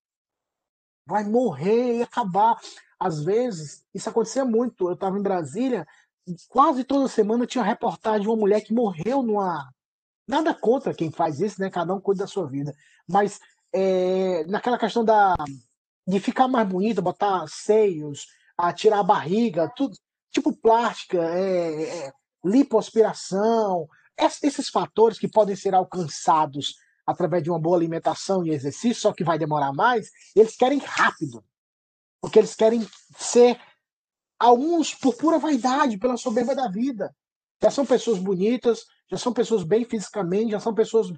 vai 1.06 1.24
morrer 1.24 2.00
e 2.00 2.02
acabar. 2.02 2.60
Às 3.00 3.24
vezes, 3.24 3.86
isso 3.94 4.10
acontecia 4.10 4.44
muito. 4.44 4.88
Eu 4.88 4.96
estava 4.96 5.20
em 5.20 5.22
Brasília, 5.22 5.86
quase 6.48 6.84
toda 6.84 7.08
semana 7.08 7.46
tinha 7.46 7.64
reportagem 7.64 8.22
de 8.24 8.28
uma 8.28 8.36
mulher 8.36 8.62
que 8.62 8.74
morreu 8.74 9.22
numa. 9.22 9.72
Nada 10.28 10.52
contra 10.52 10.94
quem 10.94 11.12
faz 11.12 11.40
isso, 11.40 11.62
né? 11.62 11.70
Cada 11.70 11.94
um 11.94 12.02
cuida 12.02 12.24
da 12.24 12.28
sua 12.28 12.48
vida. 12.48 12.74
Mas 13.08 13.40
é, 13.72 14.44
naquela 14.48 14.80
questão 14.80 15.06
da 15.06 15.36
de 16.08 16.20
ficar 16.20 16.48
mais 16.48 16.68
bonita, 16.68 17.00
botar 17.00 17.46
seios, 17.48 18.26
tirar 18.76 19.00
a 19.00 19.04
barriga, 19.04 19.72
tudo 19.76 19.96
tipo 20.32 20.52
plástica, 20.52 21.18
é, 21.18 22.08
é, 22.08 22.14
lipoaspiração, 22.44 23.88
esses 24.18 24.70
fatores 24.70 25.18
que 25.18 25.28
podem 25.28 25.56
ser 25.56 25.74
alcançados 25.74 26.76
através 27.06 27.42
de 27.42 27.50
uma 27.50 27.60
boa 27.60 27.76
alimentação 27.76 28.46
e 28.46 28.52
exercício, 28.52 29.02
só 29.02 29.14
que 29.14 29.24
vai 29.24 29.40
demorar 29.40 29.74
mais, 29.74 30.12
eles 30.36 30.56
querem 30.56 30.80
rápido. 30.80 31.44
Porque 32.22 32.38
eles 32.38 32.54
querem 32.54 32.88
ser 33.18 33.60
alguns 34.38 34.94
por 34.94 35.16
pura 35.16 35.40
vaidade, 35.40 35.98
pela 35.98 36.18
soberba 36.18 36.54
da 36.54 36.70
vida. 36.70 37.16
Já 37.62 37.72
são 37.72 37.86
pessoas 37.86 38.20
bonitas, 38.20 38.86
já 39.10 39.18
são 39.18 39.34
pessoas 39.34 39.64
bem 39.64 39.86
fisicamente, 39.86 40.52
já 40.52 40.60
são 40.60 40.74
pessoas 40.74 41.12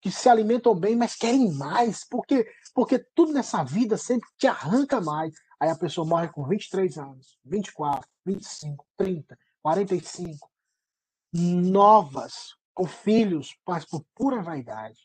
que 0.00 0.10
se 0.10 0.28
alimentam 0.28 0.74
bem, 0.74 0.94
mas 0.94 1.16
querem 1.16 1.52
mais, 1.52 2.06
porque 2.08 2.46
porque 2.74 2.98
tudo 3.12 3.32
nessa 3.32 3.64
vida 3.64 3.96
sempre 3.96 4.28
te 4.38 4.46
arranca 4.46 5.00
mais. 5.00 5.34
Aí 5.58 5.68
a 5.68 5.74
pessoa 5.74 6.06
morre 6.06 6.28
com 6.28 6.46
23 6.46 6.96
anos, 6.98 7.36
24, 7.44 8.08
25, 8.24 8.86
30, 8.96 9.36
45, 9.60 10.48
novas, 11.32 12.54
com 12.74 12.86
filhos, 12.86 13.56
mas 13.66 13.84
por 13.84 14.04
pura 14.14 14.42
vaidade. 14.42 14.98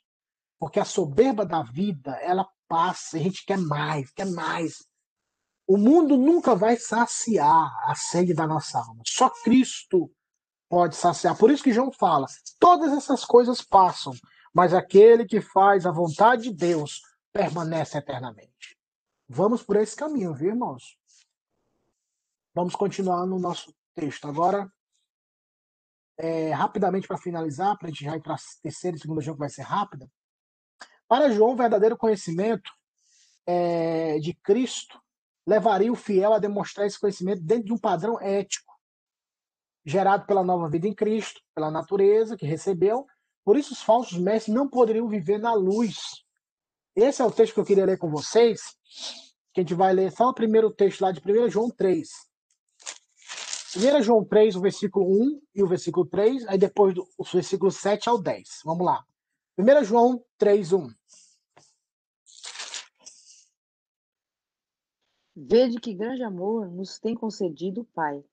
Porque 0.60 0.80
a 0.80 0.86
soberba 0.86 1.46
da 1.46 1.64
vida, 1.64 2.12
ela 2.22 2.48
passa, 2.68 3.18
a 3.18 3.20
gente 3.20 3.46
quer 3.46 3.58
mais, 3.58 4.12
quer 4.12 4.28
mais. 4.28 4.86
O 5.68 5.78
mundo 5.78 6.18
nunca 6.18 6.56
vai 6.56 6.78
saciar 6.78 7.72
a 7.90 7.96
sede 7.96 8.34
da 8.34 8.46
nossa 8.46 8.80
alma. 8.80 9.04
Só 9.06 9.30
Cristo 9.30 10.12
pode 10.70 10.96
saciar. 10.96 11.38
Por 11.38 11.52
isso 11.52 11.64
que 11.64 11.74
João 11.74 11.92
fala: 11.92 12.28
todas 12.60 12.92
essas 12.94 13.24
coisas 13.26 13.62
passam, 13.62 14.14
mas 14.54 14.74
aquele 14.74 15.26
que 15.26 15.42
faz 15.42 15.86
a 15.86 15.92
vontade 15.92 16.44
de 16.44 16.54
Deus 16.54 17.02
permanece 17.32 17.98
eternamente. 17.98 18.78
Vamos 19.28 19.64
por 19.64 19.76
esse 19.78 19.96
caminho, 19.96 20.34
viu, 20.34 20.50
irmãos? 20.50 20.98
Vamos 22.54 22.76
continuar 22.76 23.26
no 23.26 23.40
nosso 23.40 23.74
texto. 23.96 24.28
Agora, 24.28 24.72
é, 26.18 26.52
rapidamente 26.52 27.08
para 27.08 27.18
finalizar, 27.18 27.78
para 27.78 27.88
a 27.88 27.92
gente 27.92 28.06
já 28.06 28.16
ir 28.16 28.22
para 28.22 28.36
a 28.36 28.40
terceira 28.62 28.98
e 28.98 29.00
segunda 29.00 29.22
jogo 29.22 29.40
vai 29.40 29.50
ser 29.50 29.64
rápida. 29.64 30.10
Para 31.08 31.32
João, 31.32 31.52
o 31.52 31.56
verdadeiro 31.56 31.98
conhecimento 31.98 32.72
é, 33.46 34.20
de 34.20 34.34
Cristo 34.34 35.00
levaria 35.46 35.92
o 35.92 35.96
fiel 35.96 36.34
a 36.34 36.40
demonstrar 36.40 36.88
esse 36.88 37.00
conhecimento 37.00 37.42
dentro 37.42 37.66
de 37.66 37.74
um 37.74 37.78
padrão 37.78 38.20
ético, 38.20 38.74
gerado 39.86 40.26
pela 40.26 40.44
nova 40.44 40.70
vida 40.70 40.88
em 40.88 40.94
Cristo, 40.94 41.42
pela 41.54 41.70
natureza 41.70 42.38
que 42.38 42.46
recebeu. 42.46 43.06
Por 43.44 43.58
isso, 43.58 43.74
os 43.74 43.82
falsos 43.82 44.18
mestres 44.18 44.56
não 44.56 44.70
poderiam 44.70 45.08
viver 45.08 45.38
na 45.38 45.54
luz. 45.54 46.24
Esse 46.96 47.22
é 47.22 47.26
o 47.26 47.32
texto 47.32 47.54
que 47.54 47.60
eu 47.60 47.66
queria 47.66 47.86
ler 47.86 47.98
com 47.98 48.10
vocês, 48.10 48.62
que 49.54 49.60
a 49.60 49.64
gente 49.64 49.74
vai 49.74 49.94
ler 49.94 50.12
só 50.12 50.30
o 50.30 50.34
primeiro 50.34 50.72
texto 50.72 51.02
lá 51.02 51.12
de 51.12 51.20
1 51.20 51.50
João 51.50 51.70
3. 51.70 52.10
1 53.76 54.04
João 54.04 54.24
3, 54.24 54.56
o 54.56 54.62
versículo 54.62 55.06
1 55.06 55.42
e 55.56 55.64
o 55.64 55.68
versículo 55.68 56.06
3, 56.06 56.48
aí 56.48 56.60
depois 56.60 56.94
do 56.94 57.08
versículo 57.34 57.72
7 57.72 58.08
ao 58.08 58.22
10. 58.22 58.62
Vamos 58.64 58.86
lá. 58.86 59.04
1 59.58 59.84
João 59.84 60.24
3, 60.38 60.74
1. 60.74 60.88
Vede 65.36 65.80
que 65.80 65.96
grande 65.96 66.24
amor 66.24 66.70
nos 66.70 67.00
tem 67.00 67.16
concedido 67.16 67.82
o 67.82 67.86
Pai, 67.86 68.24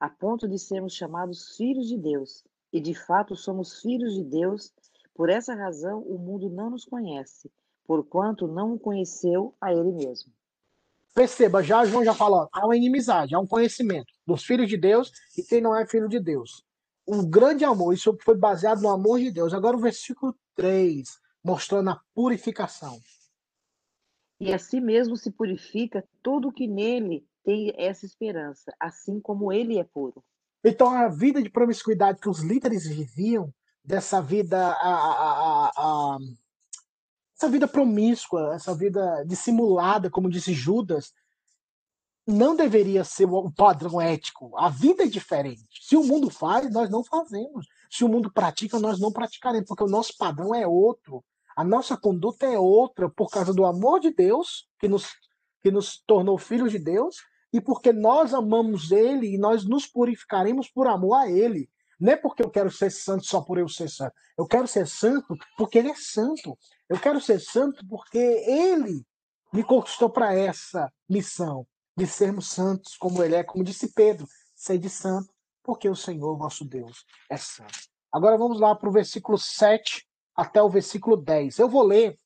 a 0.00 0.10
ponto 0.10 0.48
de 0.48 0.58
sermos 0.58 0.94
chamados 0.94 1.56
filhos 1.56 1.86
de 1.86 1.96
Deus. 1.96 2.44
E 2.72 2.80
de 2.80 2.92
fato 2.92 3.36
somos 3.36 3.80
filhos 3.80 4.14
de 4.14 4.24
Deus. 4.24 4.72
Por 5.14 5.30
essa 5.30 5.54
razão 5.54 6.02
o 6.02 6.18
mundo 6.18 6.50
não 6.50 6.70
nos 6.70 6.84
conhece, 6.84 7.50
porquanto 7.86 8.48
não 8.48 8.74
o 8.74 8.78
conheceu 8.78 9.54
a 9.60 9.72
ele 9.72 9.92
mesmo. 9.92 10.32
Perceba, 11.18 11.64
já 11.64 11.84
João 11.84 12.04
já 12.04 12.14
falou, 12.14 12.48
há 12.52 12.64
uma 12.64 12.76
inimizade, 12.76 13.34
há 13.34 13.40
um 13.40 13.46
conhecimento 13.46 14.06
dos 14.24 14.44
filhos 14.44 14.68
de 14.68 14.76
Deus 14.76 15.10
e 15.36 15.42
quem 15.42 15.60
não 15.60 15.74
é 15.74 15.84
filho 15.84 16.08
de 16.08 16.20
Deus. 16.20 16.64
O 17.04 17.26
grande 17.26 17.64
amor, 17.64 17.92
isso 17.92 18.16
foi 18.22 18.36
baseado 18.36 18.82
no 18.82 18.88
amor 18.88 19.18
de 19.18 19.32
Deus. 19.32 19.52
Agora 19.52 19.76
o 19.76 19.80
versículo 19.80 20.32
3, 20.54 21.08
mostrando 21.42 21.90
a 21.90 22.00
purificação. 22.14 23.00
E 24.38 24.54
assim 24.54 24.80
mesmo 24.80 25.16
se 25.16 25.32
purifica 25.32 26.04
tudo 26.22 26.52
que 26.52 26.68
nele 26.68 27.26
tem 27.42 27.74
essa 27.76 28.06
esperança, 28.06 28.72
assim 28.78 29.18
como 29.18 29.52
ele 29.52 29.76
é 29.76 29.82
puro. 29.82 30.22
Então 30.64 30.88
a 30.88 31.08
vida 31.08 31.42
de 31.42 31.50
promiscuidade 31.50 32.20
que 32.20 32.28
os 32.28 32.44
líderes 32.44 32.86
viviam, 32.86 33.52
dessa 33.82 34.22
vida 34.22 34.68
a, 34.68 34.94
a, 34.94 35.72
a, 35.76 36.18
essa 37.38 37.48
vida 37.48 37.68
promíscua, 37.68 38.54
essa 38.54 38.74
vida 38.74 39.24
dissimulada, 39.24 40.10
como 40.10 40.28
disse 40.28 40.52
Judas, 40.52 41.12
não 42.26 42.56
deveria 42.56 43.04
ser 43.04 43.26
o 43.26 43.50
padrão 43.50 44.00
ético. 44.00 44.58
A 44.58 44.68
vida 44.68 45.04
é 45.04 45.06
diferente. 45.06 45.64
Se 45.80 45.96
o 45.96 46.02
mundo 46.02 46.28
faz, 46.30 46.70
nós 46.70 46.90
não 46.90 47.04
fazemos. 47.04 47.66
Se 47.88 48.04
o 48.04 48.08
mundo 48.08 48.30
pratica, 48.30 48.78
nós 48.80 48.98
não 48.98 49.12
praticaremos, 49.12 49.68
porque 49.68 49.84
o 49.84 49.88
nosso 49.88 50.16
padrão 50.18 50.52
é 50.52 50.66
outro. 50.66 51.24
A 51.56 51.64
nossa 51.64 51.96
conduta 51.96 52.44
é 52.44 52.58
outra 52.58 53.08
por 53.08 53.30
causa 53.30 53.54
do 53.54 53.64
amor 53.64 54.00
de 54.00 54.12
Deus, 54.12 54.68
que 54.78 54.88
nos, 54.88 55.06
que 55.62 55.70
nos 55.70 56.02
tornou 56.06 56.36
filhos 56.38 56.72
de 56.72 56.78
Deus, 56.78 57.16
e 57.52 57.60
porque 57.60 57.92
nós 57.92 58.34
amamos 58.34 58.90
Ele 58.90 59.34
e 59.34 59.38
nós 59.38 59.64
nos 59.64 59.86
purificaremos 59.86 60.68
por 60.68 60.88
amor 60.88 61.14
a 61.14 61.30
Ele. 61.30 61.70
Não 61.98 62.12
é 62.12 62.16
porque 62.16 62.42
eu 62.42 62.50
quero 62.50 62.70
ser 62.70 62.90
santo 62.90 63.24
só 63.24 63.40
por 63.40 63.58
eu 63.58 63.68
ser 63.68 63.88
santo. 63.88 64.14
Eu 64.36 64.46
quero 64.46 64.66
ser 64.66 64.86
santo 64.86 65.36
porque 65.56 65.78
Ele 65.78 65.90
é 65.90 65.94
santo. 65.94 66.58
Eu 66.88 66.98
quero 66.98 67.20
ser 67.20 67.40
santo 67.40 67.86
porque 67.86 68.18
Ele 68.18 69.04
me 69.52 69.62
conquistou 69.62 70.08
para 70.08 70.34
essa 70.34 70.90
missão 71.08 71.66
de 71.96 72.06
sermos 72.06 72.48
santos 72.48 72.96
como 72.96 73.22
Ele 73.22 73.34
é, 73.34 73.44
como 73.44 73.64
disse 73.64 73.92
Pedro, 73.92 74.26
de 74.80 74.90
santo, 74.90 75.32
porque 75.62 75.88
o 75.88 75.94
Senhor, 75.94 76.36
vosso 76.36 76.64
Deus, 76.64 77.04
é 77.30 77.36
santo. 77.36 77.78
Agora 78.12 78.38
vamos 78.38 78.60
lá 78.60 78.74
para 78.74 78.88
o 78.88 78.92
versículo 78.92 79.38
7 79.38 80.06
até 80.34 80.62
o 80.62 80.68
versículo 80.68 81.16
10. 81.16 81.58
Eu 81.58 81.68
vou 81.68 81.82
ler, 81.82 82.18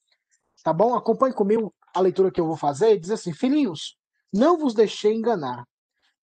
tá 0.63 0.73
bom? 0.73 0.95
Acompanhe 0.95 1.35
comigo 1.35 1.75
a 1.95 2.01
leitura 2.01 2.31
que 2.31 2.41
eu 2.41 2.47
vou 2.47 2.57
fazer. 2.57 2.99
Diz 2.99 3.11
assim: 3.11 3.33
Filhinhos, 3.33 3.99
não 4.33 4.57
vos 4.57 4.75
deixei 4.75 5.15
enganar 5.15 5.67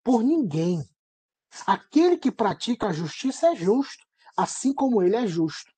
por 0.04 0.24
ninguém. 0.24 0.84
Aquele 1.66 2.18
que 2.18 2.32
pratica 2.32 2.88
a 2.88 2.94
justiça 2.94 3.48
é 3.48 3.56
justo, 3.56 4.06
assim 4.38 4.74
como 4.74 5.02
ele 5.02 5.16
é 5.16 5.28
justo. 5.28 5.72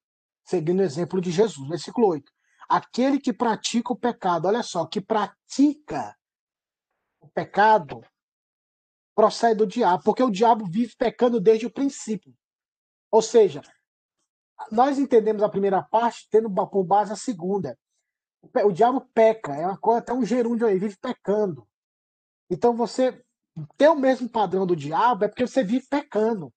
Seguindo 0.43 0.79
o 0.79 0.83
exemplo 0.83 1.19
de 1.19 1.31
Jesus. 1.31 1.67
Versículo 1.67 2.07
8. 2.07 2.31
Aquele 2.71 3.19
que 3.19 3.33
pratica 3.33 3.91
o 3.91 3.97
pecado, 3.97 4.47
olha 4.47 4.63
só, 4.63 4.85
que 4.85 5.01
pratica 5.01 6.17
o 7.19 7.27
pecado 7.27 8.01
procede 9.13 9.55
do 9.55 9.67
diabo, 9.67 10.03
porque 10.03 10.23
o 10.23 10.31
diabo 10.31 10.65
vive 10.65 10.95
pecando 10.95 11.41
desde 11.41 11.65
o 11.65 11.71
princípio. 11.71 12.33
Ou 13.11 13.21
seja, 13.21 13.61
nós 14.71 14.97
entendemos 14.97 15.43
a 15.43 15.49
primeira 15.49 15.83
parte 15.83 16.29
tendo 16.31 16.49
por 16.49 16.83
base 16.85 17.11
a 17.11 17.17
segunda. 17.17 17.77
O 18.63 18.71
diabo 18.71 19.01
peca, 19.13 19.53
é 19.53 19.65
uma 19.65 19.77
coisa, 19.77 19.99
até 19.99 20.13
um 20.13 20.25
gerúndio 20.25 20.65
aí, 20.65 20.79
vive 20.79 20.95
pecando. 20.95 21.67
Então 22.49 22.73
você 22.73 23.21
ter 23.77 23.89
o 23.89 23.95
mesmo 23.95 24.29
padrão 24.29 24.65
do 24.65 24.77
diabo 24.77 25.25
é 25.25 25.27
porque 25.27 25.45
você 25.45 25.61
vive 25.61 25.85
pecando. 25.89 26.53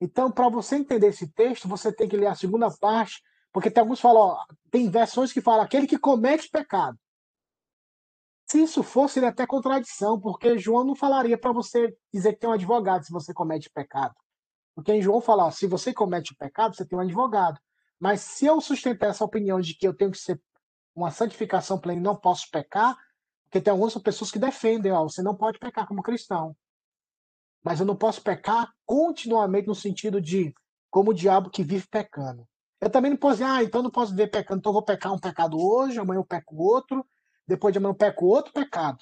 Então, 0.00 0.28
para 0.28 0.48
você 0.48 0.74
entender 0.74 1.06
esse 1.06 1.32
texto, 1.32 1.68
você 1.68 1.92
tem 1.92 2.08
que 2.08 2.16
ler 2.16 2.26
a 2.26 2.34
segunda 2.34 2.68
parte, 2.68 3.22
porque 3.52 3.70
tem 3.70 3.82
alguns 3.82 3.98
que 3.98 4.02
falam, 4.02 4.22
ó, 4.22 4.44
tem 4.70 4.88
versões 4.88 5.32
que 5.32 5.40
falam 5.40 5.62
aquele 5.62 5.86
que 5.86 5.98
comete 5.98 6.48
pecado. 6.48 6.98
Se 8.46 8.62
isso 8.62 8.82
fosse, 8.82 9.14
seria 9.14 9.28
até 9.28 9.46
contradição, 9.46 10.20
porque 10.20 10.58
João 10.58 10.84
não 10.84 10.94
falaria 10.94 11.38
para 11.38 11.52
você 11.52 11.96
dizer 12.12 12.34
que 12.34 12.40
tem 12.40 12.50
um 12.50 12.54
advogado 12.54 13.04
se 13.04 13.12
você 13.12 13.32
comete 13.32 13.70
pecado. 13.70 14.14
Porque 14.74 14.92
em 14.92 15.02
João 15.02 15.20
fala, 15.20 15.46
ó, 15.46 15.50
se 15.50 15.66
você 15.66 15.92
comete 15.92 16.32
o 16.32 16.36
pecado, 16.36 16.74
você 16.74 16.84
tem 16.84 16.98
um 16.98 17.02
advogado. 17.02 17.58
Mas 18.00 18.20
se 18.20 18.46
eu 18.46 18.60
sustentar 18.60 19.10
essa 19.10 19.24
opinião 19.24 19.60
de 19.60 19.74
que 19.74 19.86
eu 19.86 19.94
tenho 19.94 20.10
que 20.10 20.18
ser 20.18 20.40
uma 20.94 21.10
santificação 21.10 21.78
plena 21.78 22.00
e 22.00 22.04
não 22.04 22.16
posso 22.16 22.50
pecar, 22.50 22.96
porque 23.44 23.60
tem 23.60 23.70
algumas 23.70 23.94
pessoas 23.98 24.30
que 24.30 24.38
defendem, 24.38 24.92
ó, 24.92 25.02
você 25.02 25.22
não 25.22 25.36
pode 25.36 25.58
pecar 25.58 25.86
como 25.86 26.02
cristão. 26.02 26.56
Mas 27.62 27.80
eu 27.80 27.86
não 27.86 27.96
posso 27.96 28.22
pecar 28.22 28.72
continuamente 28.84 29.68
no 29.68 29.74
sentido 29.74 30.20
de 30.20 30.54
como 30.90 31.10
o 31.10 31.14
diabo 31.14 31.50
que 31.50 31.62
vive 31.62 31.86
pecando. 31.86 32.46
Eu 32.82 32.90
também 32.90 33.12
não 33.12 33.16
posso 33.16 33.34
dizer, 33.34 33.44
ah, 33.44 33.62
então 33.62 33.80
não 33.80 33.90
posso 33.90 34.10
viver 34.10 34.26
pecando, 34.26 34.58
então 34.58 34.70
eu 34.70 34.74
vou 34.74 34.82
pecar 34.82 35.12
um 35.12 35.18
pecado 35.18 35.56
hoje, 35.56 36.00
amanhã 36.00 36.18
eu 36.18 36.24
peco 36.24 36.56
outro, 36.56 37.06
depois 37.46 37.72
de 37.72 37.78
amanhã 37.78 37.92
eu 37.92 37.94
peco 37.94 38.26
outro 38.26 38.52
pecado, 38.52 38.98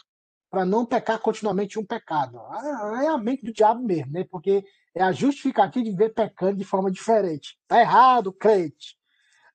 para 0.51 0.67
não 0.67 0.85
pecar 0.85 1.19
continuamente 1.19 1.79
um 1.79 1.87
pecado. 1.87 2.39
Ah, 2.51 3.01
é 3.03 3.07
a 3.07 3.17
mente 3.17 3.43
do 3.43 3.55
diabo 3.55 3.83
mesmo, 3.83 4.13
né? 4.13 4.27
Porque 4.31 4.63
é 4.95 5.03
a 5.03 5.13
justificativa 5.13 5.83
de 5.83 5.97
ver 5.97 6.13
pecando 6.13 6.59
de 6.59 6.65
forma 6.65 6.91
diferente. 6.91 7.59
Tá 7.67 7.81
errado, 7.81 8.31
crente. 8.35 8.99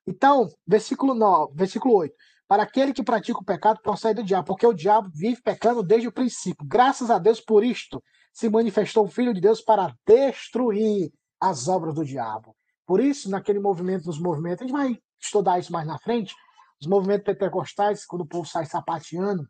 Então, 0.08 0.50
versículo 0.66 1.14
9, 1.14 1.54
versículo 1.56 1.94
8. 1.94 2.16
Para 2.48 2.64
aquele 2.64 2.94
que 2.94 3.04
pratica 3.04 3.38
o 3.38 3.46
pecado, 3.46 3.80
procede 3.84 4.24
do 4.24 4.26
diabo, 4.26 4.48
porque 4.48 4.66
o 4.66 4.74
diabo 4.74 5.08
vive 5.14 5.40
pecando 5.40 5.84
desde 5.84 6.08
o 6.08 6.12
princípio. 6.12 6.66
Graças 6.66 7.12
a 7.12 7.20
Deus 7.20 7.40
por 7.40 7.64
isto 7.64 8.04
se 8.34 8.50
manifestou 8.50 9.06
o 9.06 9.10
Filho 9.10 9.36
de 9.36 9.42
Deus 9.42 9.62
para 9.62 9.94
destruir 10.08 11.12
as 11.40 11.68
obras 11.68 11.94
do 11.94 12.04
diabo. 12.04 12.56
Por 12.86 13.00
isso, 13.00 13.30
naquele 13.30 13.60
movimento, 13.60 14.06
nos 14.06 14.20
movimentos, 14.20 14.62
a 14.62 14.68
gente 14.68 14.76
vai 14.76 15.02
estudar 15.20 15.60
isso 15.60 15.72
mais 15.72 15.88
na 15.88 15.98
frente, 15.98 16.36
os 16.80 16.88
movimentos 16.88 17.26
pentecostais, 17.26 18.06
quando 18.06 18.22
o 18.22 18.28
povo 18.28 18.48
sai 18.48 18.66
sapateando, 18.66 19.50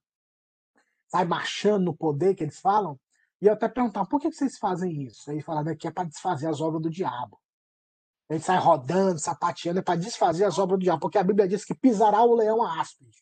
sai 1.08 1.26
marchando 1.26 1.86
no 1.86 1.96
poder 1.96 2.36
que 2.36 2.44
eles 2.44 2.60
falam, 2.60 3.00
e 3.42 3.48
eu 3.48 3.54
até 3.54 3.68
perguntar, 3.68 4.06
por 4.06 4.20
que 4.20 4.32
vocês 4.32 4.58
fazem 4.58 5.04
isso? 5.04 5.30
Aí 5.30 5.42
falaram 5.42 5.76
que 5.76 5.88
é 5.88 5.92
para 5.92 6.08
desfazer 6.08 6.48
as 6.48 6.62
obras 6.62 6.82
do 6.82 6.90
diabo. 6.90 7.40
Ele 8.30 8.40
sai 8.40 8.58
rodando, 8.58 9.20
sapateando, 9.20 9.80
é 9.80 9.84
para 9.84 10.00
desfazer 10.00 10.46
as 10.46 10.58
obras 10.58 10.80
do 10.80 10.84
diabo, 10.84 11.02
porque 11.02 11.18
a 11.18 11.24
Bíblia 11.24 11.48
diz 11.48 11.64
que 11.64 11.76
pisará 11.76 12.24
o 12.24 12.34
leão 12.34 12.64
a 12.64 12.80
áspide, 12.80 13.18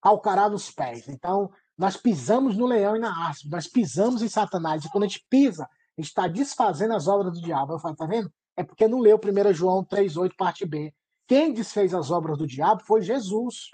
calcará 0.00 0.48
nos 0.48 0.70
pés. 0.70 1.08
Então, 1.08 1.50
nós 1.76 1.96
pisamos 1.96 2.56
no 2.56 2.66
leão 2.66 2.96
e 2.96 3.00
na 3.00 3.28
áspide, 3.28 3.50
nós 3.50 3.66
pisamos 3.66 4.22
em 4.22 4.28
Satanás, 4.28 4.84
e 4.84 4.90
quando 4.90 5.04
a 5.04 5.06
gente 5.08 5.26
pisa, 5.28 5.64
a 5.64 6.00
gente 6.00 6.08
está 6.08 6.26
desfazendo 6.28 6.94
as 6.94 7.08
obras 7.08 7.34
do 7.34 7.42
diabo. 7.42 7.74
Eu 7.74 7.78
falo, 7.78 7.96
tá 7.96 8.06
vendo? 8.06 8.32
É 8.60 8.62
porque 8.62 8.86
não 8.86 8.98
leu 8.98 9.16
1 9.18 9.54
João 9.54 9.82
3,8, 9.82 10.36
parte 10.36 10.66
B. 10.66 10.92
Quem 11.26 11.50
desfez 11.50 11.94
as 11.94 12.10
obras 12.10 12.36
do 12.36 12.46
diabo 12.46 12.82
foi 12.84 13.00
Jesus. 13.00 13.70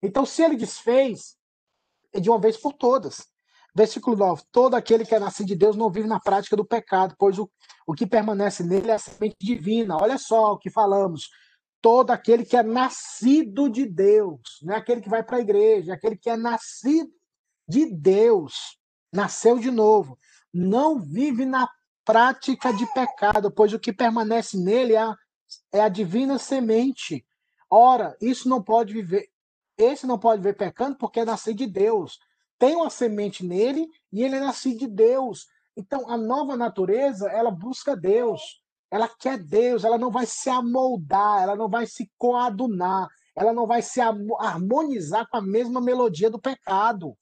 Então, 0.00 0.24
se 0.24 0.40
ele 0.40 0.54
desfez, 0.54 1.36
é 2.12 2.20
de 2.20 2.30
uma 2.30 2.38
vez 2.38 2.56
por 2.56 2.74
todas. 2.74 3.26
Versículo 3.74 4.16
9: 4.16 4.44
Todo 4.52 4.76
aquele 4.76 5.04
que 5.04 5.16
é 5.16 5.18
nascido 5.18 5.48
de 5.48 5.56
Deus 5.56 5.74
não 5.74 5.90
vive 5.90 6.06
na 6.06 6.20
prática 6.20 6.56
do 6.56 6.64
pecado, 6.64 7.16
pois 7.18 7.40
o, 7.40 7.50
o 7.88 7.92
que 7.92 8.06
permanece 8.06 8.62
nele 8.62 8.92
é 8.92 8.94
a 8.94 9.00
semente 9.00 9.36
divina. 9.40 9.96
Olha 10.00 10.16
só 10.16 10.52
o 10.52 10.58
que 10.58 10.70
falamos. 10.70 11.28
Todo 11.82 12.12
aquele 12.12 12.44
que 12.44 12.56
é 12.56 12.62
nascido 12.62 13.68
de 13.68 13.84
Deus, 13.84 14.60
não 14.62 14.74
é 14.74 14.76
aquele 14.76 15.00
que 15.00 15.08
vai 15.08 15.24
para 15.24 15.38
a 15.38 15.40
igreja, 15.40 15.90
é 15.90 15.94
aquele 15.96 16.16
que 16.16 16.30
é 16.30 16.36
nascido 16.36 17.10
de 17.66 17.84
Deus, 17.84 18.78
nasceu 19.12 19.58
de 19.58 19.72
novo, 19.72 20.16
não 20.54 21.00
vive 21.00 21.44
na 21.44 21.68
prática 22.08 22.72
de 22.72 22.86
pecado, 22.94 23.50
pois 23.50 23.72
o 23.72 23.78
que 23.78 23.92
permanece 23.92 24.56
nele 24.56 24.94
é 24.94 25.02
a, 25.02 25.16
é 25.72 25.80
a 25.80 25.88
divina 25.88 26.38
semente. 26.38 27.24
Ora, 27.70 28.16
isso 28.20 28.48
não 28.48 28.62
pode 28.62 28.94
viver, 28.94 29.28
esse 29.76 30.06
não 30.06 30.18
pode 30.18 30.40
viver 30.40 30.56
pecando 30.56 30.96
porque 30.96 31.20
é 31.20 31.24
nascido 31.24 31.58
de 31.58 31.66
Deus 31.66 32.18
tem 32.58 32.74
uma 32.74 32.90
semente 32.90 33.46
nele 33.46 33.88
e 34.12 34.22
ele 34.22 34.36
é 34.36 34.40
nascido 34.40 34.80
de 34.80 34.88
Deus. 34.88 35.46
Então, 35.76 36.10
a 36.10 36.16
nova 36.16 36.56
natureza, 36.56 37.28
ela 37.28 37.50
busca 37.50 37.96
Deus. 37.96 38.60
Ela 38.90 39.08
quer 39.08 39.38
Deus, 39.38 39.84
ela 39.84 39.98
não 39.98 40.10
vai 40.10 40.26
se 40.26 40.50
amoldar, 40.50 41.42
ela 41.42 41.54
não 41.54 41.68
vai 41.68 41.86
se 41.86 42.10
coadunar, 42.16 43.06
ela 43.36 43.52
não 43.52 43.66
vai 43.66 43.82
se 43.82 44.00
harmonizar 44.00 45.28
com 45.28 45.36
a 45.36 45.42
mesma 45.42 45.80
melodia 45.80 46.30
do 46.30 46.40
pecado. 46.40 47.14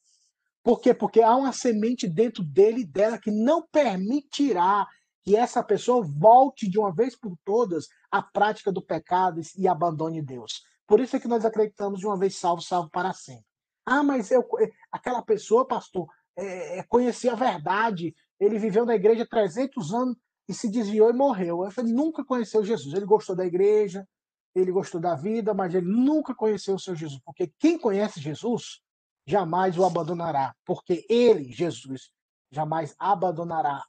Por 0.66 0.80
quê? 0.80 0.92
Porque 0.92 1.22
há 1.22 1.36
uma 1.36 1.52
semente 1.52 2.08
dentro 2.08 2.42
dele 2.42 2.80
e 2.80 2.84
dela 2.84 3.20
que 3.20 3.30
não 3.30 3.64
permitirá 3.70 4.84
que 5.22 5.36
essa 5.36 5.62
pessoa 5.62 6.04
volte 6.04 6.68
de 6.68 6.76
uma 6.76 6.92
vez 6.92 7.16
por 7.16 7.38
todas 7.44 7.86
à 8.10 8.20
prática 8.20 8.72
do 8.72 8.82
pecado 8.82 9.40
e 9.56 9.68
abandone 9.68 10.20
Deus. 10.20 10.64
Por 10.84 10.98
isso 10.98 11.14
é 11.14 11.20
que 11.20 11.28
nós 11.28 11.44
acreditamos 11.44 12.00
de 12.00 12.06
uma 12.08 12.18
vez 12.18 12.36
salvo, 12.36 12.62
salvo 12.62 12.90
para 12.90 13.12
sempre. 13.12 13.44
Ah, 13.86 14.02
mas 14.02 14.32
eu, 14.32 14.44
eh, 14.58 14.72
aquela 14.90 15.22
pessoa, 15.22 15.64
pastor, 15.64 16.08
é, 16.36 16.82
conhecia 16.88 17.34
a 17.34 17.36
verdade. 17.36 18.12
Ele 18.40 18.58
viveu 18.58 18.84
na 18.84 18.96
igreja 18.96 19.24
300 19.24 19.94
anos 19.94 20.16
e 20.48 20.52
se 20.52 20.68
desviou 20.68 21.10
e 21.10 21.12
morreu. 21.12 21.62
Eu 21.62 21.70
falei, 21.70 21.92
nunca 21.92 22.24
conheceu 22.24 22.64
Jesus. 22.64 22.92
Ele 22.92 23.06
gostou 23.06 23.36
da 23.36 23.46
igreja, 23.46 24.04
ele 24.52 24.72
gostou 24.72 25.00
da 25.00 25.14
vida, 25.14 25.54
mas 25.54 25.76
ele 25.76 25.86
nunca 25.86 26.34
conheceu 26.34 26.74
o 26.74 26.80
seu 26.80 26.96
Jesus. 26.96 27.20
Porque 27.24 27.52
quem 27.56 27.78
conhece 27.78 28.18
Jesus 28.18 28.84
jamais 29.26 29.76
o 29.78 29.84
abandonará. 29.84 30.54
Porque 30.64 31.04
ele, 31.08 31.52
Jesus, 31.52 32.10
jamais 32.50 32.94
abandonará, 32.98 33.84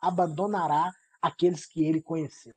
abandonará 0.00 0.92
aqueles 1.20 1.66
que 1.66 1.84
ele 1.84 2.02
conheceu. 2.02 2.54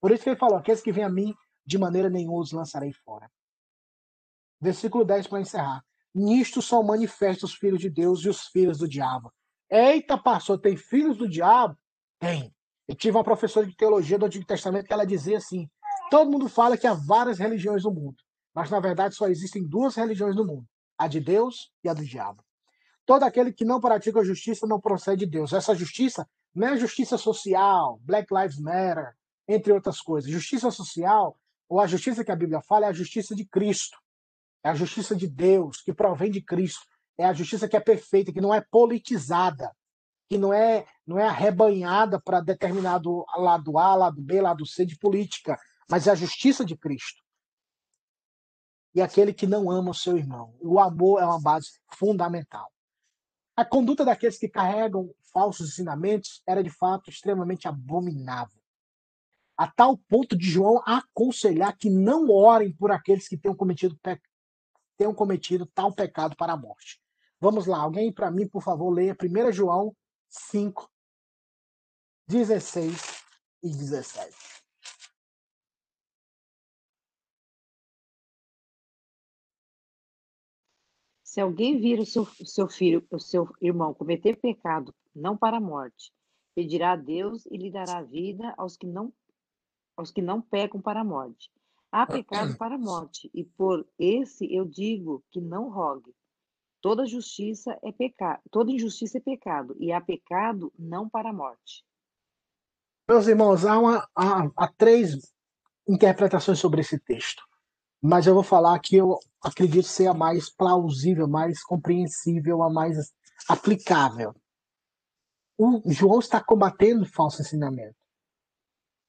Por 0.00 0.12
isso 0.12 0.22
que 0.22 0.30
ele 0.30 0.38
falou: 0.38 0.56
aqueles 0.56 0.82
que 0.82 0.92
vêm 0.92 1.04
a 1.04 1.10
mim, 1.10 1.34
de 1.64 1.78
maneira 1.78 2.10
nenhuma 2.10 2.40
os 2.40 2.52
lançarei 2.52 2.92
fora. 2.92 3.30
Versículo 4.60 5.04
10 5.04 5.26
para 5.26 5.40
encerrar. 5.40 5.84
Nisto 6.14 6.60
são 6.60 6.82
manifestos 6.82 7.50
os 7.50 7.56
filhos 7.56 7.80
de 7.80 7.88
Deus 7.90 8.20
e 8.24 8.28
os 8.28 8.46
filhos 8.48 8.78
do 8.78 8.88
diabo. 8.88 9.32
Eita, 9.70 10.16
pastor, 10.16 10.58
tem 10.58 10.76
filhos 10.76 11.16
do 11.16 11.28
diabo? 11.28 11.76
Tem. 12.18 12.54
Eu 12.88 12.94
tive 12.96 13.16
uma 13.16 13.24
professora 13.24 13.66
de 13.66 13.76
teologia 13.76 14.18
do 14.18 14.26
Antigo 14.26 14.46
Testamento 14.46 14.86
que 14.86 14.92
ela 14.92 15.04
dizia 15.04 15.36
assim: 15.36 15.70
todo 16.10 16.30
mundo 16.30 16.48
fala 16.48 16.76
que 16.76 16.86
há 16.86 16.94
várias 16.94 17.38
religiões 17.38 17.84
no 17.84 17.92
mundo, 17.92 18.16
mas 18.58 18.70
na 18.70 18.80
verdade 18.80 19.14
só 19.14 19.28
existem 19.28 19.62
duas 19.62 19.94
religiões 19.94 20.34
no 20.34 20.44
mundo: 20.44 20.66
a 20.98 21.06
de 21.06 21.20
Deus 21.20 21.70
e 21.84 21.88
a 21.88 21.94
do 21.94 22.04
diabo. 22.04 22.42
Todo 23.06 23.22
aquele 23.22 23.52
que 23.52 23.64
não 23.64 23.80
pratica 23.80 24.18
a 24.18 24.24
justiça 24.24 24.66
não 24.66 24.80
procede 24.80 25.24
de 25.24 25.30
Deus. 25.30 25.52
Essa 25.52 25.76
justiça 25.76 26.28
não 26.52 26.66
é 26.66 26.76
justiça 26.76 27.16
social, 27.16 28.00
Black 28.02 28.34
Lives 28.34 28.58
Matter, 28.58 29.14
entre 29.46 29.72
outras 29.72 30.00
coisas. 30.00 30.28
Justiça 30.28 30.72
social, 30.72 31.38
ou 31.68 31.78
a 31.78 31.86
justiça 31.86 32.24
que 32.24 32.32
a 32.32 32.36
Bíblia 32.36 32.60
fala, 32.60 32.86
é 32.86 32.88
a 32.88 32.92
justiça 32.92 33.32
de 33.32 33.44
Cristo. 33.44 33.96
É 34.64 34.70
a 34.70 34.74
justiça 34.74 35.14
de 35.14 35.28
Deus 35.28 35.80
que 35.80 35.92
provém 35.92 36.28
de 36.28 36.42
Cristo. 36.42 36.84
É 37.16 37.26
a 37.26 37.32
justiça 37.32 37.68
que 37.68 37.76
é 37.76 37.80
perfeita, 37.80 38.32
que 38.32 38.40
não 38.40 38.52
é 38.52 38.60
politizada, 38.60 39.70
que 40.28 40.36
não 40.36 40.52
é 40.52 40.84
não 41.06 41.16
é 41.16 41.28
arrebanhada 41.28 42.20
para 42.20 42.40
determinado 42.40 43.24
lado 43.36 43.78
A, 43.78 43.94
lado 43.94 44.20
B, 44.20 44.40
lado 44.40 44.66
C 44.66 44.84
de 44.84 44.98
política, 44.98 45.56
mas 45.88 46.08
é 46.08 46.10
a 46.10 46.16
justiça 46.16 46.64
de 46.64 46.76
Cristo. 46.76 47.27
E 48.94 49.02
aquele 49.02 49.32
que 49.32 49.46
não 49.46 49.70
ama 49.70 49.90
o 49.90 49.94
seu 49.94 50.16
irmão. 50.16 50.54
O 50.60 50.78
amor 50.80 51.20
é 51.22 51.24
uma 51.24 51.40
base 51.40 51.80
fundamental. 51.92 52.72
A 53.56 53.64
conduta 53.64 54.04
daqueles 54.04 54.38
que 54.38 54.48
carregam 54.48 55.12
falsos 55.32 55.70
ensinamentos 55.70 56.42
era 56.46 56.62
de 56.62 56.70
fato 56.70 57.10
extremamente 57.10 57.66
abominável. 57.66 58.62
A 59.56 59.66
tal 59.66 59.98
ponto 59.98 60.36
de 60.36 60.48
João 60.48 60.80
aconselhar 60.86 61.76
que 61.76 61.90
não 61.90 62.30
orem 62.30 62.72
por 62.72 62.92
aqueles 62.92 63.26
que 63.26 63.36
tenham 63.36 63.56
cometido 63.56 63.98
tenham 64.96 65.14
cometido 65.14 65.66
tal 65.66 65.92
pecado 65.92 66.36
para 66.36 66.52
a 66.52 66.56
morte. 66.56 67.00
Vamos 67.40 67.66
lá, 67.66 67.78
alguém 67.78 68.12
para 68.12 68.30
mim, 68.30 68.48
por 68.48 68.62
favor, 68.62 68.90
leia 68.90 69.16
1 69.20 69.52
João 69.52 69.94
5, 70.28 70.90
16 72.26 73.24
e 73.62 73.70
17. 73.70 74.47
Se 81.28 81.42
alguém 81.42 81.78
vir 81.78 82.00
o 82.00 82.06
seu, 82.06 82.22
o 82.22 82.46
seu 82.46 82.66
filho, 82.70 83.06
o 83.10 83.18
seu 83.18 83.54
irmão 83.60 83.92
cometer 83.92 84.40
pecado, 84.40 84.94
não 85.14 85.36
para 85.36 85.58
a 85.58 85.60
morte, 85.60 86.10
pedirá 86.54 86.92
a 86.92 86.96
Deus 86.96 87.44
e 87.50 87.58
lhe 87.58 87.70
dará 87.70 88.00
vida 88.02 88.54
aos 88.56 88.78
que 88.78 88.86
não 88.86 89.12
aos 89.94 90.10
que 90.10 90.22
não 90.22 90.40
pecam 90.40 90.80
para 90.80 91.02
a 91.02 91.04
morte. 91.04 91.50
Há 91.92 92.06
pecado 92.06 92.56
para 92.56 92.76
a 92.76 92.78
morte, 92.78 93.30
e 93.34 93.44
por 93.44 93.86
esse 93.98 94.50
eu 94.50 94.64
digo 94.64 95.22
que 95.30 95.38
não 95.38 95.68
rogue. 95.68 96.14
Toda 96.80 97.04
justiça 97.04 97.78
é 97.82 97.92
pecado, 97.92 98.40
toda 98.50 98.72
injustiça 98.72 99.18
é 99.18 99.20
pecado, 99.20 99.76
e 99.78 99.92
há 99.92 100.00
pecado 100.00 100.72
não 100.78 101.10
para 101.10 101.28
a 101.28 101.32
morte. 101.32 101.84
Meus 103.06 103.26
irmãos, 103.26 103.66
há, 103.66 103.78
uma, 103.78 104.08
há, 104.16 104.50
há 104.56 104.68
três 104.78 105.30
interpretações 105.86 106.58
sobre 106.58 106.80
esse 106.80 106.98
texto, 106.98 107.46
mas 108.02 108.26
eu 108.26 108.34
vou 108.34 108.42
falar 108.42 108.78
que 108.78 108.96
eu 108.96 109.18
acredito 109.42 109.86
ser 109.86 110.06
a 110.06 110.14
mais 110.14 110.50
plausível, 110.50 111.26
mais 111.26 111.62
compreensível, 111.62 112.62
a 112.62 112.70
mais 112.70 113.12
aplicável. 113.48 114.34
O 115.56 115.82
João 115.86 116.20
está 116.20 116.40
combatendo 116.40 117.04
falso 117.04 117.42
ensinamento, 117.42 117.96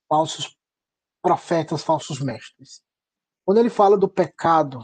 falsos 0.08 0.58
profetas, 1.22 1.84
falsos 1.84 2.20
mestres. 2.20 2.82
Quando 3.46 3.60
ele 3.60 3.70
fala 3.70 3.98
do 3.98 4.10
pecado, 4.10 4.80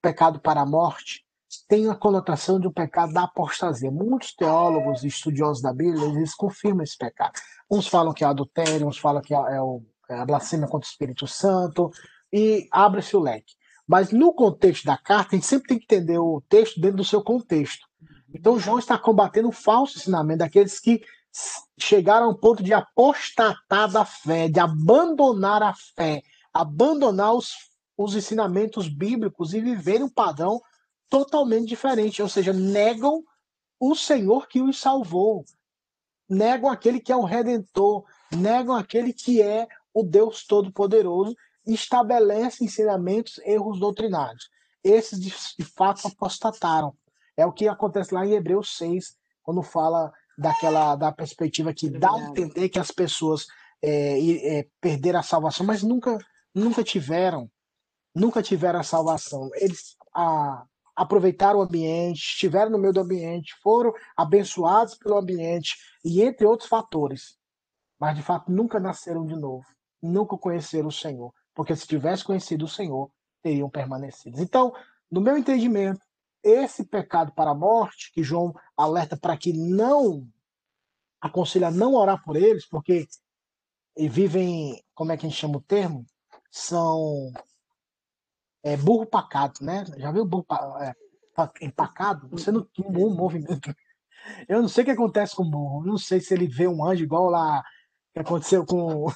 pecado 0.00 0.40
para 0.40 0.62
a 0.62 0.66
morte, 0.66 1.24
tem 1.68 1.88
a 1.88 1.94
conotação 1.94 2.58
de 2.58 2.66
um 2.66 2.72
pecado 2.72 3.12
da 3.12 3.24
apostasia. 3.24 3.90
Muitos 3.90 4.34
teólogos 4.34 5.02
e 5.02 5.08
estudiosos 5.08 5.62
da 5.62 5.72
Bíblia, 5.72 6.06
eles 6.06 6.34
confirmam 6.34 6.82
esse 6.82 6.96
pecado. 6.96 7.32
Uns 7.70 7.86
falam 7.86 8.12
que 8.12 8.24
é 8.24 8.26
adultério, 8.26 8.86
uns 8.86 8.98
falam 8.98 9.22
que 9.22 9.34
é, 9.34 9.60
o, 9.60 9.82
é 10.10 10.18
a 10.18 10.26
blasfêmia 10.26 10.66
contra 10.66 10.86
o 10.86 10.90
Espírito 10.90 11.26
Santo, 11.26 11.90
e 12.32 12.68
abre-se 12.70 13.16
o 13.16 13.20
leque. 13.20 13.54
Mas 13.86 14.10
no 14.10 14.32
contexto 14.32 14.84
da 14.84 14.98
carta, 14.98 15.34
a 15.34 15.38
gente 15.38 15.46
sempre 15.46 15.68
tem 15.68 15.78
que 15.78 15.84
entender 15.84 16.18
o 16.18 16.42
texto 16.48 16.80
dentro 16.80 16.98
do 16.98 17.04
seu 17.04 17.22
contexto. 17.22 17.86
Então, 18.32 18.58
João 18.58 18.78
está 18.78 18.98
combatendo 18.98 19.48
o 19.48 19.52
falso 19.52 19.96
ensinamento 19.96 20.40
daqueles 20.40 20.78
que 20.78 21.02
chegaram 21.78 22.26
ao 22.26 22.34
ponto 22.34 22.62
de 22.62 22.74
apostatar 22.74 23.90
da 23.90 24.04
fé, 24.04 24.48
de 24.48 24.60
abandonar 24.60 25.62
a 25.62 25.72
fé, 25.72 26.22
abandonar 26.52 27.34
os, 27.34 27.54
os 27.96 28.14
ensinamentos 28.14 28.88
bíblicos 28.88 29.54
e 29.54 29.60
viverem 29.60 30.04
um 30.04 30.10
padrão 30.10 30.60
totalmente 31.08 31.68
diferente, 31.68 32.20
ou 32.20 32.28
seja, 32.28 32.52
negam 32.52 33.22
o 33.80 33.94
Senhor 33.94 34.48
que 34.48 34.60
os 34.60 34.78
salvou, 34.78 35.44
negam 36.28 36.68
aquele 36.68 37.00
que 37.00 37.12
é 37.12 37.16
o 37.16 37.24
redentor, 37.24 38.04
negam 38.30 38.74
aquele 38.74 39.12
que 39.12 39.40
é 39.40 39.66
o 39.94 40.02
Deus 40.02 40.46
todo-poderoso 40.46 41.34
e 41.68 41.74
estabelecem 41.74 42.66
ensinamentos, 42.66 43.38
erros 43.44 43.78
doutrinários. 43.78 44.48
Esses 44.82 45.20
de, 45.20 45.30
de 45.30 45.64
fato 45.64 46.08
apostataram. 46.08 46.96
É 47.36 47.44
o 47.44 47.52
que 47.52 47.68
acontece 47.68 48.14
lá 48.14 48.26
em 48.26 48.32
Hebreus 48.32 48.76
6, 48.78 49.16
quando 49.42 49.62
fala 49.62 50.10
daquela 50.36 50.96
da 50.96 51.12
perspectiva 51.12 51.74
que 51.74 51.90
dá 51.90 52.10
a 52.10 52.20
entender 52.20 52.68
que 52.70 52.78
as 52.78 52.90
pessoas 52.90 53.46
é, 53.82 54.58
é, 54.58 54.66
perderam 54.80 55.20
a 55.20 55.22
salvação, 55.22 55.66
mas 55.66 55.82
nunca 55.82 56.18
nunca 56.54 56.82
tiveram 56.82 57.50
nunca 58.14 58.42
tiveram 58.42 58.80
a 58.80 58.84
salvação. 58.84 59.50
Eles 59.54 59.96
a, 60.14 60.64
aproveitaram 60.96 61.60
o 61.60 61.62
ambiente, 61.62 62.18
estiveram 62.18 62.70
no 62.70 62.78
meio 62.78 62.92
do 62.92 63.00
ambiente, 63.00 63.54
foram 63.62 63.92
abençoados 64.16 64.96
pelo 64.96 65.16
ambiente 65.16 65.76
e 66.04 66.22
entre 66.22 66.46
outros 66.46 66.68
fatores, 66.68 67.36
mas 68.00 68.16
de 68.16 68.22
fato 68.22 68.50
nunca 68.50 68.80
nasceram 68.80 69.26
de 69.26 69.36
novo, 69.36 69.64
nunca 70.02 70.36
conheceram 70.36 70.88
o 70.88 70.92
Senhor, 70.92 71.32
porque 71.58 71.74
se 71.74 71.88
tivesse 71.88 72.22
conhecido 72.22 72.66
o 72.66 72.68
Senhor 72.68 73.10
teriam 73.42 73.68
permanecido. 73.68 74.40
Então, 74.40 74.72
no 75.10 75.20
meu 75.20 75.36
entendimento, 75.36 76.00
esse 76.40 76.84
pecado 76.84 77.32
para 77.32 77.50
a 77.50 77.54
morte, 77.54 78.12
que 78.12 78.22
João 78.22 78.54
alerta 78.76 79.16
para 79.16 79.36
que 79.36 79.52
não 79.52 80.24
aconselha 81.20 81.68
não 81.68 81.94
orar 81.94 82.22
por 82.22 82.36
eles, 82.36 82.64
porque 82.64 83.08
vivem, 83.98 84.80
como 84.94 85.10
é 85.10 85.16
que 85.16 85.26
a 85.26 85.28
gente 85.28 85.38
chama 85.38 85.56
o 85.56 85.60
termo? 85.60 86.06
São 86.48 87.32
é, 88.62 88.76
burro 88.76 89.04
pacato, 89.04 89.64
né? 89.64 89.84
Já 89.96 90.12
viu 90.12 90.24
burro? 90.24 90.46
É, 90.80 90.94
empacado, 91.60 92.28
você 92.28 92.52
não 92.52 92.62
tem 92.62 92.86
um 92.86 93.12
movimento. 93.12 93.74
Eu 94.48 94.62
não 94.62 94.68
sei 94.68 94.82
o 94.82 94.84
que 94.84 94.92
acontece 94.92 95.34
com 95.34 95.42
o 95.42 95.50
burro. 95.50 95.84
Não 95.84 95.98
sei 95.98 96.20
se 96.20 96.32
ele 96.32 96.46
vê 96.46 96.68
um 96.68 96.84
anjo 96.84 97.02
igual 97.02 97.28
lá 97.28 97.64
que 98.14 98.20
aconteceu 98.20 98.64
com 98.64 99.06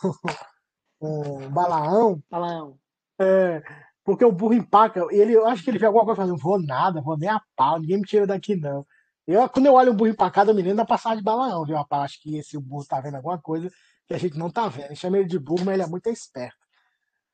o 1.02 1.50
Balaão. 1.50 2.22
Balaão. 2.30 2.78
É, 3.20 3.62
porque 4.04 4.24
o 4.24 4.32
burro 4.32 4.54
empaca. 4.54 5.04
Ele, 5.10 5.32
eu 5.32 5.46
acho 5.46 5.64
que 5.64 5.70
ele 5.70 5.78
vê 5.78 5.86
alguma 5.86 6.04
coisa 6.04 6.22
fazendo, 6.22 6.38
vou 6.38 6.62
nada, 6.62 7.00
vou 7.00 7.18
nem 7.18 7.28
a 7.28 7.40
pau, 7.56 7.80
ninguém 7.80 7.98
me 7.98 8.06
tira 8.06 8.26
daqui, 8.26 8.54
não. 8.54 8.86
Eu, 9.26 9.48
quando 9.48 9.66
eu 9.66 9.74
olho 9.74 9.92
um 9.92 9.96
burro 9.96 10.10
empacado, 10.10 10.50
eu 10.50 10.54
me 10.54 10.62
lembro 10.62 10.78
da 10.78 10.84
passagem 10.84 11.18
de 11.18 11.24
Balaão, 11.24 11.64
viu, 11.64 11.76
rapaz? 11.76 12.04
Acho 12.04 12.22
que 12.22 12.36
esse 12.36 12.58
burro 12.58 12.86
tá 12.86 13.00
vendo 13.00 13.16
alguma 13.16 13.38
coisa 13.40 13.70
que 14.06 14.14
a 14.14 14.18
gente 14.18 14.38
não 14.38 14.50
tá 14.50 14.68
vendo. 14.68 14.94
Chama 14.96 15.18
ele 15.18 15.28
de 15.28 15.38
burro, 15.38 15.64
mas 15.64 15.74
ele 15.74 15.82
é 15.82 15.86
muito 15.86 16.08
esperto. 16.08 16.56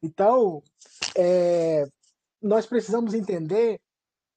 Então, 0.03 0.63
é, 1.17 1.85
nós 2.43 2.67
precisamos 2.67 3.15
entender 3.15 3.81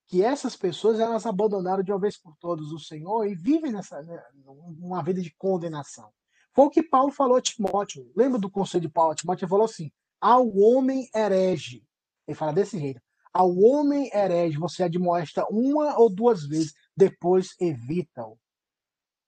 que 0.07 0.23
essas 0.23 0.55
pessoas 0.57 0.99
elas 0.99 1.25
abandonaram 1.25 1.83
de 1.83 1.91
uma 1.91 1.99
vez 1.99 2.17
por 2.17 2.35
todas 2.37 2.67
o 2.71 2.79
Senhor 2.79 3.25
e 3.25 3.35
vivem 3.35 3.71
nessa 3.71 4.01
né, 4.01 4.21
uma 4.45 5.01
vida 5.03 5.21
de 5.21 5.33
condenação. 5.37 6.11
Foi 6.53 6.65
o 6.65 6.69
que 6.69 6.83
Paulo 6.83 7.11
falou 7.11 7.37
a 7.37 7.41
Timóteo. 7.41 8.11
Lembra 8.15 8.39
do 8.39 8.49
conselho 8.49 8.81
de 8.81 8.89
Paulo 8.89 9.11
a 9.11 9.15
Timóteo? 9.15 9.45
Ele 9.45 9.49
falou 9.49 9.65
assim: 9.65 9.91
ao 10.19 10.47
homem 10.57 11.09
herege. 11.15 11.83
Ele 12.27 12.35
fala 12.35 12.53
desse 12.53 12.79
jeito: 12.79 13.01
ao 13.33 13.57
homem 13.57 14.09
herege 14.13 14.57
você 14.57 14.83
admoesta 14.83 15.45
uma 15.49 15.97
ou 15.97 16.09
duas 16.09 16.45
vezes, 16.45 16.73
depois 16.95 17.55
evita-o, 17.59 18.37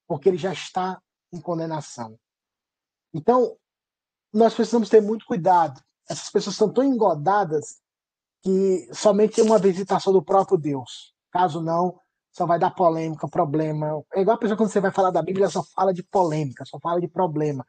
porque 0.08 0.30
ele 0.30 0.38
já 0.38 0.54
está 0.54 1.02
em 1.32 1.40
condenação. 1.42 2.20
Então, 3.14 3.58
nós 4.32 4.54
precisamos 4.54 4.90
ter 4.90 5.02
muito 5.02 5.26
cuidado. 5.26 5.82
Essas 6.10 6.30
pessoas 6.30 6.56
estão 6.56 6.72
tão 6.72 6.84
engodadas 6.84 7.82
que 8.42 8.90
somente 8.94 9.42
uma 9.42 9.58
visitação 9.58 10.12
do 10.12 10.24
próprio 10.24 10.58
Deus. 10.58 11.14
Caso 11.32 11.62
não, 11.62 12.00
só 12.34 12.48
vai 12.48 12.58
dar 12.58 12.72
polêmica, 12.72 13.28
problema. 13.28 14.04
É 14.12 14.22
igual 14.22 14.36
a 14.36 14.40
pessoa 14.40 14.58
quando 14.58 14.72
você 14.72 14.82
vai 14.82 14.92
falar 14.92 15.12
da 15.12 15.22
Bíblia, 15.22 15.48
só 15.50 15.64
fala 15.64 15.94
de 15.94 16.02
polêmica, 16.02 16.66
só 16.66 16.80
fala 16.80 17.00
de 17.00 17.08
problema. 17.08 17.66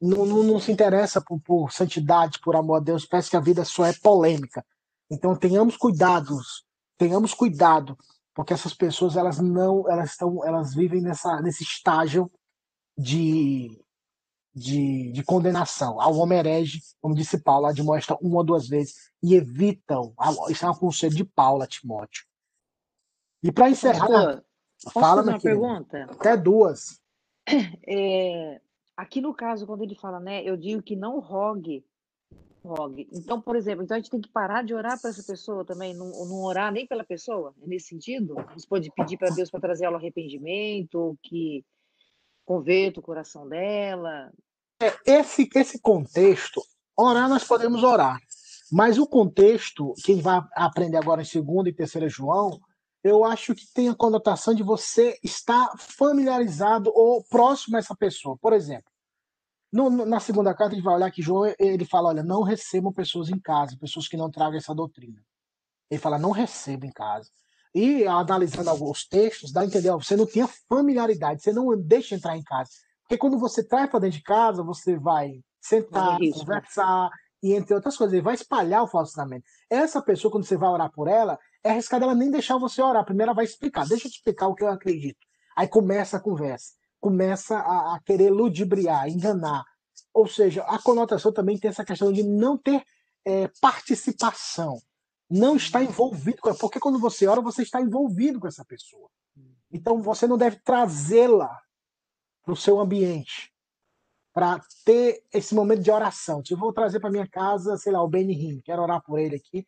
Não, 0.00 0.24
não, 0.24 0.42
não 0.42 0.58
se 0.58 0.72
interessa 0.72 1.20
por, 1.20 1.38
por, 1.40 1.70
santidade, 1.70 2.40
por 2.40 2.56
amor 2.56 2.76
a 2.76 2.80
Deus, 2.80 3.04
parece 3.04 3.30
que 3.30 3.36
a 3.36 3.40
vida 3.40 3.62
só 3.64 3.84
é 3.84 3.92
polêmica. 3.92 4.64
Então 5.10 5.36
tenhamos 5.36 5.76
cuidados, 5.76 6.64
tenhamos 6.96 7.34
cuidado, 7.34 7.96
porque 8.34 8.54
essas 8.54 8.72
pessoas 8.72 9.16
elas 9.16 9.38
não, 9.38 9.88
elas 9.88 10.12
estão, 10.12 10.42
elas 10.44 10.74
vivem 10.74 11.02
nessa, 11.02 11.40
nesse 11.42 11.62
estágio 11.62 12.30
de, 12.96 13.78
de, 14.54 15.12
de 15.12 15.22
condenação. 15.24 16.00
Ao 16.00 16.16
homem 16.16 16.38
herege, 16.38 16.80
como 17.02 17.14
disse 17.14 17.38
Paulo, 17.38 17.66
admoesta 17.66 18.16
uma 18.22 18.38
ou 18.38 18.44
duas 18.44 18.66
vezes 18.66 18.94
e 19.22 19.34
evitam. 19.34 20.14
Isso 20.48 20.64
é 20.64 20.70
um 20.70 20.74
conselho 20.74 21.14
de 21.14 21.24
Paulo 21.24 21.62
a 21.62 21.66
Timóteo. 21.66 22.24
E 23.42 23.52
para 23.52 23.70
encerrar, 23.70 24.42
fala 24.92 25.22
uma 25.22 25.38
pergunta. 25.40 26.04
Até 26.10 26.36
duas. 26.36 27.00
É, 27.88 28.60
aqui 28.96 29.20
no 29.20 29.32
caso, 29.32 29.66
quando 29.66 29.84
ele 29.84 29.94
fala, 29.94 30.18
né, 30.18 30.42
eu 30.42 30.56
digo 30.56 30.82
que 30.82 30.96
não 30.96 31.20
rogue, 31.20 31.84
rogue. 32.66 33.08
Então, 33.12 33.40
por 33.40 33.54
exemplo, 33.54 33.84
então 33.84 33.96
a 33.96 34.00
gente 34.00 34.10
tem 34.10 34.20
que 34.20 34.28
parar 34.28 34.64
de 34.64 34.74
orar 34.74 35.00
para 35.00 35.10
essa 35.10 35.22
pessoa 35.22 35.64
também, 35.64 35.94
não, 35.94 36.10
não 36.10 36.42
orar 36.42 36.72
nem 36.72 36.86
pela 36.86 37.04
pessoa, 37.04 37.54
é 37.62 37.66
nesse 37.68 37.88
sentido? 37.88 38.34
Você 38.54 38.66
pode 38.66 38.90
pedir 38.92 39.16
para 39.16 39.30
Deus 39.30 39.50
para 39.50 39.60
trazer 39.60 39.84
ela 39.84 39.96
arrependimento, 39.96 41.16
que 41.22 41.64
converta 42.44 43.00
o 43.00 43.02
coração 43.02 43.48
dela. 43.48 44.32
É, 44.82 44.92
esse, 45.06 45.48
esse 45.54 45.80
contexto, 45.80 46.60
orar 46.96 47.28
nós 47.28 47.44
podemos 47.44 47.82
orar, 47.82 48.18
mas 48.72 48.98
o 48.98 49.06
contexto, 49.06 49.94
quem 50.04 50.20
vai 50.20 50.40
aprender 50.54 50.96
agora 50.96 51.22
em 51.22 51.24
segunda 51.24 51.68
e 51.68 51.72
terceira 51.72 52.08
João, 52.08 52.60
eu 53.06 53.24
acho 53.24 53.54
que 53.54 53.66
tem 53.72 53.88
a 53.88 53.94
conotação 53.94 54.52
de 54.52 54.62
você 54.62 55.18
estar 55.22 55.70
familiarizado 55.78 56.90
ou 56.94 57.22
próximo 57.24 57.76
a 57.76 57.78
essa 57.78 57.94
pessoa. 57.94 58.36
Por 58.38 58.52
exemplo, 58.52 58.90
no, 59.72 59.90
na 60.04 60.18
segunda 60.18 60.54
carta 60.54 60.72
a 60.72 60.76
gente 60.76 60.84
vai 60.84 60.94
olhar 60.94 61.10
que 61.10 61.22
João 61.22 61.52
ele 61.58 61.84
fala, 61.84 62.08
olha, 62.08 62.22
não 62.22 62.42
recebam 62.42 62.92
pessoas 62.92 63.28
em 63.28 63.38
casa, 63.38 63.76
pessoas 63.78 64.08
que 64.08 64.16
não 64.16 64.30
tragam 64.30 64.56
essa 64.56 64.74
doutrina. 64.74 65.22
Ele 65.90 66.00
fala, 66.00 66.18
não 66.18 66.30
recebam 66.32 66.88
em 66.88 66.92
casa. 66.92 67.30
E 67.74 68.06
analisando 68.06 68.70
alguns 68.70 69.06
textos, 69.06 69.52
dá 69.52 69.60
a 69.60 69.66
entender, 69.66 69.90
ó, 69.90 69.98
você 69.98 70.16
não 70.16 70.26
tinha 70.26 70.48
familiaridade, 70.68 71.42
você 71.42 71.52
não 71.52 71.76
deixa 71.80 72.14
entrar 72.14 72.36
em 72.36 72.42
casa. 72.42 72.70
Porque 73.02 73.18
quando 73.18 73.38
você 73.38 73.62
traz 73.62 73.88
para 73.88 74.00
dentro 74.00 74.18
de 74.18 74.24
casa, 74.24 74.62
você 74.62 74.98
vai 74.98 75.40
sentar, 75.60 76.18
é 76.20 76.30
conversar, 76.30 77.10
e 77.42 77.52
entre 77.52 77.74
outras 77.74 77.96
coisas, 77.96 78.14
ele 78.14 78.22
vai 78.22 78.34
espalhar 78.34 78.82
o 78.82 78.88
falso 78.88 79.12
ensinamento. 79.12 79.44
Essa 79.70 80.02
pessoa, 80.02 80.32
quando 80.32 80.44
você 80.44 80.56
vai 80.56 80.70
orar 80.70 80.90
por 80.90 81.06
ela, 81.06 81.38
é 81.62 81.70
arriscado 81.70 82.04
ela 82.04 82.14
nem 82.14 82.30
deixar 82.30 82.58
você 82.58 82.80
orar. 82.82 83.04
Primeiro 83.04 83.30
ela 83.30 83.36
vai 83.36 83.44
explicar, 83.44 83.86
deixa 83.86 84.06
eu 84.06 84.10
te 84.10 84.16
explicar 84.16 84.48
o 84.48 84.54
que 84.54 84.64
eu 84.64 84.68
acredito. 84.68 85.18
Aí 85.56 85.66
começa 85.66 86.16
a 86.16 86.20
conversa, 86.20 86.74
começa 87.00 87.58
a, 87.58 87.94
a 87.94 88.00
querer 88.00 88.30
ludibriar, 88.30 89.08
enganar. 89.08 89.64
Ou 90.12 90.26
seja, 90.26 90.62
a 90.64 90.78
conotação 90.78 91.32
também 91.32 91.58
tem 91.58 91.68
essa 91.68 91.84
questão 91.84 92.12
de 92.12 92.22
não 92.22 92.56
ter 92.56 92.84
é, 93.24 93.48
participação, 93.60 94.80
não 95.28 95.56
estar 95.56 95.82
envolvido 95.82 96.40
com 96.40 96.48
ela, 96.48 96.58
porque 96.58 96.80
quando 96.80 96.98
você 96.98 97.26
ora, 97.26 97.40
você 97.40 97.62
está 97.62 97.80
envolvido 97.80 98.38
com 98.38 98.46
essa 98.46 98.64
pessoa. 98.64 99.08
Então 99.70 100.00
você 100.00 100.26
não 100.26 100.38
deve 100.38 100.56
trazê-la 100.64 101.60
para 102.42 102.52
o 102.52 102.56
seu 102.56 102.78
ambiente 102.78 103.52
para 104.32 104.60
ter 104.84 105.24
esse 105.32 105.54
momento 105.54 105.82
de 105.82 105.90
oração. 105.90 106.42
Tipo, 106.42 106.60
vou 106.60 106.72
trazer 106.72 107.00
para 107.00 107.10
minha 107.10 107.26
casa, 107.26 107.76
sei 107.78 107.90
lá, 107.90 108.02
o 108.02 108.08
Benny 108.08 108.60
quero 108.62 108.82
orar 108.82 109.02
por 109.02 109.18
ele 109.18 109.36
aqui. 109.36 109.66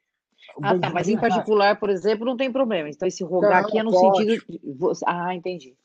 Ah, 0.62 0.78
tá, 0.78 0.90
mas 0.90 1.08
em 1.08 1.18
particular, 1.18 1.78
por 1.78 1.90
exemplo, 1.90 2.24
não 2.24 2.36
tem 2.36 2.50
problema. 2.52 2.88
Então, 2.88 3.06
esse 3.06 3.24
rogar 3.24 3.62
não, 3.62 3.68
aqui 3.68 3.78
é 3.78 3.82
no 3.82 3.90
pode. 3.90 4.18
sentido. 4.18 4.44
De... 4.62 5.00
Ah, 5.06 5.34
entendi. 5.34 5.76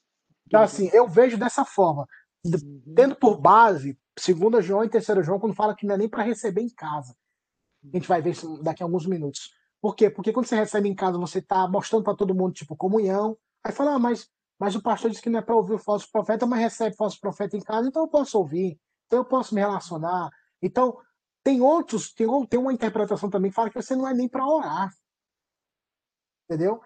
Então, 0.47 0.61
assim, 0.61 0.89
eu 0.93 1.07
vejo 1.07 1.37
dessa 1.37 1.65
forma. 1.65 2.07
Uhum. 2.45 2.81
Tendo 2.95 3.15
por 3.15 3.39
base, 3.39 3.97
segunda 4.17 4.61
João 4.61 4.83
e 4.83 4.89
terceira 4.89 5.23
João, 5.23 5.39
quando 5.39 5.55
fala 5.55 5.75
que 5.75 5.85
não 5.85 5.95
é 5.95 5.97
nem 5.97 6.09
para 6.09 6.23
receber 6.23 6.61
em 6.61 6.69
casa. 6.69 7.15
A 7.83 7.97
gente 7.97 8.07
vai 8.07 8.21
ver 8.21 8.31
isso 8.31 8.61
daqui 8.61 8.83
a 8.83 8.85
alguns 8.85 9.05
minutos. 9.05 9.51
Por 9.81 9.95
quê? 9.95 10.09
Porque 10.09 10.31
quando 10.31 10.45
você 10.45 10.55
recebe 10.55 10.87
em 10.87 10.95
casa, 10.95 11.17
você 11.17 11.39
está 11.39 11.67
mostrando 11.67 12.03
para 12.03 12.15
todo 12.15 12.35
mundo, 12.35 12.53
tipo, 12.53 12.75
comunhão. 12.75 13.37
Aí 13.63 13.71
fala, 13.71 13.95
ah, 13.95 13.99
mas 13.99 14.29
mas 14.59 14.75
o 14.75 14.81
pastor 14.81 15.09
disse 15.09 15.21
que 15.21 15.29
não 15.29 15.39
é 15.39 15.41
para 15.41 15.55
ouvir 15.55 15.73
o 15.73 15.77
falso 15.77 16.09
profeta, 16.09 16.45
mas 16.45 16.59
recebe 16.59 16.95
falso 16.95 17.19
profeta 17.19 17.57
em 17.57 17.59
casa, 17.59 17.87
então 17.87 18.03
eu 18.03 18.07
posso 18.07 18.37
ouvir, 18.37 18.79
então 19.07 19.19
eu 19.19 19.25
posso 19.25 19.53
me 19.53 19.59
relacionar. 19.59 20.29
Então, 20.61 20.97
tem 21.43 21.61
outros, 21.61 22.13
tem, 22.13 22.27
tem 22.47 22.59
uma 22.59 22.73
interpretação 22.73 23.29
também 23.29 23.51
que 23.51 23.55
fala 23.55 23.69
que 23.69 23.81
você 23.81 23.95
não 23.95 24.07
é 24.07 24.13
nem 24.13 24.29
para 24.29 24.47
orar. 24.47 24.91
Entendeu? 26.45 26.81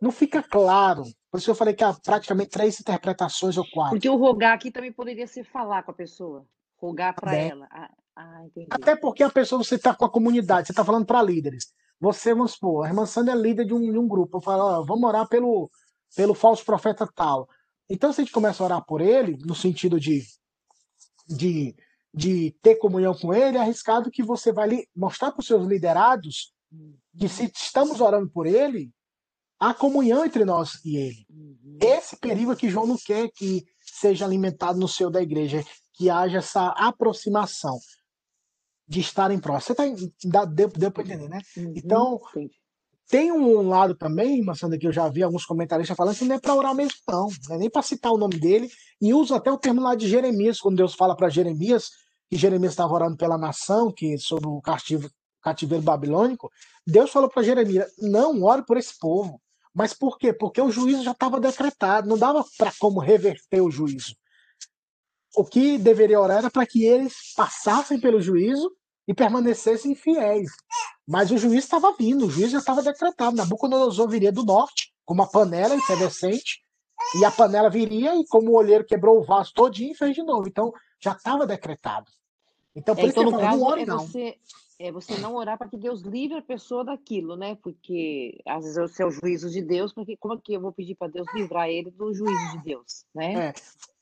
Não 0.00 0.10
fica 0.10 0.42
claro. 0.42 1.04
Por 1.30 1.38
isso 1.38 1.50
eu 1.50 1.54
falei 1.54 1.74
que 1.74 1.84
há 1.84 1.92
praticamente 1.92 2.50
três 2.50 2.80
interpretações 2.80 3.56
ou 3.56 3.64
quatro. 3.70 3.92
Porque 3.92 4.08
o 4.08 4.16
rogar 4.16 4.54
aqui 4.54 4.70
também 4.70 4.92
poderia 4.92 5.26
ser 5.26 5.44
falar 5.44 5.82
com 5.82 5.90
a 5.90 5.94
pessoa. 5.94 6.46
Rogar 6.76 7.14
para 7.14 7.34
ela. 7.34 7.68
Ah, 7.70 7.90
ah, 8.16 8.44
Até 8.70 8.96
porque 8.96 9.22
a 9.22 9.30
pessoa, 9.30 9.62
você 9.62 9.76
está 9.76 9.94
com 9.94 10.04
a 10.04 10.10
comunidade, 10.10 10.66
você 10.66 10.72
está 10.72 10.84
falando 10.84 11.06
para 11.06 11.22
líderes. 11.22 11.72
Você, 12.00 12.34
vamos 12.34 12.52
supor, 12.52 12.84
a 12.84 12.88
irmã 12.88 13.06
Sandra 13.06 13.32
é 13.32 13.36
líder 13.36 13.64
de 13.64 13.72
um, 13.72 13.80
de 13.80 13.96
um 13.96 14.08
grupo. 14.08 14.38
Eu 14.38 14.42
falo, 14.42 14.62
ó, 14.64 14.82
vamos 14.82 15.04
orar 15.04 15.28
pelo, 15.28 15.70
pelo 16.16 16.34
falso 16.34 16.64
profeta 16.64 17.08
tal. 17.14 17.48
Então, 17.88 18.12
se 18.12 18.20
a 18.20 18.24
gente 18.24 18.32
começa 18.32 18.62
a 18.62 18.66
orar 18.66 18.84
por 18.84 19.00
ele, 19.00 19.38
no 19.44 19.54
sentido 19.54 20.00
de, 20.00 20.22
de, 21.28 21.74
de 22.14 22.54
ter 22.62 22.76
comunhão 22.76 23.14
com 23.14 23.32
ele, 23.32 23.56
é 23.56 23.60
arriscado 23.60 24.10
que 24.10 24.22
você 24.22 24.52
vai 24.52 24.84
mostrar 24.94 25.32
para 25.32 25.40
os 25.40 25.46
seus 25.46 25.66
liderados 25.66 26.52
que 27.18 27.28
se 27.28 27.50
estamos 27.54 28.00
orando 28.00 28.28
por 28.30 28.46
ele, 28.46 28.90
há 29.58 29.74
comunhão 29.74 30.24
entre 30.24 30.44
nós 30.44 30.84
e 30.84 30.96
ele. 30.96 31.26
Uhum. 31.30 31.78
Esse 31.80 32.16
perigo 32.16 32.52
é 32.52 32.56
que 32.56 32.70
João 32.70 32.86
não 32.86 32.96
quer 32.96 33.30
que 33.30 33.64
seja 33.80 34.24
alimentado 34.24 34.78
no 34.78 34.88
seio 34.88 35.10
da 35.10 35.22
igreja, 35.22 35.62
que 35.94 36.08
haja 36.08 36.38
essa 36.38 36.68
aproximação 36.68 37.78
de 38.88 39.00
estarem 39.00 39.38
próximos. 39.38 39.76
Você 39.76 40.30
tá, 40.30 40.44
deu, 40.44 40.68
deu 40.68 40.90
para 40.90 41.02
entender, 41.02 41.28
né? 41.28 41.40
Uhum. 41.56 41.74
Então, 41.76 42.20
tem 43.08 43.30
um 43.30 43.68
lado 43.68 43.94
também, 43.94 44.42
Massanda, 44.42 44.78
que 44.78 44.86
eu 44.86 44.92
já 44.92 45.08
vi 45.08 45.22
alguns 45.22 45.44
comentaristas 45.44 45.96
falando 45.96 46.16
que 46.16 46.24
não 46.24 46.36
é 46.36 46.40
para 46.40 46.54
orar 46.54 46.74
mesmo, 46.74 46.98
não. 47.08 47.28
Não 47.48 47.56
é 47.56 47.58
nem 47.58 47.70
para 47.70 47.82
citar 47.82 48.12
o 48.12 48.18
nome 48.18 48.38
dele. 48.38 48.70
E 49.00 49.12
usa 49.12 49.36
até 49.36 49.52
o 49.52 49.58
termo 49.58 49.82
lá 49.82 49.94
de 49.94 50.08
Jeremias, 50.08 50.58
quando 50.58 50.76
Deus 50.76 50.94
fala 50.94 51.14
para 51.14 51.28
Jeremias 51.28 51.90
que 52.32 52.38
Jeremias 52.38 52.72
estava 52.72 52.94
orando 52.94 53.14
pela 53.14 53.36
nação, 53.36 53.92
que 53.92 54.16
sobre 54.16 54.48
o 54.48 54.58
cativo, 54.62 55.06
cativeiro 55.42 55.84
babilônico. 55.84 56.50
Deus 56.86 57.10
falou 57.10 57.28
para 57.28 57.42
Jeremias: 57.42 57.92
não 57.98 58.42
ore 58.42 58.64
por 58.64 58.78
esse 58.78 58.98
povo. 58.98 59.38
Mas 59.74 59.92
por 59.92 60.16
quê? 60.16 60.32
Porque 60.32 60.58
o 60.58 60.70
juízo 60.70 61.02
já 61.02 61.10
estava 61.10 61.38
decretado, 61.38 62.08
não 62.08 62.16
dava 62.16 62.42
para 62.56 62.72
como 62.78 63.00
reverter 63.00 63.60
o 63.60 63.70
juízo. 63.70 64.16
O 65.36 65.44
que 65.44 65.76
deveria 65.76 66.18
orar 66.18 66.38
era 66.38 66.50
para 66.50 66.66
que 66.66 66.84
eles 66.84 67.34
passassem 67.36 68.00
pelo 68.00 68.18
juízo 68.18 68.72
e 69.06 69.12
permanecessem 69.12 69.94
fiéis. 69.94 70.50
Mas 71.06 71.30
o 71.30 71.36
juiz 71.36 71.64
estava 71.64 71.94
vindo, 71.98 72.26
o 72.26 72.30
juiz 72.30 72.50
já 72.50 72.60
estava 72.60 72.82
decretado. 72.82 73.36
Nabucodonosor 73.36 74.08
viria 74.08 74.32
do 74.32 74.42
norte, 74.42 74.90
com 75.04 75.12
uma 75.12 75.28
panela 75.28 75.76
efervescente, 75.76 76.62
e 77.18 77.26
a 77.26 77.30
panela 77.30 77.68
viria, 77.68 78.14
e 78.16 78.26
como 78.26 78.52
o 78.52 78.56
olheiro 78.56 78.86
quebrou 78.86 79.18
o 79.18 79.24
vaso 79.24 79.52
todinho, 79.54 79.94
fez 79.94 80.14
de 80.14 80.22
novo. 80.22 80.48
Então, 80.48 80.72
já 80.98 81.12
estava 81.12 81.46
decretado. 81.46 82.10
Então, 82.74 82.94
por 82.94 83.04
é, 83.04 83.08
isso 83.08 83.20
então, 83.20 83.24
que 83.26 83.30
no 83.32 83.38
caso, 83.38 83.58
não 83.58 83.66
ore, 83.66 83.82
é 83.82 83.86
não. 83.86 84.06
Você, 84.06 84.36
É 84.78 84.90
você 84.90 85.16
não 85.18 85.36
orar 85.36 85.56
para 85.56 85.68
que 85.68 85.76
Deus 85.76 86.02
livre 86.02 86.38
a 86.38 86.42
pessoa 86.42 86.84
daquilo, 86.84 87.36
né? 87.36 87.56
Porque 87.62 88.40
às 88.46 88.64
vezes 88.64 88.98
é 88.98 89.04
o 89.04 89.10
juízo 89.10 89.48
de 89.48 89.62
Deus, 89.62 89.92
porque 89.92 90.16
como 90.16 90.34
é 90.34 90.38
que 90.42 90.54
eu 90.54 90.60
vou 90.60 90.72
pedir 90.72 90.96
para 90.96 91.12
Deus 91.12 91.26
livrar 91.34 91.68
ele 91.68 91.90
do 91.90 92.12
juízo 92.12 92.52
de 92.52 92.64
Deus, 92.64 93.04
né? 93.14 93.52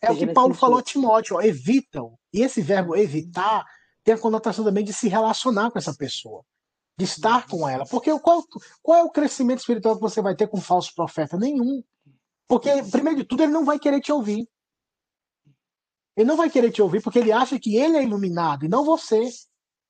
É, 0.01 0.07
é 0.09 0.11
o 0.11 0.17
que 0.17 0.27
Paulo 0.29 0.55
falou 0.55 0.79
a 0.79 0.83
Timóteo, 0.83 1.37
ó, 1.37 1.43
evitam. 1.43 2.17
E 2.33 2.41
esse 2.41 2.63
verbo 2.63 2.97
evitar 2.97 3.67
tem 4.03 4.15
a 4.15 4.19
conotação 4.19 4.65
também 4.65 4.85
de 4.85 4.95
se 4.95 5.09
relacionar 5.09 5.71
com 5.71 5.79
essa 5.79 5.95
pessoa, 5.95 6.43
de 6.97 7.05
estar 7.05 7.47
com 7.47 7.69
ela. 7.69 7.85
Porque 7.85 8.17
qual, 8.21 8.43
qual 8.83 8.99
é 8.99 9.03
o 9.03 9.11
crescimento 9.11 9.59
espiritual 9.59 9.97
que 9.97 10.01
você 10.01 10.23
vai 10.23 10.35
ter 10.35 10.49
com 10.49 10.57
um 10.57 10.63
falso 10.63 10.95
profeta? 10.95 11.37
Nenhum. 11.37 11.83
Porque, 12.49 12.71
primeiro 12.91 13.19
de 13.19 13.25
tudo, 13.25 13.43
ele 13.43 13.53
não 13.53 13.65
vai 13.65 13.79
querer 13.79 14.01
te 14.01 14.11
ouvir. 14.11 14.49
Ele 16.21 16.29
não 16.29 16.37
vai 16.37 16.51
querer 16.51 16.71
te 16.71 16.83
ouvir 16.83 17.03
porque 17.03 17.19
ele 17.19 17.33
acha 17.33 17.59
que 17.59 17.77
ele 17.77 17.97
é 17.97 18.03
iluminado 18.03 18.67
e 18.67 18.69
não 18.69 18.85
você. 18.85 19.27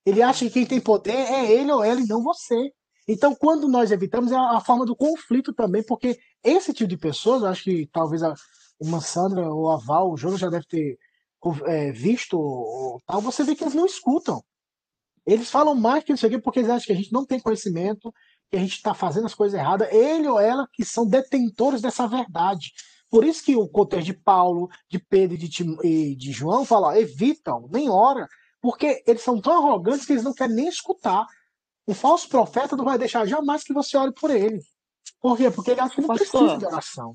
Ele 0.05 0.21
acha 0.21 0.45
que 0.45 0.51
quem 0.51 0.65
tem 0.65 0.79
poder 0.79 1.11
é 1.11 1.51
ele 1.51 1.69
ou 1.69 1.83
ela 1.83 1.99
e 1.99 2.07
não 2.07 2.23
você. 2.23 2.71
Então, 3.05 3.35
quando 3.35 3.67
nós 3.67 3.91
evitamos, 3.91 4.31
é 4.31 4.37
a 4.37 4.61
forma 4.61 4.85
do 4.85 4.95
conflito 4.95 5.53
também, 5.53 5.83
porque 5.83 6.17
esse 6.41 6.73
tipo 6.73 6.89
de 6.89 6.95
pessoas, 6.95 7.41
eu 7.41 7.49
acho 7.49 7.63
que 7.65 7.85
talvez 7.91 8.23
a, 8.23 8.33
uma 8.79 9.01
Sandra 9.01 9.53
ou 9.53 9.69
a 9.69 9.75
Val, 9.75 10.09
o 10.09 10.15
Jonas 10.15 10.39
já 10.39 10.49
deve 10.49 10.65
ter 10.67 10.97
é, 11.65 11.91
visto 11.91 12.39
ou, 12.39 13.01
tal, 13.05 13.19
você 13.19 13.43
vê 13.43 13.53
que 13.53 13.65
eles 13.65 13.75
não 13.75 13.85
escutam. 13.85 14.41
Eles 15.25 15.51
falam 15.51 15.75
mais 15.75 16.01
que 16.05 16.13
isso 16.13 16.25
aqui 16.25 16.39
porque 16.39 16.59
eles 16.59 16.71
acham 16.71 16.85
que 16.85 16.93
a 16.93 16.95
gente 16.95 17.11
não 17.11 17.25
tem 17.25 17.41
conhecimento, 17.41 18.13
que 18.49 18.55
a 18.55 18.59
gente 18.59 18.77
está 18.77 18.93
fazendo 18.93 19.25
as 19.25 19.35
coisas 19.35 19.59
erradas. 19.59 19.91
Ele 19.91 20.29
ou 20.29 20.39
ela 20.39 20.65
que 20.71 20.85
são 20.85 21.05
detentores 21.05 21.81
dessa 21.81 22.07
verdade. 22.07 22.71
Por 23.11 23.25
isso 23.25 23.43
que 23.43 23.57
o 23.57 23.67
contexto 23.67 24.05
de 24.05 24.13
Paulo, 24.13 24.69
de 24.89 24.97
Pedro 24.97 25.35
e 25.35 25.37
de, 25.37 26.15
de 26.15 26.31
João 26.31 26.63
fala, 26.63 26.87
ó, 26.87 26.93
evitam, 26.93 27.67
nem 27.69 27.89
ora, 27.89 28.25
porque 28.61 29.03
eles 29.05 29.21
são 29.21 29.41
tão 29.41 29.57
arrogantes 29.57 30.05
que 30.05 30.13
eles 30.13 30.23
não 30.23 30.33
querem 30.33 30.55
nem 30.55 30.67
escutar. 30.69 31.27
Um 31.85 31.93
falso 31.93 32.29
profeta 32.29 32.77
não 32.77 32.85
vai 32.85 32.97
deixar 32.97 33.25
jamais 33.25 33.65
que 33.65 33.73
você 33.73 33.97
ore 33.97 34.13
por 34.13 34.31
ele. 34.31 34.61
Por 35.19 35.35
quê? 35.35 35.51
Porque 35.51 35.71
ele 35.71 35.81
acha 35.81 35.93
que 35.93 36.01
não 36.01 36.07
Pastor, 36.07 36.27
precisa 36.27 36.57
de 36.57 36.65
oração. 36.65 37.11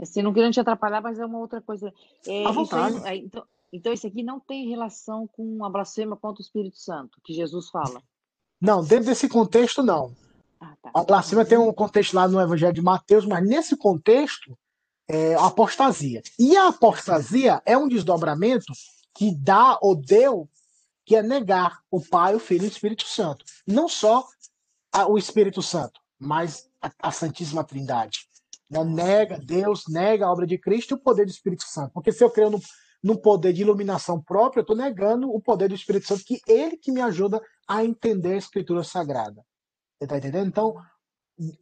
Assim, 0.00 0.20
não 0.20 0.32
querendo 0.32 0.54
te 0.54 0.60
atrapalhar, 0.60 1.00
mas 1.00 1.18
é 1.20 1.24
uma 1.24 1.38
outra 1.38 1.60
coisa. 1.62 1.92
É, 2.26 2.44
à 2.44 2.50
vontade. 2.50 3.00
Aí, 3.04 3.20
é, 3.20 3.22
então, 3.22 3.44
então, 3.72 3.92
isso 3.92 4.06
aqui 4.06 4.24
não 4.24 4.40
tem 4.40 4.68
relação 4.68 5.28
com 5.28 5.64
a 5.64 5.70
blasfêmia 5.70 6.16
contra 6.16 6.40
o 6.40 6.44
Espírito 6.44 6.78
Santo, 6.78 7.20
que 7.22 7.32
Jesus 7.32 7.68
fala. 7.68 8.02
Não, 8.60 8.82
dentro 8.82 9.06
desse 9.06 9.28
contexto, 9.28 9.82
não. 9.82 10.12
Ah, 10.60 10.74
tá. 10.82 10.90
A 10.92 11.04
blasfêmia 11.04 11.44
tem 11.44 11.58
um 11.58 11.72
contexto 11.72 12.14
lá 12.14 12.26
no 12.26 12.40
Evangelho 12.40 12.72
de 12.72 12.82
Mateus, 12.82 13.24
mas 13.26 13.46
nesse 13.46 13.76
contexto, 13.76 14.58
é 15.08 15.34
apostasia. 15.34 16.22
E 16.38 16.56
a 16.56 16.68
apostasia 16.68 17.62
é 17.64 17.76
um 17.76 17.88
desdobramento 17.88 18.72
que 19.14 19.34
dá 19.34 19.78
ou 19.80 19.96
deu, 19.96 20.48
que 21.04 21.16
é 21.16 21.22
negar 21.22 21.80
o 21.90 22.00
Pai, 22.00 22.34
o 22.34 22.38
Filho 22.38 22.64
e 22.64 22.68
o 22.68 22.70
Espírito 22.70 23.04
Santo. 23.04 23.44
Não 23.66 23.88
só 23.88 24.26
a, 24.92 25.06
o 25.08 25.16
Espírito 25.16 25.62
Santo, 25.62 25.98
mas 26.18 26.68
a, 26.80 26.92
a 27.08 27.10
Santíssima 27.10 27.64
Trindade. 27.64 28.28
Né? 28.70 28.84
Nega 28.84 29.38
Deus, 29.38 29.84
nega 29.88 30.26
a 30.26 30.30
obra 30.30 30.46
de 30.46 30.58
Cristo 30.58 30.92
e 30.92 30.94
o 30.94 31.00
poder 31.00 31.24
do 31.24 31.30
Espírito 31.30 31.64
Santo. 31.64 31.92
Porque 31.92 32.12
se 32.12 32.22
eu 32.22 32.30
creio 32.30 32.50
no, 32.50 32.60
no 33.02 33.18
poder 33.18 33.54
de 33.54 33.62
iluminação 33.62 34.22
própria, 34.22 34.60
eu 34.60 34.62
estou 34.62 34.76
negando 34.76 35.30
o 35.30 35.40
poder 35.40 35.68
do 35.68 35.74
Espírito 35.74 36.06
Santo, 36.06 36.24
que 36.24 36.40
ele 36.46 36.76
que 36.76 36.92
me 36.92 37.00
ajuda 37.00 37.40
a 37.66 37.82
entender 37.82 38.34
a 38.34 38.38
Escritura 38.38 38.84
Sagrada. 38.84 39.42
Você 39.98 40.04
está 40.04 40.18
entendendo? 40.18 40.48
Então, 40.48 40.76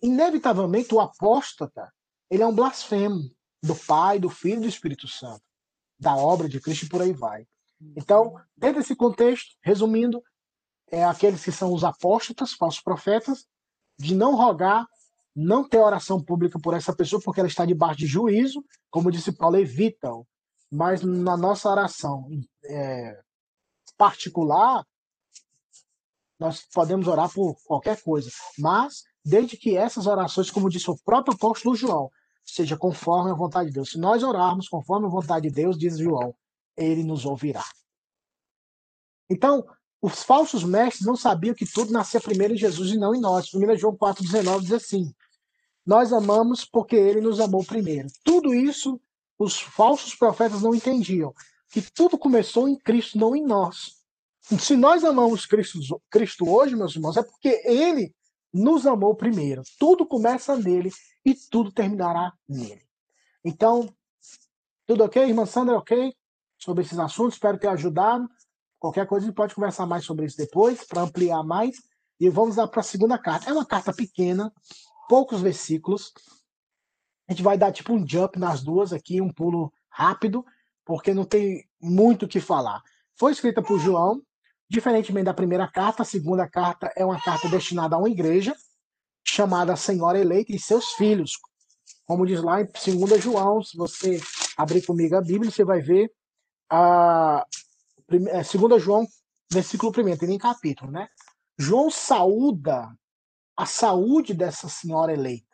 inevitavelmente, 0.02 0.92
o 0.92 1.00
apóstata, 1.00 1.92
ele 2.28 2.42
é 2.42 2.46
um 2.46 2.54
blasfemo 2.54 3.35
do 3.62 3.74
Pai, 3.74 4.18
do 4.18 4.28
Filho 4.28 4.58
e 4.58 4.62
do 4.62 4.68
Espírito 4.68 5.08
Santo 5.08 5.42
da 5.98 6.14
obra 6.16 6.48
de 6.48 6.60
Cristo 6.60 6.86
e 6.86 6.88
por 6.88 7.02
aí 7.02 7.12
vai. 7.12 7.46
Então, 7.96 8.34
dentro 8.56 8.80
desse 8.80 8.94
contexto, 8.94 9.56
resumindo, 9.62 10.22
é 10.90 11.04
aqueles 11.04 11.44
que 11.44 11.52
são 11.52 11.72
os 11.72 11.84
apóstolos, 11.84 12.52
falsos 12.52 12.80
profetas, 12.80 13.46
de 13.98 14.14
não 14.14 14.36
rogar, 14.36 14.86
não 15.34 15.68
ter 15.68 15.78
oração 15.78 16.22
pública 16.22 16.58
por 16.58 16.74
essa 16.74 16.94
pessoa, 16.94 17.20
porque 17.22 17.40
ela 17.40 17.48
está 17.48 17.64
debaixo 17.64 17.98
de 17.98 18.06
juízo, 18.06 18.64
como 18.90 19.10
disse 19.10 19.32
Paulo, 19.32 19.56
evitam. 19.56 20.26
Mas 20.70 21.02
na 21.02 21.36
nossa 21.36 21.68
oração 21.68 22.28
é, 22.64 23.20
particular, 23.96 24.84
nós 26.38 26.62
podemos 26.72 27.06
orar 27.06 27.32
por 27.32 27.56
qualquer 27.64 28.02
coisa. 28.02 28.30
Mas, 28.58 29.02
desde 29.24 29.56
que 29.56 29.76
essas 29.76 30.06
orações, 30.06 30.50
como 30.50 30.70
disse 30.70 30.90
o 30.90 30.98
próprio 31.04 31.34
apóstolo 31.34 31.76
João, 31.76 32.10
seja 32.46 32.76
conforme 32.76 33.30
a 33.30 33.34
vontade 33.34 33.68
de 33.68 33.74
Deus. 33.74 33.90
Se 33.90 33.98
nós 33.98 34.22
orarmos 34.22 34.68
conforme 34.68 35.06
a 35.06 35.10
vontade 35.10 35.48
de 35.48 35.54
Deus, 35.54 35.76
diz 35.76 35.98
João, 35.98 36.34
ele 36.76 37.02
nos 37.02 37.24
ouvirá. 37.24 37.64
Então, 39.28 39.66
os 40.00 40.22
falsos 40.22 40.62
mestres 40.62 41.06
não 41.06 41.16
sabiam 41.16 41.54
que 41.54 41.66
tudo 41.66 41.92
nascia 41.92 42.20
primeiro 42.20 42.54
em 42.54 42.58
Jesus 42.58 42.90
e 42.90 42.96
não 42.96 43.14
em 43.14 43.20
nós. 43.20 43.52
1 43.52 43.76
João 43.76 43.96
4,19 43.96 44.60
diz 44.60 44.72
assim: 44.72 45.12
Nós 45.84 46.12
amamos 46.12 46.64
porque 46.64 46.94
ele 46.94 47.20
nos 47.20 47.40
amou 47.40 47.64
primeiro. 47.64 48.08
Tudo 48.22 48.54
isso 48.54 49.00
os 49.38 49.60
falsos 49.60 50.14
profetas 50.14 50.62
não 50.62 50.74
entendiam. 50.74 51.34
Que 51.70 51.82
tudo 51.82 52.16
começou 52.16 52.68
em 52.68 52.78
Cristo, 52.78 53.18
não 53.18 53.34
em 53.34 53.44
nós. 53.44 53.96
Se 54.60 54.76
nós 54.76 55.02
amamos 55.02 55.44
Cristo, 55.44 55.80
Cristo 56.08 56.48
hoje, 56.48 56.76
meus 56.76 56.94
irmãos, 56.94 57.16
é 57.16 57.22
porque 57.22 57.60
ele 57.64 58.14
nos 58.56 58.86
amou 58.86 59.14
primeiro. 59.14 59.62
Tudo 59.78 60.06
começa 60.06 60.56
nele 60.56 60.90
e 61.24 61.34
tudo 61.34 61.70
terminará 61.70 62.32
nele. 62.48 62.82
Então, 63.44 63.88
tudo 64.86 65.04
ok, 65.04 65.22
irmã 65.22 65.46
Sandra, 65.46 65.76
ok? 65.76 66.14
Sobre 66.58 66.82
esses 66.82 66.98
assuntos, 66.98 67.34
espero 67.34 67.58
ter 67.58 67.68
ajudado. 67.68 68.28
Qualquer 68.78 69.06
coisa 69.06 69.26
a 69.26 69.28
gente 69.28 69.36
pode 69.36 69.54
conversar 69.54 69.86
mais 69.86 70.04
sobre 70.04 70.26
isso 70.26 70.36
depois, 70.36 70.84
para 70.84 71.02
ampliar 71.02 71.42
mais. 71.42 71.76
E 72.18 72.30
vamos 72.30 72.56
lá 72.56 72.66
para 72.66 72.80
a 72.80 72.84
segunda 72.84 73.18
carta. 73.18 73.50
É 73.50 73.52
uma 73.52 73.66
carta 73.66 73.92
pequena, 73.92 74.52
poucos 75.08 75.40
versículos. 75.40 76.12
A 77.28 77.32
gente 77.32 77.42
vai 77.42 77.58
dar 77.58 77.72
tipo 77.72 77.92
um 77.92 78.08
jump 78.08 78.38
nas 78.38 78.62
duas 78.62 78.92
aqui, 78.92 79.20
um 79.20 79.32
pulo 79.32 79.72
rápido, 79.90 80.44
porque 80.84 81.12
não 81.12 81.24
tem 81.24 81.68
muito 81.80 82.24
o 82.24 82.28
que 82.28 82.40
falar. 82.40 82.82
Foi 83.18 83.32
escrita 83.32 83.62
por 83.62 83.78
João, 83.78 84.22
Diferentemente 84.68 85.24
da 85.26 85.34
primeira 85.34 85.68
carta, 85.68 86.02
a 86.02 86.06
segunda 86.06 86.48
carta 86.48 86.92
é 86.96 87.04
uma 87.04 87.20
carta 87.20 87.48
destinada 87.48 87.94
a 87.94 87.98
uma 87.98 88.10
igreja 88.10 88.54
chamada 89.24 89.76
Senhora 89.76 90.18
Eleita 90.18 90.52
e 90.52 90.58
seus 90.58 90.92
filhos. 90.92 91.32
Como 92.04 92.26
diz 92.26 92.42
lá 92.42 92.60
em 92.60 92.66
2 92.66 93.22
João, 93.22 93.62
se 93.62 93.76
você 93.76 94.20
abrir 94.56 94.84
comigo 94.84 95.16
a 95.16 95.20
Bíblia, 95.20 95.50
você 95.50 95.64
vai 95.64 95.80
ver 95.80 96.10
a 96.70 97.44
2 98.08 98.26
é, 98.28 98.78
João, 98.78 99.06
versículo 99.52 99.92
1, 99.92 100.16
tem 100.16 100.28
nem 100.28 100.38
capítulo, 100.38 100.90
né? 100.90 101.08
João 101.58 101.90
saúda 101.90 102.88
a 103.56 103.66
saúde 103.66 104.34
dessa 104.34 104.68
senhora 104.68 105.12
eleita. 105.12 105.46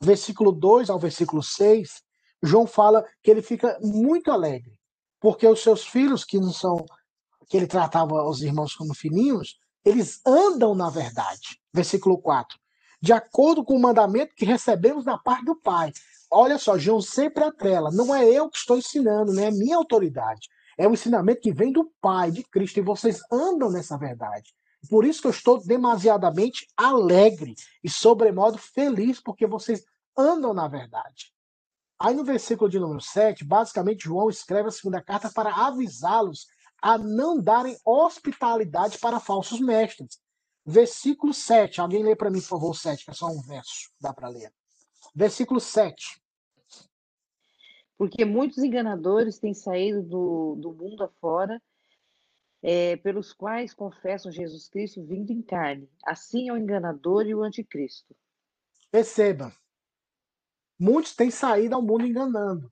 Versículo 0.00 0.52
2 0.52 0.90
ao 0.90 0.98
versículo 0.98 1.42
6, 1.42 2.02
João 2.42 2.66
fala 2.66 3.04
que 3.22 3.30
ele 3.30 3.40
fica 3.40 3.78
muito 3.80 4.30
alegre, 4.30 4.78
porque 5.20 5.46
os 5.46 5.62
seus 5.62 5.86
filhos, 5.86 6.24
que 6.24 6.38
não 6.38 6.52
são 6.52 6.84
que 7.48 7.56
ele 7.56 7.66
tratava 7.66 8.22
os 8.24 8.42
irmãos 8.42 8.74
como 8.74 8.94
filhinhos, 8.94 9.58
eles 9.84 10.20
andam 10.26 10.74
na 10.74 10.90
verdade. 10.90 11.60
Versículo 11.72 12.18
4. 12.18 12.58
De 13.00 13.12
acordo 13.12 13.64
com 13.64 13.76
o 13.76 13.80
mandamento 13.80 14.34
que 14.34 14.44
recebemos 14.44 15.04
da 15.04 15.16
parte 15.16 15.44
do 15.44 15.54
Pai. 15.54 15.92
Olha 16.30 16.58
só, 16.58 16.76
João 16.76 17.00
sempre 17.00 17.44
atrela. 17.44 17.90
Não 17.92 18.14
é 18.14 18.24
eu 18.24 18.48
que 18.48 18.58
estou 18.58 18.76
ensinando, 18.76 19.32
não 19.32 19.42
é 19.42 19.50
minha 19.50 19.76
autoridade. 19.76 20.48
É 20.76 20.88
um 20.88 20.92
ensinamento 20.92 21.40
que 21.40 21.52
vem 21.52 21.72
do 21.72 21.90
Pai, 22.00 22.30
de 22.30 22.42
Cristo, 22.42 22.78
e 22.78 22.82
vocês 22.82 23.20
andam 23.30 23.70
nessa 23.70 23.96
verdade. 23.96 24.52
Por 24.90 25.04
isso 25.04 25.20
que 25.20 25.26
eu 25.26 25.32
estou 25.32 25.64
demasiadamente 25.64 26.66
alegre 26.76 27.54
e 27.82 27.88
sobremodo 27.88 28.58
feliz, 28.58 29.20
porque 29.20 29.46
vocês 29.46 29.84
andam 30.16 30.52
na 30.52 30.68
verdade. 30.68 31.32
Aí 31.98 32.14
no 32.14 32.24
versículo 32.24 32.68
de 32.68 32.78
número 32.78 33.00
7, 33.00 33.44
basicamente 33.44 34.04
João 34.04 34.28
escreve 34.28 34.68
a 34.68 34.72
segunda 34.72 35.00
carta 35.00 35.30
para 35.30 35.54
avisá-los 35.66 36.46
a 36.80 36.98
não 36.98 37.40
darem 37.40 37.76
hospitalidade 37.84 38.98
para 38.98 39.20
falsos 39.20 39.60
mestres. 39.60 40.20
Versículo 40.64 41.32
7. 41.32 41.80
Alguém 41.80 42.02
lê 42.02 42.16
para 42.16 42.30
mim, 42.30 42.40
por 42.40 42.48
favor, 42.48 42.70
o 42.70 42.74
7, 42.74 43.04
que 43.04 43.10
é 43.10 43.14
só 43.14 43.28
um 43.28 43.40
verso, 43.40 43.90
dá 44.00 44.12
para 44.12 44.28
ler. 44.28 44.52
Versículo 45.14 45.60
7. 45.60 46.20
Porque 47.96 48.24
muitos 48.24 48.58
enganadores 48.58 49.38
têm 49.38 49.54
saído 49.54 50.02
do, 50.02 50.56
do 50.56 50.74
mundo 50.74 51.04
afora, 51.04 51.62
é, 52.62 52.96
pelos 52.96 53.32
quais 53.32 53.72
confessam 53.72 54.30
Jesus 54.30 54.68
Cristo 54.68 55.04
vindo 55.04 55.32
em 55.32 55.40
carne. 55.40 55.88
Assim 56.04 56.48
é 56.48 56.52
o 56.52 56.58
enganador 56.58 57.26
e 57.26 57.34
o 57.34 57.42
anticristo. 57.42 58.14
Perceba. 58.90 59.52
Muitos 60.78 61.14
têm 61.14 61.30
saído 61.30 61.74
ao 61.74 61.82
mundo 61.82 62.06
enganando. 62.06 62.70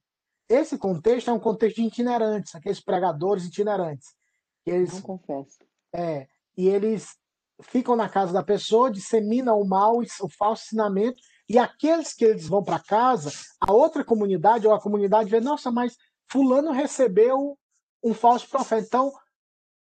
Esse 0.49 0.77
contexto 0.77 1.31
é 1.31 1.33
um 1.33 1.41
contexto 1.41 1.77
de 1.77 1.85
itinerantes, 1.85 2.55
aqueles 2.55 2.81
pregadores 2.81 3.45
itinerantes. 3.45 4.15
Eles, 4.67 4.93
Não 4.95 5.03
confesso. 5.03 5.59
É, 5.95 6.27
e 6.57 6.69
eles 6.69 7.17
ficam 7.63 7.97
na 7.97 8.09
casa 8.09 8.33
da 8.33 8.43
pessoa, 8.43 8.91
disseminam 8.91 9.61
o 9.61 9.67
mal, 9.67 10.01
o 10.21 10.29
falso 10.29 10.65
ensinamento, 10.65 11.23
e 11.49 11.59
aqueles 11.59 12.13
que 12.13 12.25
eles 12.25 12.49
vão 12.49 12.63
para 12.63 12.79
casa, 12.79 13.31
a 13.61 13.73
outra 13.73 14.05
comunidade, 14.05 14.67
ou 14.67 14.73
a 14.75 14.81
comunidade 14.81 15.31
vê, 15.31 15.41
nossa, 15.41 15.71
mas 15.71 15.97
fulano 16.31 16.73
recebeu 16.73 17.59
um 18.03 18.15
falso 18.15 18.49
profeta. 18.49 18.87
Então, 18.87 19.13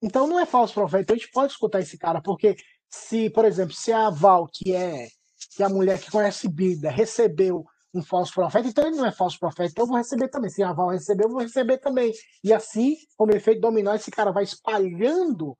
Então 0.01 0.27
não 0.27 0.39
é 0.39 0.45
falso 0.45 0.73
profeta. 0.73 1.03
Então 1.03 1.15
a 1.15 1.19
gente 1.19 1.31
pode 1.31 1.53
escutar 1.53 1.79
esse 1.79 1.97
cara, 1.97 2.21
porque 2.21 2.55
se, 2.89 3.29
por 3.29 3.45
exemplo, 3.45 3.73
se 3.73 3.93
a 3.93 4.09
Val, 4.09 4.47
que 4.51 4.73
é, 4.75 5.07
que 5.55 5.63
é 5.63 5.65
a 5.65 5.69
mulher 5.69 5.99
que 5.99 6.11
conhece 6.11 6.49
Bíblia, 6.49 6.91
recebeu 6.91 7.65
um 7.93 8.01
falso 8.01 8.33
profeta, 8.33 8.67
então 8.67 8.87
ele 8.87 8.95
não 8.95 9.05
é 9.05 9.11
falso 9.11 9.37
profeta, 9.37 9.71
então 9.71 9.83
eu 9.83 9.87
vou 9.87 9.97
receber 9.97 10.29
também. 10.29 10.49
Se 10.49 10.63
a 10.63 10.71
Val 10.71 10.89
recebeu, 10.89 11.27
eu 11.27 11.31
vou 11.31 11.41
receber 11.41 11.77
também. 11.77 12.13
E 12.43 12.53
assim, 12.53 12.95
como 13.17 13.33
efeito 13.33 13.61
dominó, 13.61 13.93
esse 13.93 14.09
cara 14.09 14.31
vai 14.31 14.43
espalhando 14.43 15.57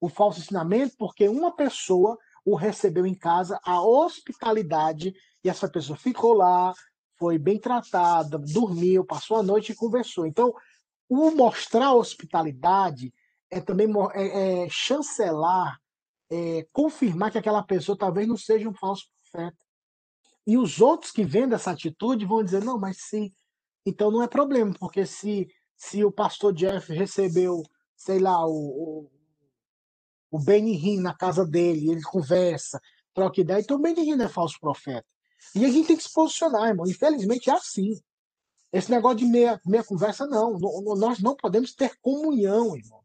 o 0.00 0.08
falso 0.08 0.40
ensinamento, 0.40 0.94
porque 0.98 1.28
uma 1.28 1.54
pessoa 1.54 2.18
o 2.44 2.54
recebeu 2.54 3.06
em 3.06 3.14
casa, 3.14 3.58
a 3.64 3.82
hospitalidade, 3.82 5.14
e 5.42 5.48
essa 5.48 5.68
pessoa 5.68 5.96
ficou 5.96 6.34
lá, 6.34 6.74
foi 7.18 7.38
bem 7.38 7.58
tratada, 7.58 8.38
dormiu, 8.38 9.04
passou 9.04 9.38
a 9.38 9.42
noite 9.42 9.72
e 9.72 9.74
conversou. 9.74 10.26
Então, 10.26 10.54
o 11.08 11.30
mostrar 11.30 11.94
hospitalidade 11.94 13.12
é 13.50 13.60
também 13.60 13.88
é, 14.12 14.64
é 14.64 14.68
chancelar, 14.68 15.78
é, 16.30 16.66
confirmar 16.72 17.30
que 17.30 17.38
aquela 17.38 17.62
pessoa 17.62 17.96
talvez 17.96 18.28
não 18.28 18.36
seja 18.36 18.68
um 18.68 18.74
falso 18.74 19.06
profeta. 19.32 19.63
E 20.46 20.58
os 20.58 20.80
outros 20.80 21.10
que 21.10 21.24
vendo 21.24 21.54
essa 21.54 21.70
atitude 21.70 22.26
vão 22.26 22.42
dizer, 22.42 22.62
não, 22.62 22.78
mas 22.78 22.98
se. 22.98 23.34
Então 23.86 24.10
não 24.10 24.22
é 24.22 24.28
problema, 24.28 24.74
porque 24.78 25.04
se, 25.04 25.48
se 25.76 26.04
o 26.04 26.12
pastor 26.12 26.52
Jeff 26.52 26.92
recebeu, 26.92 27.62
sei 27.96 28.18
lá, 28.18 28.46
o, 28.46 28.52
o, 28.52 29.10
o 30.30 30.38
Benny 30.38 30.98
na 30.98 31.14
casa 31.14 31.46
dele, 31.46 31.90
ele 31.90 32.02
conversa, 32.02 32.80
troca 33.12 33.40
ideia, 33.40 33.60
então 33.60 33.76
o 33.76 33.80
não 33.80 34.24
é 34.24 34.28
falso 34.28 34.58
profeta. 34.58 35.06
E 35.54 35.64
a 35.64 35.68
gente 35.68 35.86
tem 35.86 35.96
que 35.96 36.02
se 36.02 36.12
posicionar, 36.12 36.68
irmão. 36.68 36.86
Infelizmente 36.86 37.50
é 37.50 37.52
assim. 37.52 38.00
Esse 38.72 38.90
negócio 38.90 39.18
de 39.18 39.26
meia, 39.26 39.60
meia 39.64 39.84
conversa, 39.84 40.26
não. 40.26 40.58
Nós 40.96 41.20
não 41.20 41.36
podemos 41.36 41.74
ter 41.74 41.96
comunhão, 42.00 42.76
irmão. 42.76 43.00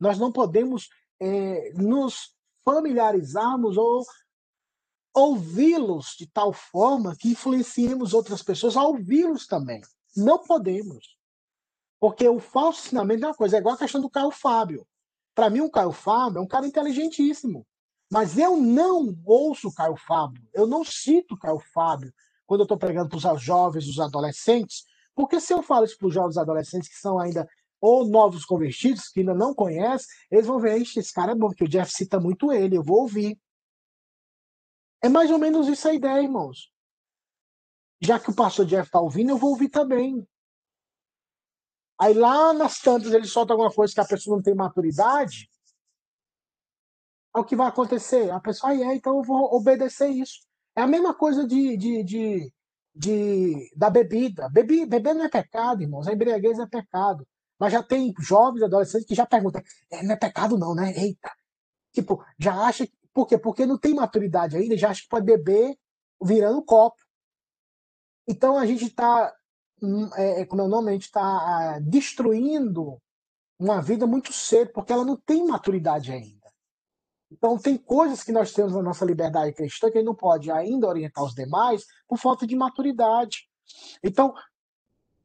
Nós 0.00 0.18
não 0.18 0.32
podemos 0.32 0.88
é, 1.20 1.72
nos 1.74 2.34
familiarizarmos 2.64 3.76
ou 3.76 4.04
ouvi-los 5.14 6.14
de 6.18 6.26
tal 6.26 6.52
forma 6.52 7.16
que 7.16 7.30
influenciemos 7.30 8.14
outras 8.14 8.42
pessoas 8.42 8.76
a 8.76 8.82
ouvi-los 8.82 9.46
também. 9.46 9.80
Não 10.16 10.38
podemos. 10.38 11.16
Porque 12.00 12.28
o 12.28 12.40
falso 12.40 12.86
ensinamento 12.86 13.24
é 13.24 13.28
uma 13.28 13.34
coisa, 13.34 13.56
é 13.56 13.60
igual 13.60 13.74
a 13.74 13.78
questão 13.78 14.00
do 14.00 14.10
Caio 14.10 14.30
Fábio. 14.30 14.86
Para 15.34 15.48
mim, 15.48 15.60
o 15.60 15.70
Caio 15.70 15.92
Fábio 15.92 16.38
é 16.38 16.42
um 16.42 16.46
cara 16.46 16.66
inteligentíssimo. 16.66 17.66
Mas 18.10 18.36
eu 18.36 18.56
não 18.56 19.16
ouço 19.24 19.68
o 19.68 19.74
Caio 19.74 19.96
Fábio, 19.96 20.46
eu 20.52 20.66
não 20.66 20.84
cito 20.84 21.34
o 21.34 21.38
Caio 21.38 21.60
Fábio 21.72 22.12
quando 22.44 22.60
eu 22.60 22.64
estou 22.64 22.76
pregando 22.76 23.08
para 23.08 23.34
os 23.34 23.42
jovens, 23.42 23.88
os 23.88 23.98
adolescentes, 23.98 24.84
porque 25.14 25.40
se 25.40 25.54
eu 25.54 25.62
falo 25.62 25.86
isso 25.86 25.96
para 25.96 26.08
os 26.08 26.14
jovens 26.14 26.36
adolescentes 26.36 26.88
que 26.88 26.96
são 26.96 27.18
ainda 27.18 27.48
ou 27.80 28.06
novos 28.06 28.44
convertidos, 28.44 29.08
que 29.08 29.20
ainda 29.20 29.34
não 29.34 29.54
conhecem, 29.54 30.06
eles 30.30 30.46
vão 30.46 30.60
ver, 30.60 30.80
esse 30.80 31.12
cara 31.12 31.32
é 31.32 31.34
bom, 31.34 31.48
porque 31.48 31.64
o 31.64 31.68
Jeff 31.68 31.90
cita 31.90 32.20
muito 32.20 32.52
ele, 32.52 32.76
eu 32.76 32.82
vou 32.82 33.00
ouvir. 33.00 33.36
É 35.02 35.08
mais 35.08 35.30
ou 35.30 35.38
menos 35.38 35.66
isso 35.68 35.88
a 35.88 35.94
ideia, 35.94 36.22
irmãos. 36.22 36.72
Já 38.00 38.18
que 38.18 38.30
o 38.30 38.34
pastor 38.34 38.64
Jeff 38.66 38.86
está 38.86 39.00
ouvindo, 39.00 39.30
eu 39.30 39.36
vou 39.36 39.50
ouvir 39.50 39.68
também. 39.68 40.26
Aí 42.00 42.14
lá 42.14 42.52
nas 42.52 42.78
tantas 42.80 43.12
ele 43.12 43.26
solta 43.26 43.52
alguma 43.52 43.72
coisa 43.72 43.94
que 43.94 44.00
a 44.00 44.04
pessoa 44.04 44.36
não 44.36 44.42
tem 44.42 44.54
maturidade. 44.54 45.48
É 47.34 47.38
o 47.38 47.44
que 47.44 47.56
vai 47.56 47.68
acontecer. 47.68 48.30
A 48.30 48.40
pessoa, 48.40 48.72
ah, 48.72 48.76
é, 48.76 48.94
então 48.94 49.16
eu 49.16 49.22
vou 49.22 49.54
obedecer 49.54 50.08
isso. 50.08 50.40
É 50.76 50.82
a 50.82 50.86
mesma 50.86 51.14
coisa 51.14 51.46
de, 51.46 51.76
de, 51.76 52.02
de, 52.02 52.52
de 52.94 53.70
da 53.76 53.88
bebida. 53.88 54.48
Bebi, 54.48 54.86
beber 54.86 55.14
não 55.14 55.24
é 55.24 55.28
pecado, 55.28 55.82
irmãos. 55.82 56.08
A 56.08 56.12
embriaguez 56.12 56.58
é 56.58 56.66
pecado. 56.66 57.26
Mas 57.58 57.72
já 57.72 57.82
tem 57.82 58.12
jovens, 58.18 58.62
adolescentes 58.62 59.06
que 59.06 59.14
já 59.14 59.26
perguntam: 59.26 59.62
é, 59.90 60.02
não 60.02 60.12
é 60.12 60.16
pecado, 60.16 60.58
não, 60.58 60.74
né? 60.74 60.92
Eita. 60.96 61.30
Tipo, 61.92 62.24
já 62.38 62.66
acha. 62.66 62.88
Por 63.12 63.26
quê? 63.26 63.36
Porque 63.36 63.66
não 63.66 63.78
tem 63.78 63.94
maturidade 63.94 64.56
ainda, 64.56 64.76
já 64.76 64.90
acha 64.90 65.02
que 65.02 65.08
pode 65.08 65.26
beber 65.26 65.76
virando 66.22 66.64
copo. 66.64 67.02
Então 68.26 68.56
a 68.56 68.64
gente 68.66 68.86
está, 68.86 69.34
hum, 69.82 70.08
é, 70.14 70.40
é, 70.40 70.46
como 70.46 70.62
é 70.62 70.64
o 70.64 70.68
nome, 70.68 70.90
a 70.90 70.92
gente 70.92 71.04
está 71.04 71.78
destruindo 71.80 73.00
uma 73.58 73.80
vida 73.80 74.06
muito 74.06 74.32
cedo, 74.32 74.72
porque 74.72 74.92
ela 74.92 75.04
não 75.04 75.16
tem 75.16 75.46
maturidade 75.46 76.10
ainda. 76.10 76.42
Então, 77.32 77.56
tem 77.56 77.78
coisas 77.78 78.22
que 78.22 78.30
nós 78.30 78.52
temos 78.52 78.74
na 78.74 78.82
nossa 78.82 79.06
liberdade 79.06 79.54
cristã 79.54 79.90
que 79.90 79.96
a 79.96 80.00
gente 80.00 80.06
não 80.06 80.14
pode 80.14 80.50
ainda 80.50 80.86
orientar 80.86 81.24
os 81.24 81.34
demais 81.34 81.86
por 82.06 82.18
falta 82.18 82.46
de 82.46 82.54
maturidade. 82.54 83.48
Então, 84.04 84.34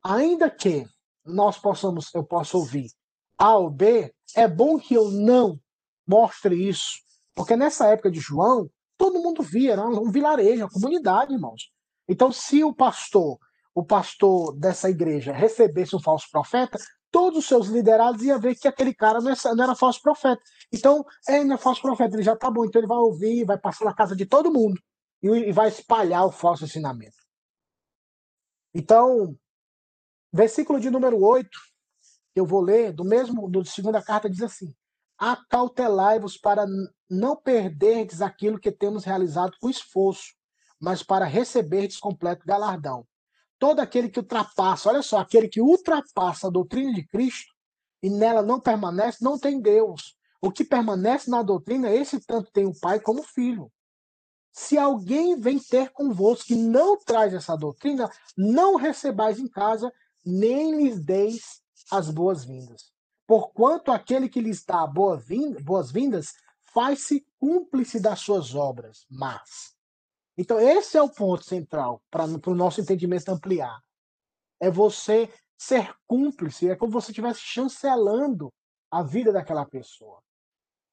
ainda 0.02 0.50
que 0.50 0.86
nós 1.26 1.58
possamos, 1.58 2.14
eu 2.14 2.24
possa 2.24 2.56
ouvir 2.56 2.90
A 3.38 3.58
ou 3.58 3.70
B, 3.70 4.14
é 4.36 4.48
bom 4.48 4.80
que 4.80 4.94
eu 4.94 5.12
não 5.12 5.60
mostre 6.08 6.56
isso. 6.70 7.00
Porque 7.38 7.56
nessa 7.56 7.86
época 7.86 8.10
de 8.10 8.20
João, 8.20 8.68
todo 8.98 9.22
mundo 9.22 9.44
via, 9.44 9.74
era 9.74 9.86
um 9.86 10.10
vilarejo, 10.10 10.64
uma 10.64 10.72
comunidade, 10.72 11.34
irmãos. 11.34 11.72
Então, 12.10 12.32
se 12.32 12.64
o 12.64 12.74
pastor, 12.74 13.38
o 13.76 13.86
pastor 13.86 14.58
dessa 14.58 14.90
igreja 14.90 15.32
recebesse 15.32 15.96
um 15.96 16.02
falso 16.02 16.28
profeta, 16.32 16.80
todos 17.12 17.38
os 17.38 17.46
seus 17.46 17.68
liderados 17.68 18.24
iam 18.24 18.40
ver 18.40 18.56
que 18.56 18.68
aquele 18.68 18.92
cara 18.92 19.22
não 19.22 19.30
era, 19.30 19.56
não 19.56 19.64
era 19.64 19.76
falso 19.76 20.02
profeta. 20.02 20.42
Então, 20.74 21.06
é, 21.28 21.44
não 21.44 21.54
é 21.54 21.58
falso 21.60 21.80
profeta, 21.80 22.16
ele 22.16 22.24
já 22.24 22.36
tá 22.36 22.50
bom, 22.50 22.66
então 22.66 22.80
ele 22.80 22.88
vai 22.88 22.98
ouvir, 22.98 23.46
vai 23.46 23.58
passar 23.60 23.86
na 23.86 23.94
casa 23.94 24.16
de 24.16 24.26
todo 24.26 24.52
mundo 24.52 24.82
e, 25.22 25.52
vai 25.52 25.68
espalhar 25.68 26.26
o 26.26 26.32
falso 26.32 26.66
ensinamento. 26.66 27.18
Então, 28.74 29.38
versículo 30.34 30.80
de 30.80 30.90
número 30.90 31.24
8, 31.24 31.50
que 32.34 32.40
eu 32.40 32.48
vou 32.48 32.62
ler, 32.62 32.92
do 32.92 33.06
mesmo, 33.06 33.48
do 33.48 33.64
segunda 33.64 34.02
carta, 34.02 34.28
diz 34.28 34.42
assim: 34.42 34.74
Acautelai-vos 35.18 36.38
para 36.38 36.66
não 37.10 37.36
perderdes 37.36 38.22
aquilo 38.22 38.60
que 38.60 38.72
temos 38.72 39.04
realizado 39.04 39.56
com 39.60 39.70
esforço, 39.70 40.34
mas 40.80 41.02
para 41.02 41.26
receberdes 41.26 41.98
completo 41.98 42.46
galardão 42.46 43.06
todo 43.60 43.80
aquele 43.80 44.10
que 44.10 44.20
ultrapassa, 44.20 44.90
olha 44.90 45.02
só, 45.02 45.18
aquele 45.20 45.48
que 45.48 45.62
ultrapassa 45.62 46.48
a 46.48 46.52
doutrina 46.52 46.94
de 46.94 47.06
Cristo 47.06 47.54
e 48.02 48.10
nela 48.10 48.42
não 48.42 48.60
permanece, 48.60 49.24
não 49.24 49.38
tem 49.38 49.60
Deus. 49.60 50.16
O 50.42 50.52
que 50.52 50.64
permanece 50.64 51.30
na 51.30 51.42
doutrina, 51.42 51.90
esse 51.90 52.20
tanto 52.20 52.52
tem 52.52 52.66
o 52.66 52.80
Pai 52.80 53.00
como 53.00 53.22
o 53.22 53.28
Filho. 53.28 53.72
Se 54.52 54.78
alguém 54.78 55.40
vem 55.40 55.60
ter 55.60 55.90
convosco 55.92 56.48
que 56.48 56.56
não 56.56 56.98
traz 56.98 57.34
essa 57.34 57.56
doutrina, 57.56 58.10
não 58.36 58.76
recebais 58.76 59.40
em 59.40 59.48
casa, 59.48 59.92
nem 60.26 60.76
lhes 60.78 61.00
deis 61.00 61.62
as 61.92 62.10
boas-vindas. 62.10 62.92
Porquanto 63.28 63.92
aquele 63.92 64.30
que 64.30 64.42
lhes 64.42 64.66
dá 64.66 64.88
boas-vindas 64.88 66.34
faz-se 66.74 67.28
cúmplice 67.38 68.00
das 68.00 68.22
suas 68.22 68.56
obras, 68.56 69.06
mas 69.10 69.78
então, 70.38 70.60
esse 70.60 70.96
é 70.96 71.02
o 71.02 71.10
ponto 71.10 71.44
central 71.44 72.02
para 72.12 72.26
o 72.26 72.56
nosso 72.56 72.80
entendimento 72.80 73.30
ampliar. 73.30 73.82
É 74.60 74.70
você 74.70 75.34
ser 75.58 75.96
cúmplice, 76.06 76.70
é 76.70 76.76
como 76.76 76.92
se 76.92 76.94
você 77.08 77.12
estivesse 77.12 77.40
chancelando 77.40 78.54
a 78.92 79.02
vida 79.02 79.34
daquela 79.34 79.66
pessoa. 79.66 80.22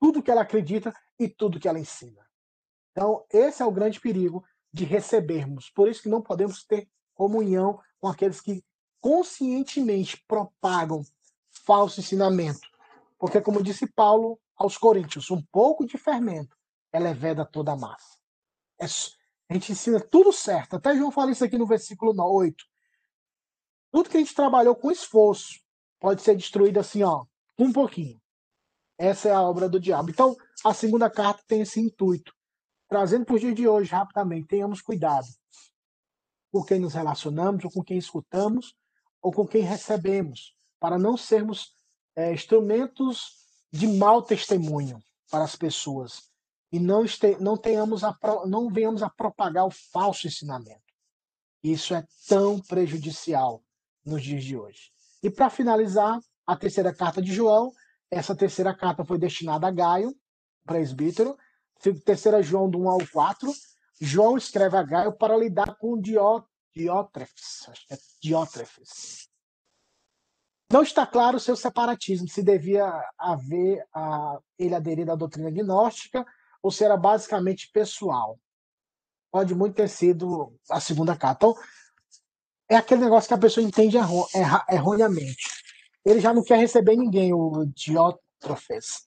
Tudo 0.01 0.23
que 0.23 0.31
ela 0.31 0.41
acredita 0.41 0.95
e 1.19 1.29
tudo 1.29 1.61
que 1.61 1.69
ela 1.69 1.79
ensina. 1.79 2.27
Então, 2.91 3.25
esse 3.31 3.63
é 3.63 3.67
o 3.67 3.73
grande 3.73 4.01
perigo 4.01 4.43
de 4.73 4.85
recebermos. 4.85 5.71
Por 5.71 5.89
isso 5.89 6.03
que 6.03 6.09
não 6.09 6.23
podemos 6.23 6.65
ter 6.65 6.89
comunhão 7.15 7.79
com 8.01 8.09
aqueles 8.09 8.41
que 8.41 8.65
conscientemente 8.99 10.25
propagam 10.27 11.03
falso 11.65 12.01
ensinamento. 12.01 12.69
Porque, 13.19 13.41
como 13.41 13.63
disse 13.63 13.87
Paulo 13.87 14.39
aos 14.57 14.77
Coríntios, 14.77 15.31
um 15.31 15.43
pouco 15.51 15.87
de 15.87 15.99
fermento 15.99 16.57
é 16.93 16.99
leveda 16.99 17.45
toda 17.45 17.73
a 17.73 17.77
massa. 17.77 18.17
É, 18.81 18.85
a 18.85 19.55
gente 19.55 19.73
ensina 19.73 20.01
tudo 20.01 20.33
certo. 20.33 20.77
Até 20.77 20.97
João 20.97 21.11
fala 21.11 21.33
isso 21.33 21.45
aqui 21.45 21.59
no 21.59 21.67
versículo 21.67 22.15
8. 22.17 22.65
Tudo 23.93 24.09
que 24.09 24.17
a 24.17 24.21
gente 24.21 24.35
trabalhou 24.35 24.75
com 24.75 24.91
esforço 24.91 25.61
pode 26.01 26.23
ser 26.23 26.37
destruído 26.37 26.79
assim, 26.79 27.03
ó, 27.03 27.25
um 27.59 27.73
pouquinho. 27.73 28.21
Essa 28.99 29.29
é 29.29 29.33
a 29.33 29.43
obra 29.43 29.69
do 29.69 29.81
diabo. 29.81 30.11
Então, 30.11 30.37
a 30.65 30.73
segunda 30.73 31.11
carta 31.11 31.43
tem 31.47 31.63
esse 31.63 31.81
intuito. 31.81 32.33
Trazendo 32.89 33.25
para 33.25 33.35
o 33.35 33.41
dia 33.41 33.55
de 33.55 33.67
hoje, 33.67 33.91
rapidamente, 33.91 34.49
tenhamos 34.49 34.81
cuidado 34.81 35.27
com 36.53 36.63
quem 36.63 36.79
nos 36.79 36.95
relacionamos, 36.95 37.65
ou 37.65 37.71
com 37.71 37.83
quem 37.83 37.99
escutamos, 37.99 38.77
ou 39.21 39.33
com 39.33 39.47
quem 39.47 39.63
recebemos, 39.63 40.55
para 40.85 40.99
não 40.99 41.17
sermos 41.17 41.73
é, 42.15 42.31
instrumentos 42.35 43.47
de 43.73 43.87
mau 43.87 44.21
testemunho 44.21 45.03
para 45.31 45.43
as 45.43 45.57
pessoas 45.57 46.25
e 46.71 46.79
não, 46.79 47.07
este, 47.07 47.39
não, 47.41 47.57
tenhamos 47.57 48.05
a, 48.05 48.15
não 48.47 48.69
venhamos 48.69 49.03
a 49.03 49.09
propagar 49.09 49.65
o 49.65 49.71
falso 49.71 50.27
ensinamento. 50.27 50.83
Isso 51.63 51.95
é 51.95 52.05
tão 52.29 52.61
prejudicial 52.61 53.65
nos 54.05 54.23
dias 54.23 54.45
de 54.45 54.59
hoje. 54.59 54.93
E 55.23 55.31
para 55.31 55.49
finalizar, 55.49 56.21
a 56.47 56.55
terceira 56.55 56.95
carta 56.95 57.23
de 57.23 57.33
João, 57.33 57.73
essa 58.11 58.37
terceira 58.37 58.77
carta 58.77 59.07
foi 59.07 59.17
destinada 59.17 59.67
a 59.67 59.71
Gaio, 59.71 60.15
presbítero, 60.67 61.35
terceira 62.05 62.43
João 62.43 62.69
do 62.69 62.79
1 62.79 62.91
ao 62.91 63.09
4, 63.11 63.51
João 64.03 64.37
escreve 64.37 64.77
a 64.77 64.83
Gaio 64.83 65.17
para 65.17 65.35
lidar 65.35 65.77
com 65.79 65.99
Dió, 65.99 66.43
Diótrefes, 66.77 67.67
acho 67.71 67.87
que 67.87 67.95
é 67.95 67.99
Diótrefes. 68.21 69.33
Não 70.73 70.83
está 70.83 71.07
claro 71.07 71.37
o 71.37 71.41
seu 71.41 71.57
separatismo, 71.57 72.29
se 72.29 72.43
devia 72.43 72.91
haver 73.19 73.87
a, 73.95 74.39
ele 74.59 74.75
aderir 74.75 75.09
à 75.11 75.15
doutrina 75.15 75.51
gnóstica 75.51 76.25
ou 76.63 76.71
se 76.71 76.85
era 76.85 76.97
basicamente 76.97 77.71
pessoal. 77.73 78.39
Pode 79.31 79.55
muito 79.55 79.75
ter 79.75 79.89
sido 79.89 80.57
a 80.71 80.81
segunda 80.81 81.17
carta. 81.17 81.47
Então, 81.47 81.63
é 82.69 82.77
aquele 82.77 83.03
negócio 83.03 83.29
que 83.29 83.35
a 83.35 83.39
pessoa 83.39 83.65
entende 83.65 83.97
erro, 83.97 84.27
erra, 84.35 84.65
erroneamente. 84.71 85.45
Ele 86.05 86.21
já 86.21 86.33
não 86.33 86.43
quer 86.43 86.59
receber 86.59 86.97
ninguém, 86.97 87.33
o 87.33 87.67
Diótrofes. 87.67 89.07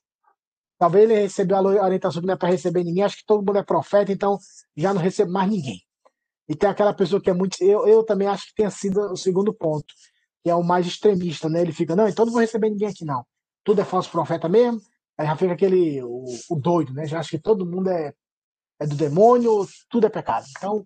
Talvez 0.78 1.10
ele 1.10 1.22
recebeu 1.22 1.58
a 1.58 1.84
orientação 1.84 2.22
que 2.22 2.28
não 2.28 2.36
é 2.36 2.38
para 2.38 2.50
receber 2.50 2.84
ninguém, 2.84 3.04
acho 3.04 3.18
que 3.18 3.26
todo 3.26 3.46
mundo 3.46 3.58
é 3.58 3.64
profeta, 3.64 4.12
então 4.12 4.38
já 4.76 4.94
não 4.94 5.02
recebe 5.02 5.32
mais 5.32 5.50
ninguém. 5.50 5.82
E 6.48 6.56
tem 6.56 6.70
aquela 6.70 6.94
pessoa 6.94 7.22
que 7.22 7.30
é 7.30 7.34
muito. 7.34 7.62
Eu, 7.62 7.88
eu 7.88 8.04
também 8.04 8.28
acho 8.28 8.48
que 8.48 8.56
tenha 8.56 8.70
sido 8.70 9.02
o 9.12 9.18
segundo 9.18 9.54
ponto, 9.54 9.94
que 10.44 10.50
é 10.50 10.56
o 10.56 10.64
mais 10.64 10.86
extremista, 10.86 11.50
né? 11.50 11.62
Ele 11.62 11.74
fica, 11.74 11.96
não, 11.96 12.08
então 12.08 12.26
não 12.26 12.32
vou 12.32 12.42
receber 12.42 12.70
ninguém 12.70 12.90
aqui, 12.90 13.06
não. 13.06 13.26
Tudo 13.64 13.82
é 13.82 13.86
falso 13.86 14.10
profeta 14.10 14.48
mesmo. 14.48 14.80
Aí 15.18 15.26
já 15.26 15.36
fica 15.36 15.54
aquele, 15.54 16.02
o, 16.04 16.26
o 16.50 16.56
doido, 16.56 16.94
né? 16.94 17.06
Já 17.06 17.20
acha 17.20 17.30
que 17.30 17.40
todo 17.40 17.66
mundo 17.66 17.90
é, 17.90 18.14
é 18.80 18.88
do 18.88 18.96
demônio, 18.96 19.68
tudo 19.90 20.08
é 20.08 20.10
pecado. 20.10 20.46
Então, 20.58 20.86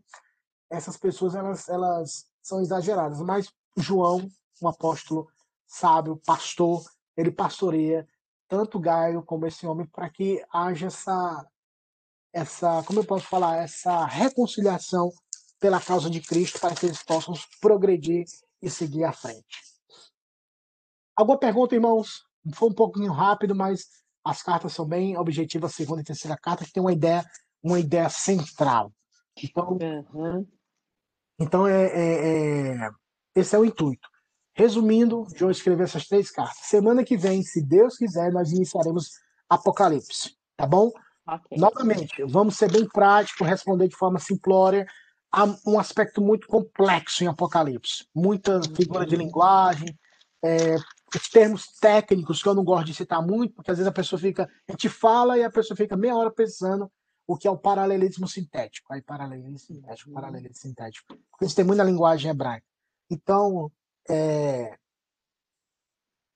essas 0.69 0.97
pessoas, 0.97 1.35
elas, 1.35 1.67
elas 1.67 2.25
são 2.41 2.61
exageradas. 2.61 3.19
Mas 3.21 3.51
João, 3.77 4.27
um 4.61 4.67
apóstolo 4.67 5.27
sábio, 5.67 6.19
pastor, 6.25 6.83
ele 7.15 7.31
pastoreia 7.31 8.07
tanto 8.47 8.79
Gaio 8.79 9.23
como 9.23 9.45
esse 9.45 9.65
homem 9.65 9.85
para 9.85 10.09
que 10.09 10.43
haja 10.51 10.87
essa, 10.87 11.47
essa, 12.33 12.83
como 12.83 12.99
eu 12.99 13.05
posso 13.05 13.25
falar, 13.27 13.63
essa 13.63 14.05
reconciliação 14.05 15.09
pela 15.59 15.79
causa 15.79 16.09
de 16.09 16.19
Cristo 16.19 16.59
para 16.59 16.75
que 16.75 16.85
eles 16.85 17.01
possam 17.03 17.33
progredir 17.61 18.25
e 18.61 18.69
seguir 18.69 19.03
à 19.03 19.11
frente. 19.11 19.71
Alguma 21.15 21.37
pergunta, 21.37 21.75
irmãos? 21.75 22.23
Foi 22.53 22.69
um 22.69 22.73
pouquinho 22.73 23.11
rápido, 23.11 23.55
mas 23.55 23.85
as 24.23 24.41
cartas 24.41 24.73
são 24.73 24.85
bem 24.85 25.17
objetivas, 25.17 25.71
a 25.71 25.75
segunda 25.75 26.01
e 26.01 26.05
terceira 26.05 26.37
carta, 26.37 26.65
que 26.65 26.71
tem 26.71 26.81
uma 26.81 26.93
ideia, 26.93 27.23
uma 27.63 27.79
ideia 27.79 28.09
central. 28.09 28.91
Então, 29.41 29.77
uhum. 30.13 30.47
então 31.39 31.67
é, 31.67 31.85
é, 31.85 32.83
é, 32.85 32.89
esse 33.35 33.55
é 33.55 33.59
o 33.59 33.65
intuito. 33.65 34.07
Resumindo, 34.53 35.25
João 35.35 35.51
escreveu 35.51 35.85
essas 35.85 36.07
três 36.07 36.29
cartas. 36.29 36.65
Semana 36.65 37.03
que 37.03 37.17
vem, 37.17 37.41
se 37.41 37.61
Deus 37.61 37.97
quiser, 37.97 38.31
nós 38.31 38.51
iniciaremos 38.51 39.09
Apocalipse, 39.49 40.35
tá 40.57 40.67
bom? 40.67 40.91
Okay. 41.27 41.57
Novamente, 41.57 42.23
vamos 42.25 42.57
ser 42.57 42.71
bem 42.71 42.87
práticos, 42.87 43.47
responder 43.47 43.87
de 43.87 43.95
forma 43.95 44.19
simplória. 44.19 44.85
Há 45.31 45.45
um 45.65 45.79
aspecto 45.79 46.21
muito 46.21 46.47
complexo 46.47 47.23
em 47.23 47.27
Apocalipse. 47.27 48.05
Muita 48.13 48.61
figura 48.75 49.05
de 49.05 49.15
linguagem, 49.15 49.97
é, 50.43 50.75
os 50.75 51.29
termos 51.29 51.67
técnicos 51.79 52.41
que 52.41 52.49
eu 52.49 52.55
não 52.55 52.63
gosto 52.63 52.87
de 52.87 52.95
citar 52.95 53.25
muito, 53.25 53.53
porque 53.53 53.71
às 53.71 53.77
vezes 53.77 53.89
a 53.89 53.93
pessoa 53.93 54.19
fica, 54.19 54.49
a 54.67 54.71
gente 54.71 54.89
fala 54.89 55.37
e 55.37 55.43
a 55.43 55.49
pessoa 55.49 55.77
fica 55.77 55.95
meia 55.95 56.15
hora 56.15 56.31
pensando 56.31 56.91
o 57.27 57.37
que 57.37 57.47
é 57.47 57.51
o 57.51 57.57
paralelismo 57.57 58.27
sintético. 58.27 58.91
Aí, 58.91 59.01
paralelismo 59.01 59.57
sintético, 59.57 60.11
paralelismo 60.11 60.55
sintético. 60.55 61.07
Porque 61.07 61.45
eles 61.45 61.53
têm 61.53 61.63
muita 61.63 61.83
linguagem 61.83 62.29
hebraica. 62.29 62.65
Então, 63.09 63.71
é, 64.09 64.77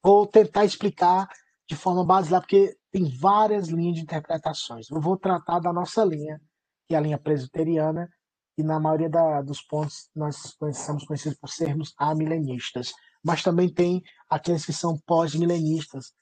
vou 0.01 0.25
tentar 0.27 0.63
explicar 0.63 1.27
de 1.67 1.75
forma 1.75 2.05
basilar, 2.05 2.41
porque 2.41 2.77
tem 2.91 3.09
várias 3.17 3.67
linhas 3.67 3.95
de 3.95 4.01
interpretações. 4.01 4.89
Eu 4.89 5.01
vou 5.01 5.17
tratar 5.17 5.59
da 5.59 5.73
nossa 5.73 6.05
linha, 6.05 6.39
que 6.87 6.93
é 6.93 6.97
a 6.97 7.01
linha 7.01 7.17
presbiteriana, 7.17 8.09
e 8.57 8.63
na 8.63 8.79
maioria 8.79 9.09
da, 9.09 9.41
dos 9.41 9.61
pontos 9.61 10.09
nós 10.15 10.55
somos 10.73 11.05
conhecidos 11.05 11.37
por 11.37 11.49
sermos 11.49 11.93
amilenistas. 11.97 12.93
Mas 13.23 13.43
também 13.43 13.73
tem 13.73 14.03
aqueles 14.29 14.65
que 14.65 14.73
são 14.73 14.97
pós-milenistas 15.05 16.13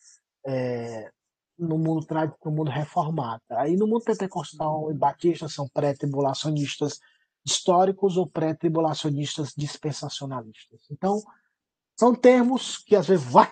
é, 0.45 1.11
no 1.57 1.77
mundo 1.77 2.07
no 2.45 2.51
mundo 2.51 2.71
reformado. 2.71 3.41
Aí 3.51 3.75
no 3.75 3.87
mundo 3.87 4.03
pentecostal 4.03 4.91
e 4.91 4.93
batista 4.93 5.47
são 5.47 5.67
pré-tribulacionistas 5.73 6.99
históricos 7.45 8.17
ou 8.17 8.25
pré-tribulacionistas 8.25 9.53
dispensacionalistas. 9.55 10.79
Então, 10.89 11.21
são 11.99 12.15
termos 12.15 12.77
que 12.77 12.95
às 12.95 13.07
vezes 13.07 13.25
vai. 13.25 13.49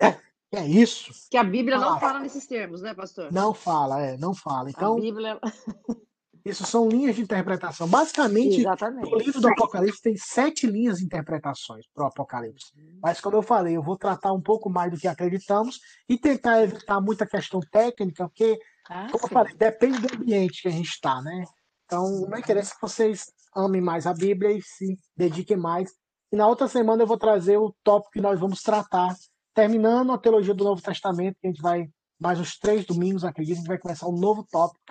É, 0.00 0.16
é 0.52 0.66
isso. 0.66 1.12
Que 1.30 1.36
a 1.36 1.44
Bíblia 1.44 1.78
não 1.78 1.98
fala 1.98 2.20
nesses 2.20 2.46
termos, 2.46 2.80
né, 2.80 2.94
pastor? 2.94 3.32
Não 3.32 3.52
fala, 3.52 4.00
é, 4.00 4.16
não 4.16 4.34
fala. 4.34 4.70
Então, 4.70 4.96
a 4.96 5.00
Bíblia. 5.00 5.40
isso 6.44 6.66
são 6.66 6.88
linhas 6.88 7.16
de 7.16 7.22
interpretação. 7.22 7.88
Basicamente, 7.88 8.60
Exatamente. 8.60 9.14
o 9.14 9.18
livro 9.18 9.40
do 9.40 9.48
Apocalipse 9.48 10.02
tem 10.02 10.14
sete 10.16 10.66
linhas 10.66 10.98
de 10.98 11.04
interpretações 11.04 11.86
para 11.94 12.04
o 12.04 12.06
Apocalipse. 12.08 12.72
Mas, 13.02 13.18
como 13.18 13.36
eu 13.36 13.42
falei, 13.42 13.76
eu 13.76 13.82
vou 13.82 13.96
tratar 13.96 14.32
um 14.32 14.42
pouco 14.42 14.68
mais 14.68 14.92
do 14.92 14.98
que 14.98 15.08
acreditamos 15.08 15.80
e 16.06 16.18
tentar 16.18 16.62
evitar 16.62 17.00
muita 17.00 17.26
questão 17.26 17.60
técnica, 17.60 18.28
porque, 18.28 18.58
ah, 18.90 19.08
como 19.10 19.24
eu 19.24 19.28
falei, 19.30 19.54
depende 19.54 19.98
do 20.00 20.14
ambiente 20.14 20.60
que 20.60 20.68
a 20.68 20.70
gente 20.70 20.90
está, 20.90 21.22
né? 21.22 21.44
Então, 21.86 22.04
o 22.04 22.28
meu 22.28 22.38
interesse 22.38 22.72
é 22.72 22.74
que 22.74 22.82
vocês 22.82 23.24
amem 23.56 23.80
mais 23.80 24.06
a 24.06 24.12
Bíblia 24.12 24.52
e 24.52 24.60
se 24.60 24.98
dediquem 25.16 25.56
mais. 25.56 25.92
E 26.30 26.36
na 26.36 26.46
outra 26.46 26.68
semana 26.68 27.02
eu 27.02 27.06
vou 27.06 27.16
trazer 27.16 27.56
o 27.56 27.74
tópico 27.82 28.12
que 28.12 28.20
nós 28.20 28.38
vamos 28.38 28.60
tratar, 28.60 29.14
terminando 29.54 30.12
a 30.12 30.18
teologia 30.18 30.52
do 30.52 30.64
Novo 30.64 30.82
Testamento, 30.82 31.38
que 31.40 31.46
a 31.46 31.50
gente 31.50 31.62
vai, 31.62 31.88
mais 32.20 32.38
uns 32.38 32.58
três 32.58 32.84
domingos, 32.84 33.24
acredito, 33.24 33.54
a 33.54 33.58
gente 33.60 33.68
vai 33.68 33.78
começar 33.78 34.08
um 34.08 34.18
novo 34.18 34.44
tópico 34.50 34.84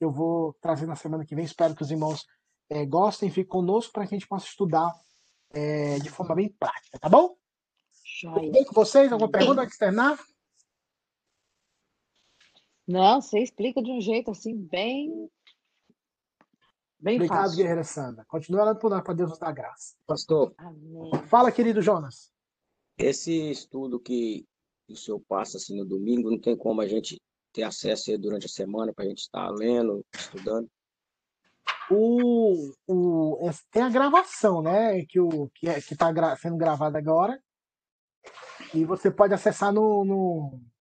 eu 0.00 0.10
vou 0.10 0.54
trazer 0.60 0.86
na 0.86 0.96
semana 0.96 1.24
que 1.24 1.34
vem. 1.34 1.44
Espero 1.44 1.74
que 1.74 1.82
os 1.82 1.90
irmãos 1.90 2.26
é, 2.70 2.84
gostem 2.84 3.28
e 3.28 3.32
fiquem 3.32 3.48
conosco 3.48 3.92
para 3.92 4.06
que 4.06 4.14
a 4.14 4.18
gente 4.18 4.28
possa 4.28 4.46
estudar 4.46 4.92
é, 5.50 5.98
de 5.98 6.10
forma 6.10 6.34
bem 6.34 6.48
prática, 6.48 6.98
tá 6.98 7.08
bom? 7.08 7.36
Tudo 8.20 8.50
bem 8.50 8.64
com 8.64 8.74
vocês? 8.74 9.12
Alguma 9.12 9.30
pergunta 9.30 9.62
a 9.62 9.64
externar? 9.64 10.18
Não, 12.86 13.20
você 13.20 13.40
explica 13.40 13.82
de 13.82 13.90
um 13.90 14.00
jeito 14.00 14.30
assim, 14.30 14.54
bem 14.56 15.30
Bem 17.00 17.14
Obrigado, 17.14 17.42
fácil. 17.42 17.56
guerreira 17.58 17.84
Sandra. 17.84 18.24
Continua 18.24 18.62
orando 18.62 18.80
por 18.80 18.90
nós, 18.90 19.02
para 19.02 19.14
Deus 19.14 19.30
nos 19.30 19.38
dar 19.38 19.52
graça. 19.52 19.94
Pastor. 20.04 20.52
Amém. 20.58 21.12
Fala, 21.28 21.52
querido 21.52 21.80
Jonas. 21.80 22.32
Esse 22.98 23.50
estudo 23.50 24.00
que 24.00 24.44
o 24.88 24.96
senhor 24.96 25.20
passa 25.28 25.58
assim 25.58 25.78
no 25.78 25.84
domingo, 25.84 26.28
não 26.28 26.40
tem 26.40 26.56
como 26.56 26.80
a 26.80 26.88
gente 26.88 27.20
ter 27.58 27.64
acesso 27.64 28.16
durante 28.16 28.46
a 28.46 28.48
semana 28.48 28.94
para 28.94 29.04
a 29.04 29.08
gente 29.08 29.18
estar 29.18 29.50
lendo, 29.50 30.06
estudando? 30.14 30.70
O, 31.90 32.72
o, 32.86 33.50
tem 33.72 33.82
a 33.82 33.88
gravação, 33.88 34.62
né? 34.62 35.04
Que 35.06 35.18
o 35.18 35.50
que 35.54 35.68
é, 35.68 35.78
está 35.78 36.12
gra, 36.12 36.36
sendo 36.36 36.56
gravada 36.56 36.98
agora. 36.98 37.40
E 38.72 38.84
você 38.84 39.10
pode 39.10 39.34
acessar 39.34 39.72
no, 39.72 40.04
no, 40.04 40.60